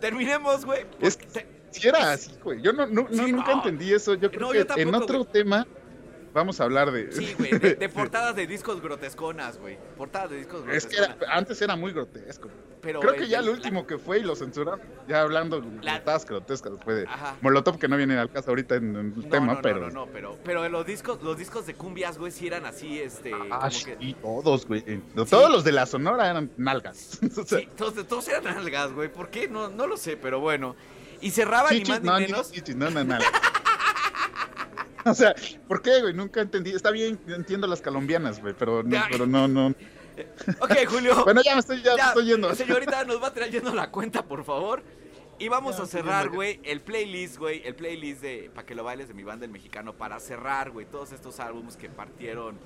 Terminemos, 0.00 0.64
güey. 0.64 0.84
Es 1.00 1.16
porque 1.16 1.32
te- 1.32 1.46
Si 1.70 1.86
era 1.88 2.12
así, 2.12 2.32
güey. 2.42 2.60
Yo 2.60 2.72
no, 2.72 2.86
no, 2.86 3.06
nunca 3.10 3.52
entendí 3.52 3.92
eso. 3.92 4.14
Yo 4.14 4.30
creo 4.30 4.52
yo 4.52 4.66
que 4.66 4.82
en 4.82 4.94
otro 4.94 5.20
güey. 5.20 5.32
tema 5.32 5.66
vamos 6.32 6.60
a 6.60 6.64
hablar 6.64 6.90
de. 6.92 7.12
Sí, 7.12 7.34
güey, 7.38 7.58
de, 7.58 7.74
de 7.74 7.88
portadas 7.90 8.34
de 8.36 8.46
discos 8.46 8.80
grotesconas, 8.80 9.58
güey. 9.58 9.78
Portadas 9.96 10.30
de 10.30 10.36
discos 10.38 10.64
Es 10.70 10.86
que 10.86 10.96
grotesconas. 10.96 11.22
era- 11.28 11.36
antes 11.36 11.62
era 11.62 11.76
muy 11.76 11.92
grotesco. 11.92 12.48
pero 12.80 13.00
Creo 13.00 13.14
que 13.14 13.28
ya 13.28 13.40
el 13.40 13.48
último 13.48 13.86
que 13.86 13.98
fue 13.98 14.20
y 14.20 14.22
lo 14.22 14.34
censuraron, 14.36 14.80
ya 15.08 15.20
hablando 15.22 15.60
La- 15.82 15.92
de 15.92 15.98
portadas 15.98 16.24
grotescas 16.26 16.72
después 16.72 16.96
de 16.98 17.06
Ajá. 17.06 17.36
Molotov, 17.42 17.78
que 17.78 17.88
no 17.88 17.96
viene 17.96 18.16
al 18.18 18.30
caso 18.30 18.50
ahorita 18.50 18.76
en, 18.76 18.96
en 18.96 19.12
el 19.16 19.16
No, 19.16 19.28
tema, 19.28 19.46
no, 19.46 19.54
no, 19.54 19.62
pero. 19.62 19.80
no, 19.80 19.90
no, 19.90 20.06
pero, 20.06 20.38
pero 20.44 20.68
los 20.68 20.86
discos, 20.86 21.22
los 21.22 21.36
discos 21.36 21.66
de 21.66 21.74
cumbias, 21.74 22.16
güey, 22.18 22.32
sí 22.32 22.46
eran 22.46 22.64
así, 22.66 22.98
este, 23.00 23.32
Ah, 23.34 23.58
como 23.68 23.84
que... 23.84 23.96
sí, 24.00 24.16
todos, 24.22 24.66
güey. 24.66 24.82
Todos 25.28 25.50
los 25.50 25.64
de 25.64 25.72
la 25.72 25.86
Sonora 25.86 26.30
eran 26.30 26.50
nalgas. 26.56 27.18
O 27.36 27.44
sea, 27.44 27.58
Sí, 27.60 27.68
todos, 27.76 28.06
todos 28.06 28.28
eran 28.28 28.46
algas, 28.56 28.92
güey. 28.92 29.12
¿Por 29.12 29.28
qué? 29.30 29.48
No, 29.48 29.68
no 29.68 29.86
lo 29.86 29.96
sé, 29.96 30.16
pero 30.16 30.40
bueno. 30.40 30.74
Y 31.22 31.30
cerraba 31.32 31.70
ni 31.70 31.84
más 31.84 32.00
ni 32.00 32.06
no, 32.08 32.18
menos. 32.18 32.50
chichis, 32.50 32.74
no, 32.76 32.88
no, 32.90 33.04
nalgas. 33.04 33.30
O 35.06 35.14
sea, 35.14 35.34
¿por 35.68 35.82
qué, 35.82 36.00
güey? 36.00 36.14
Nunca 36.14 36.40
entendí. 36.40 36.70
Está 36.70 36.90
bien, 36.90 37.18
entiendo 37.28 37.66
las 37.66 37.80
colombianas, 37.82 38.40
güey, 38.40 38.54
pero 38.58 38.82
no, 38.82 38.98
pero 39.10 39.26
no, 39.26 39.48
no. 39.48 39.68
Ok, 40.60 40.74
Julio. 40.86 41.14
Bueno, 41.24 41.40
ya 41.42 41.54
me 41.54 41.60
estoy, 41.60 41.82
ya 41.82 41.92
me 41.92 41.96
ya, 41.98 42.08
estoy 42.08 42.26
yendo. 42.26 42.54
Señorita, 42.54 43.04
nos 43.04 43.22
va 43.22 43.32
trayendo 43.32 43.74
la 43.74 43.90
cuenta, 43.90 44.22
por 44.22 44.44
favor. 44.44 44.82
Y 45.38 45.48
vamos 45.48 45.78
Ya, 45.78 45.84
a 45.84 45.86
cerrar, 45.86 46.28
güey, 46.28 46.60
el 46.64 46.82
playlist, 46.82 47.38
güey, 47.38 47.62
el 47.64 47.74
playlist 47.74 48.20
de 48.20 48.50
Pa' 48.54 48.64
que 48.64 48.74
lo 48.74 48.84
bailes 48.84 49.08
de 49.08 49.14
mi 49.14 49.22
banda 49.22 49.46
el 49.46 49.50
mexicano 49.50 49.94
para 49.94 50.20
cerrar, 50.20 50.70
güey, 50.70 50.84
todos 50.84 51.12
estos 51.12 51.40
álbumes 51.40 51.78
que 51.78 51.88
partieron, 51.88 52.58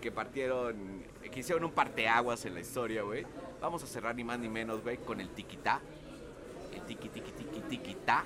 que 0.00 0.12
partieron, 0.12 1.02
que 1.32 1.40
hicieron 1.40 1.64
un 1.64 1.72
parteaguas 1.72 2.44
en 2.44 2.54
la 2.54 2.60
historia, 2.60 3.02
güey. 3.02 3.26
Vamos 3.60 3.82
a 3.82 3.86
cerrar 3.88 4.14
ni 4.14 4.22
más 4.22 4.38
ni 4.38 4.48
menos, 4.48 4.80
güey, 4.82 4.98
con 4.98 5.20
el 5.20 5.28
tiquitá. 5.30 5.80
El 6.72 6.82
tiqui 6.82 7.08
tiqui 7.08 7.32
tiqui 7.32 7.60
tiquitá. 7.68 8.24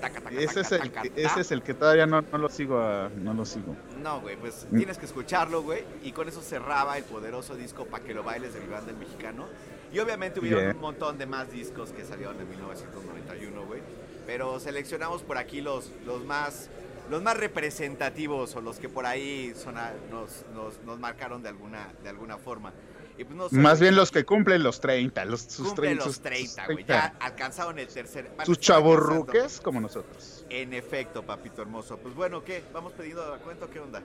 Taca 0.00 0.20
taca 0.20 0.36
Ese 0.40 0.60
es, 0.60 0.72
el, 0.72 0.90
que- 0.92 1.12
ese 1.16 1.40
es 1.40 1.50
el 1.52 1.62
que 1.62 1.74
todavía 1.74 2.06
no, 2.06 2.20
no 2.22 2.38
lo 2.38 2.48
sigo, 2.48 2.78
a- 2.78 3.08
no 3.16 3.32
lo 3.34 3.44
sigo. 3.44 3.74
No, 4.02 4.20
güey, 4.20 4.36
pues 4.36 4.66
Mm. 4.70 4.76
tienes 4.76 4.98
que 4.98 5.06
escucharlo, 5.06 5.62
güey. 5.62 5.84
Y 6.02 6.12
con 6.12 6.28
eso 6.28 6.42
cerraba 6.42 6.98
el 6.98 7.04
poderoso 7.04 7.54
disco 7.56 7.86
Pa' 7.86 8.00
que 8.00 8.12
lo 8.14 8.22
bailes 8.22 8.54
de 8.54 8.60
mi 8.60 8.66
banda 8.68 8.90
el 8.90 8.96
mexicano. 8.98 9.46
Y 9.92 9.98
obviamente 10.00 10.40
hubieron 10.40 10.60
Bien. 10.64 10.76
un 10.76 10.82
montón 10.82 11.16
de 11.18 11.26
más 11.26 11.50
discos 11.50 11.90
que 11.90 12.04
salieron 12.04 12.38
en 12.40 12.48
1991, 12.48 13.64
güey. 13.66 13.80
Pero 14.26 14.58
seleccionamos 14.60 15.22
por 15.22 15.38
aquí 15.38 15.60
los, 15.60 15.90
los 16.04 16.24
más 16.24 16.68
los 17.08 17.22
más 17.22 17.36
representativos 17.36 18.56
o 18.56 18.60
los 18.60 18.78
que 18.80 18.88
por 18.88 19.06
ahí 19.06 19.52
sona- 19.54 19.92
nos, 20.10 20.44
nos, 20.52 20.80
nos 20.84 20.98
marcaron 20.98 21.40
de 21.40 21.48
alguna, 21.50 21.88
de 22.02 22.08
alguna 22.08 22.36
forma. 22.36 22.72
Y 23.18 23.24
pues 23.24 23.36
no 23.36 23.48
Más 23.62 23.80
bien 23.80 23.96
los 23.96 24.10
que 24.10 24.24
cumplen 24.24 24.62
los 24.62 24.80
30, 24.80 25.24
los, 25.24 25.40
sus 25.42 25.68
cumplen 25.68 25.98
30. 25.98 26.04
los 26.04 26.14
sus- 26.14 26.22
30, 26.22 26.48
sus 26.48 26.74
güey. 26.74 26.84
30. 26.84 26.94
Ya 26.94 27.14
alcanzaron 27.24 27.78
el 27.78 27.86
tercer. 27.88 28.30
Sus 28.44 28.58
chavorruques 28.60 29.60
como 29.60 29.80
nosotros. 29.80 30.44
En 30.50 30.74
efecto, 30.74 31.22
papito 31.24 31.62
hermoso. 31.62 31.96
Pues 31.96 32.14
bueno, 32.14 32.44
¿qué? 32.44 32.62
¿Vamos 32.74 32.92
pidiendo 32.92 33.28
la 33.30 33.38
cuenta 33.38 33.64
o 33.64 33.70
qué 33.70 33.80
onda? 33.80 34.02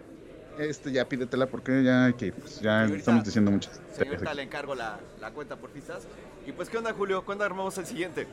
Este 0.58 0.92
ya 0.92 1.08
pídetela 1.08 1.46
porque 1.48 1.84
ya 1.84 2.12
que, 2.14 2.32
pues, 2.34 2.60
ya 2.62 2.80
Señorita- 2.82 2.98
estamos 3.00 3.24
diciendo 3.26 3.52
muchas. 3.52 3.80
Señorita, 3.98 4.34
le 4.34 4.44
encargo 4.44 4.76
la, 4.76 5.00
la 5.20 5.32
cuenta 5.32 5.56
por 5.56 5.70
pistas. 5.72 6.04
Y 6.46 6.52
pues, 6.52 6.70
¿qué 6.70 6.78
onda, 6.78 6.94
Julio? 6.94 7.24
¿Cuándo 7.26 7.44
armamos 7.44 7.78
el 7.78 7.86
siguiente? 7.86 8.28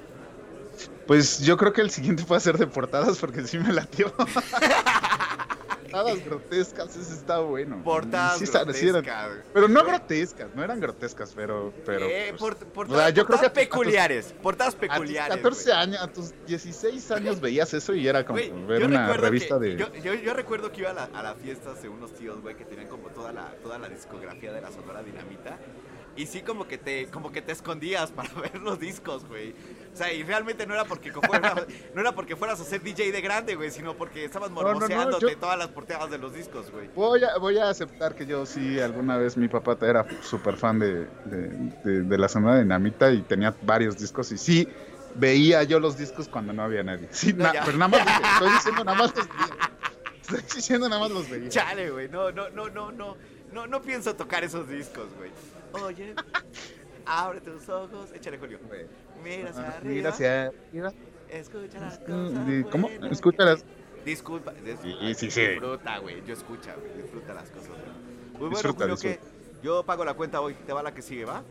Pues 1.06 1.40
yo 1.40 1.56
creo 1.56 1.72
que 1.72 1.80
el 1.80 1.90
siguiente 1.90 2.22
puede 2.24 2.40
ser 2.40 2.56
de 2.56 2.66
portadas 2.68 3.18
porque 3.18 3.44
sí 3.46 3.58
me 3.58 3.72
latió. 3.72 4.12
portadas 5.90 6.24
grotescas, 6.24 6.96
ese 6.96 7.14
está 7.14 7.38
bueno. 7.40 7.82
Portadas 7.82 8.38
Sí, 8.38 8.44
está- 8.44 8.60
sí 8.72 8.88
eran- 8.88 9.02
grotescas, 9.02 9.28
güey. 9.28 9.40
pero 9.52 9.68
no 9.68 9.84
grotescas, 9.84 10.48
no 10.54 10.62
eran 10.64 10.80
grotescas, 10.80 11.32
pero... 11.34 11.72
pero 11.86 12.06
Eh, 12.06 12.34
pues, 12.38 12.54
por- 12.54 12.66
portadas, 12.68 13.00
o 13.00 13.04
sea, 13.04 13.10
yo 13.10 13.26
creo 13.26 13.38
que 13.38 13.44
portadas 13.44 13.50
a 13.50 13.52
tus- 13.52 13.62
peculiares. 13.64 14.34
Portadas 14.42 14.74
a 14.74 14.78
tus 14.78 14.88
peculiares. 14.88 15.36
14 15.36 15.70
güey. 15.70 15.82
años, 15.82 16.02
a 16.02 16.06
tus 16.08 16.34
16 16.46 17.10
años 17.10 17.40
veías 17.40 17.72
eso 17.74 17.94
y 17.94 18.06
era 18.06 18.24
como 18.24 18.38
Güey, 18.38 18.66
ver 18.66 18.84
una 18.84 19.12
revista 19.14 19.58
que- 19.58 19.66
de... 19.66 19.76
Yo, 19.76 19.94
yo- 19.96 20.14
yo 20.14 20.34
recuerdo 20.34 20.70
que 20.72 20.80
iba 20.80 20.90
a, 20.90 20.94
la- 20.94 21.10
a 21.12 21.22
las 21.22 21.36
fiestas 21.38 21.82
de 21.82 21.88
unos 21.88 22.14
tíos, 22.14 22.40
güey, 22.40 22.56
que 22.56 22.64
tenían 22.64 22.88
como 22.88 23.08
toda 23.08 23.32
la, 23.32 23.54
toda 23.62 23.78
la 23.78 23.88
discografía 23.88 24.52
de 24.52 24.60
la 24.60 24.70
Sonora 24.70 25.02
Dinamita. 25.02 25.58
Y 26.16 26.26
sí 26.26 26.40
como 26.42 26.66
que 26.66 26.78
te 26.78 27.06
como 27.06 27.30
que 27.30 27.42
te 27.42 27.52
escondías 27.52 28.10
para 28.16 28.28
ver 28.40 28.56
los 28.60 28.80
discos, 28.80 29.24
güey. 29.28 29.54
O 29.92 29.96
sea, 29.96 30.12
y 30.12 30.22
realmente 30.22 30.66
no 30.66 30.74
era 30.74 30.84
porque 30.84 31.10
fueras, 31.12 31.54
no 31.94 32.00
era 32.00 32.12
porque 32.12 32.36
fueras 32.36 32.60
a 32.60 32.64
ser 32.64 32.82
DJ 32.82 33.10
de 33.10 33.20
grande, 33.20 33.54
güey, 33.56 33.70
sino 33.70 33.94
porque 33.96 34.24
estabas 34.24 34.50
no, 34.50 34.56
no, 34.56 34.62
mormoseándote 34.62 35.32
yo- 35.32 35.38
todas 35.38 35.58
las 35.58 35.68
portadas 35.68 36.10
de 36.10 36.18
los 36.18 36.32
discos, 36.34 36.70
güey. 36.70 36.88
Voy 36.94 37.22
a, 37.24 37.36
voy 37.38 37.58
a 37.58 37.68
aceptar 37.68 38.14
que 38.14 38.24
yo 38.26 38.46
sí, 38.46 38.78
alguna 38.78 39.16
vez 39.16 39.36
mi 39.36 39.48
papá 39.48 39.76
era 39.82 40.06
súper 40.22 40.56
fan 40.56 40.78
de, 40.78 41.06
de, 41.24 41.48
de- 41.84 42.02
de 42.02 42.18
la 42.18 42.28
zona 42.28 42.54
de 42.54 42.62
Dinamita 42.62 43.10
y 43.10 43.22
tenía 43.22 43.54
varios 43.62 43.98
discos 43.98 44.30
y 44.32 44.38
sí 44.38 44.68
veía 45.16 45.64
yo 45.64 45.80
los 45.80 45.96
discos 45.98 46.28
cuando 46.28 46.52
no 46.52 46.62
había 46.62 46.82
nadie. 46.84 47.08
Sí, 47.10 47.32
No, 47.32 47.44
na- 47.44 47.54
ya. 47.54 47.64
pero 47.64 47.78
nada 47.78 47.88
más, 47.88 48.04
los- 48.04 48.30
estoy 48.32 48.50
diciendo 48.52 48.84
nada 48.84 48.98
más 48.98 49.16
los 49.16 49.28
veía. 49.28 49.70
Estoy 50.20 50.40
diciendo 50.54 50.88
nada 50.88 51.00
más 51.00 51.10
los 51.10 51.28
veía. 51.30 51.48
Chale, 51.48 51.90
güey. 51.90 52.08
No, 52.08 52.30
no, 52.30 52.50
no, 52.50 52.68
no, 52.68 52.92
no. 52.92 53.16
No, 53.52 53.66
no 53.66 53.80
pienso 53.82 54.14
tocar 54.14 54.44
esos 54.44 54.68
discos, 54.68 55.06
güey. 55.16 55.30
Oye, 55.84 56.14
abre 57.06 57.40
tus 57.40 57.68
ojos. 57.68 58.10
Échale, 58.14 58.38
Julio. 58.38 58.58
Mira 59.22 59.50
hacia 59.50 59.68
arriba. 59.68 59.94
Mira 59.94 60.08
hacia 60.10 60.46
arriba. 60.46 60.92
Escucha 61.30 61.80
las 61.80 61.98
cosas. 61.98 62.66
¿Cómo? 62.70 62.88
Escúchalas. 63.10 63.64
Disculpa. 64.04 64.52
dis- 64.64 64.78
Sí. 65.30 65.40
Disfruta, 65.46 65.98
güey. 65.98 66.22
Yo 66.26 66.32
escucha, 66.34 66.74
güey. 66.74 67.02
Disfruta 67.02 67.34
las 67.34 67.50
cosas, 67.50 67.68
güey. 67.68 67.80
Muy 68.32 68.38
bueno, 68.38 68.50
Disfruta, 68.50 68.86
disfruta. 68.86 69.18
Yo 69.62 69.82
pago 69.84 70.04
la 70.04 70.14
cuenta 70.14 70.40
hoy. 70.40 70.54
Te 70.66 70.72
va 70.72 70.82
la 70.82 70.94
que 70.94 71.02
sigue, 71.02 71.24
¿va? 71.24 71.42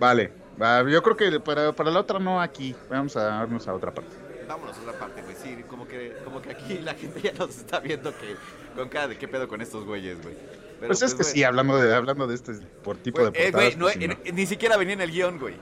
Vale, 0.00 0.32
va, 0.60 0.88
yo 0.88 1.02
creo 1.02 1.16
que 1.16 1.40
para, 1.40 1.72
para 1.72 1.90
la 1.90 2.00
otra 2.00 2.18
no 2.18 2.40
aquí. 2.40 2.74
Vamos 2.88 3.16
a 3.16 3.22
darnos 3.24 3.66
a 3.68 3.74
otra 3.74 3.92
parte. 3.92 4.10
Vámonos 4.48 4.76
a 4.78 4.80
otra 4.80 4.92
parte, 4.98 5.22
güey. 5.22 5.36
Sí, 5.36 5.62
como 5.68 5.86
que, 5.86 6.14
como 6.24 6.40
que 6.40 6.50
aquí 6.52 6.78
la 6.78 6.94
gente 6.94 7.20
ya 7.20 7.32
nos 7.34 7.50
está 7.56 7.80
viendo 7.80 8.10
que 8.12 8.34
con 8.74 8.88
cara 8.88 9.08
de 9.08 9.18
qué 9.18 9.28
pedo 9.28 9.46
con 9.46 9.60
estos 9.60 9.84
güeyes, 9.84 10.20
güey. 10.22 10.34
Pero, 10.80 10.86
Pues 10.88 11.02
es 11.02 11.14
que 11.14 11.22
güey, 11.22 11.34
sí, 11.34 11.44
hablando 11.44 11.76
de, 11.76 11.92
hablando 11.94 12.26
de 12.26 12.34
este 12.36 12.52
por 12.82 12.96
tipo 12.96 13.18
güey, 13.20 13.32
de 13.32 13.38
eh, 13.48 13.52
portadas. 13.52 13.76
güey, 13.76 13.76
no, 13.76 13.84
pues, 13.84 13.96
eh, 14.18 14.30
no. 14.30 14.36
ni 14.36 14.46
siquiera 14.46 14.76
venía 14.76 14.94
en 14.94 15.00
el 15.02 15.10
guion, 15.10 15.38
güey. 15.38 15.54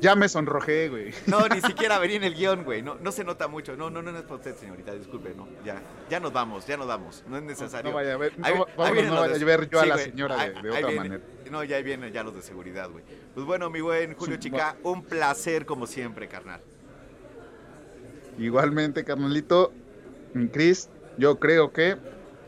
Ya 0.00 0.14
me 0.16 0.28
sonrojé, 0.28 0.88
güey. 0.88 1.12
No, 1.26 1.46
ni 1.48 1.60
siquiera 1.60 1.98
venía 1.98 2.16
en 2.16 2.24
el 2.24 2.34
guion, 2.34 2.64
güey. 2.64 2.80
No, 2.82 2.96
no 2.96 3.12
se 3.12 3.22
nota 3.22 3.48
mucho. 3.48 3.76
No, 3.76 3.90
no, 3.90 4.00
no, 4.00 4.10
no 4.12 4.18
es 4.18 4.24
para 4.24 4.36
usted, 4.36 4.56
señorita. 4.56 4.94
Disculpe, 4.94 5.34
no. 5.36 5.46
Ya, 5.64 5.82
ya 6.08 6.20
nos 6.20 6.32
vamos, 6.32 6.66
ya 6.66 6.76
nos 6.78 6.86
vamos. 6.86 7.22
No 7.28 7.36
es 7.36 7.42
necesario. 7.42 7.90
No 7.90 7.96
vaya 7.96 8.14
a 8.14 8.16
ver, 8.16 8.38
no, 8.38 8.46
Ahí- 8.46 8.54
vámonos, 8.54 8.76
no 8.78 9.20
vaya 9.20 9.34
de- 9.34 9.42
a 9.42 9.44
ver 9.44 9.68
yo 9.68 9.80
a 9.80 9.86
la 9.86 9.94
güey, 9.96 10.04
señora 10.06 10.40
ahí- 10.40 10.52
de, 10.62 10.70
otra 10.70 10.88
viene- 10.88 10.96
manera. 10.96 11.24
No, 11.50 11.64
ya 11.64 11.76
ahí 11.76 11.82
vienen 11.82 12.12
ya 12.12 12.22
los 12.22 12.34
de 12.34 12.42
seguridad, 12.42 12.88
güey. 12.90 13.04
Pues 13.34 13.44
bueno, 13.44 13.68
mi 13.70 13.80
buen 13.80 14.14
Julio 14.14 14.36
Sí, 14.36 14.40
Chica, 14.40 14.76
un 14.84 15.02
placer 15.04 15.66
como 15.66 15.86
siempre, 15.86 16.28
carnal. 16.28 16.60
Igualmente, 18.38 19.04
carnalito. 19.04 19.72
Chris, 20.52 20.88
yo 21.18 21.38
creo 21.38 21.72
que 21.72 21.96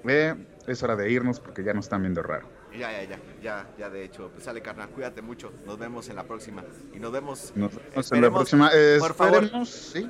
eh, 0.09 0.35
es 0.67 0.83
hora 0.83 0.97
de 0.97 1.11
irnos 1.11 1.41
porque 1.41 1.65
ya 1.65 1.75
nos 1.75 1.85
están 1.87 2.03
viendo 2.03 2.23
raro. 2.23 2.47
Ya, 2.79 2.91
ya, 2.93 3.05
ya, 3.05 3.19
ya, 3.43 3.67
ya, 3.79 3.91
de 3.91 4.05
hecho. 4.05 4.31
Pues 4.33 4.45
sale, 4.45 4.63
carnal, 4.63 4.89
cuídate 4.91 5.23
mucho. 5.23 5.53
Nos 5.67 5.79
vemos 5.79 6.09
en 6.09 6.17
la 6.17 6.25
próxima. 6.25 6.65
Y 6.95 6.99
nos 6.99 7.13
vemos. 7.13 7.53
Nos 7.55 7.71
vemos 7.75 8.13
en 8.13 8.21
la 8.23 8.31
próxima. 8.31 8.71
Eh, 8.75 8.97
por 8.99 9.15
favor. 9.15 9.49
sí. 9.67 10.09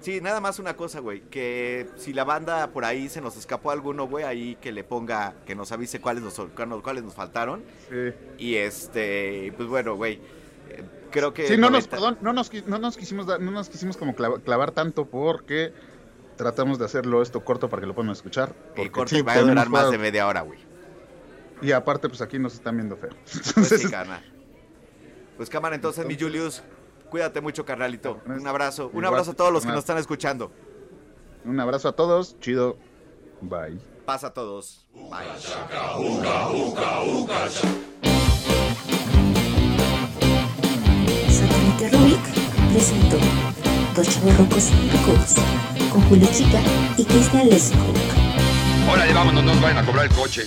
Sí, 0.00 0.20
nada 0.20 0.40
más 0.40 0.60
una 0.60 0.76
cosa, 0.76 1.00
güey. 1.00 1.22
Que 1.22 1.88
si 1.96 2.12
la 2.12 2.22
banda 2.22 2.70
por 2.70 2.84
ahí 2.84 3.08
se 3.08 3.20
nos 3.20 3.36
escapó 3.36 3.72
alguno, 3.72 4.06
güey, 4.06 4.24
ahí 4.24 4.56
que 4.60 4.70
le 4.70 4.84
ponga, 4.84 5.34
que 5.44 5.56
nos 5.56 5.72
avise 5.72 6.00
cuáles 6.00 6.22
nos, 6.22 6.34
cuáles 6.82 7.02
nos 7.02 7.14
faltaron. 7.14 7.64
sí. 7.90 8.12
Y 8.38 8.54
este, 8.56 9.52
pues 9.56 9.68
bueno, 9.68 9.96
güey. 9.96 10.20
Creo 11.10 11.32
que. 11.34 11.48
Sí, 11.48 11.56
no 11.56 11.70
nos, 11.70 11.88
90 11.88 11.90
perdón, 11.90 12.18
no 12.20 12.32
nos, 12.32 12.52
no 12.66 12.78
nos 12.78 12.96
quisimos 12.96 13.26
dar- 13.26 13.40
no 13.40 13.50
nos 13.50 13.68
quisimos 13.68 13.96
como 13.96 14.14
clava- 14.14 14.40
clavar 14.40 14.70
tanto 14.72 15.06
porque 15.06 15.72
tratamos 16.36 16.78
de 16.78 16.84
hacerlo 16.84 17.22
esto 17.22 17.42
corto 17.44 17.68
para 17.68 17.80
que 17.80 17.86
lo 17.86 17.94
puedan 17.94 18.12
escuchar. 18.12 18.54
Porque 18.76 18.90
corte 18.92 19.16
sí, 19.16 19.22
va 19.22 19.32
a 19.32 19.40
durar 19.40 19.68
más 19.70 19.90
de 19.90 19.98
media 19.98 20.26
hora, 20.28 20.42
güey. 20.42 20.60
Y 21.60 21.72
aparte, 21.72 22.08
pues 22.08 22.20
aquí 22.20 22.38
nos 22.38 22.54
están 22.54 22.76
viendo 22.76 22.96
feo. 22.96 23.10
Pues 23.24 23.46
Entonces, 23.48 23.82
sí, 23.82 23.90
carnal. 23.90 24.22
Pues 25.36 25.48
cámara, 25.48 25.74
entonces, 25.74 26.04
mi 26.06 26.18
Julius. 26.18 26.62
Cuídate 27.10 27.40
mucho, 27.40 27.64
carnalito. 27.64 28.20
Un 28.26 28.46
abrazo. 28.46 28.90
Un 28.92 29.04
abrazo 29.04 29.30
a 29.30 29.34
todos 29.34 29.52
los 29.52 29.62
que 29.64 29.70
nos 29.70 29.78
están 29.78 29.98
escuchando. 29.98 30.52
un 31.44 31.58
abrazo 31.58 31.88
a 31.88 31.92
todos, 31.92 32.38
chido, 32.40 32.76
bye. 33.40 33.78
Pasa 34.04 34.28
a 34.28 34.34
todos. 34.34 34.86
Bye. 34.94 36.28
Satélite 41.28 41.90
Rubik 41.96 42.20
presentó 42.72 43.16
Dos 43.94 44.08
Chavorrucos 44.08 44.70
Picudos 44.92 45.34
con 45.92 46.02
Julio 46.08 46.28
Chica 46.32 46.60
y 46.96 47.04
Cristian 47.04 47.48
Lescock. 47.48 47.96
Órale, 48.92 49.12
vámonos, 49.14 49.44
no 49.44 49.52
nos 49.54 49.62
vayan 49.62 49.78
a 49.78 49.86
cobrar 49.86 50.06
el 50.06 50.12
coche. 50.12 50.42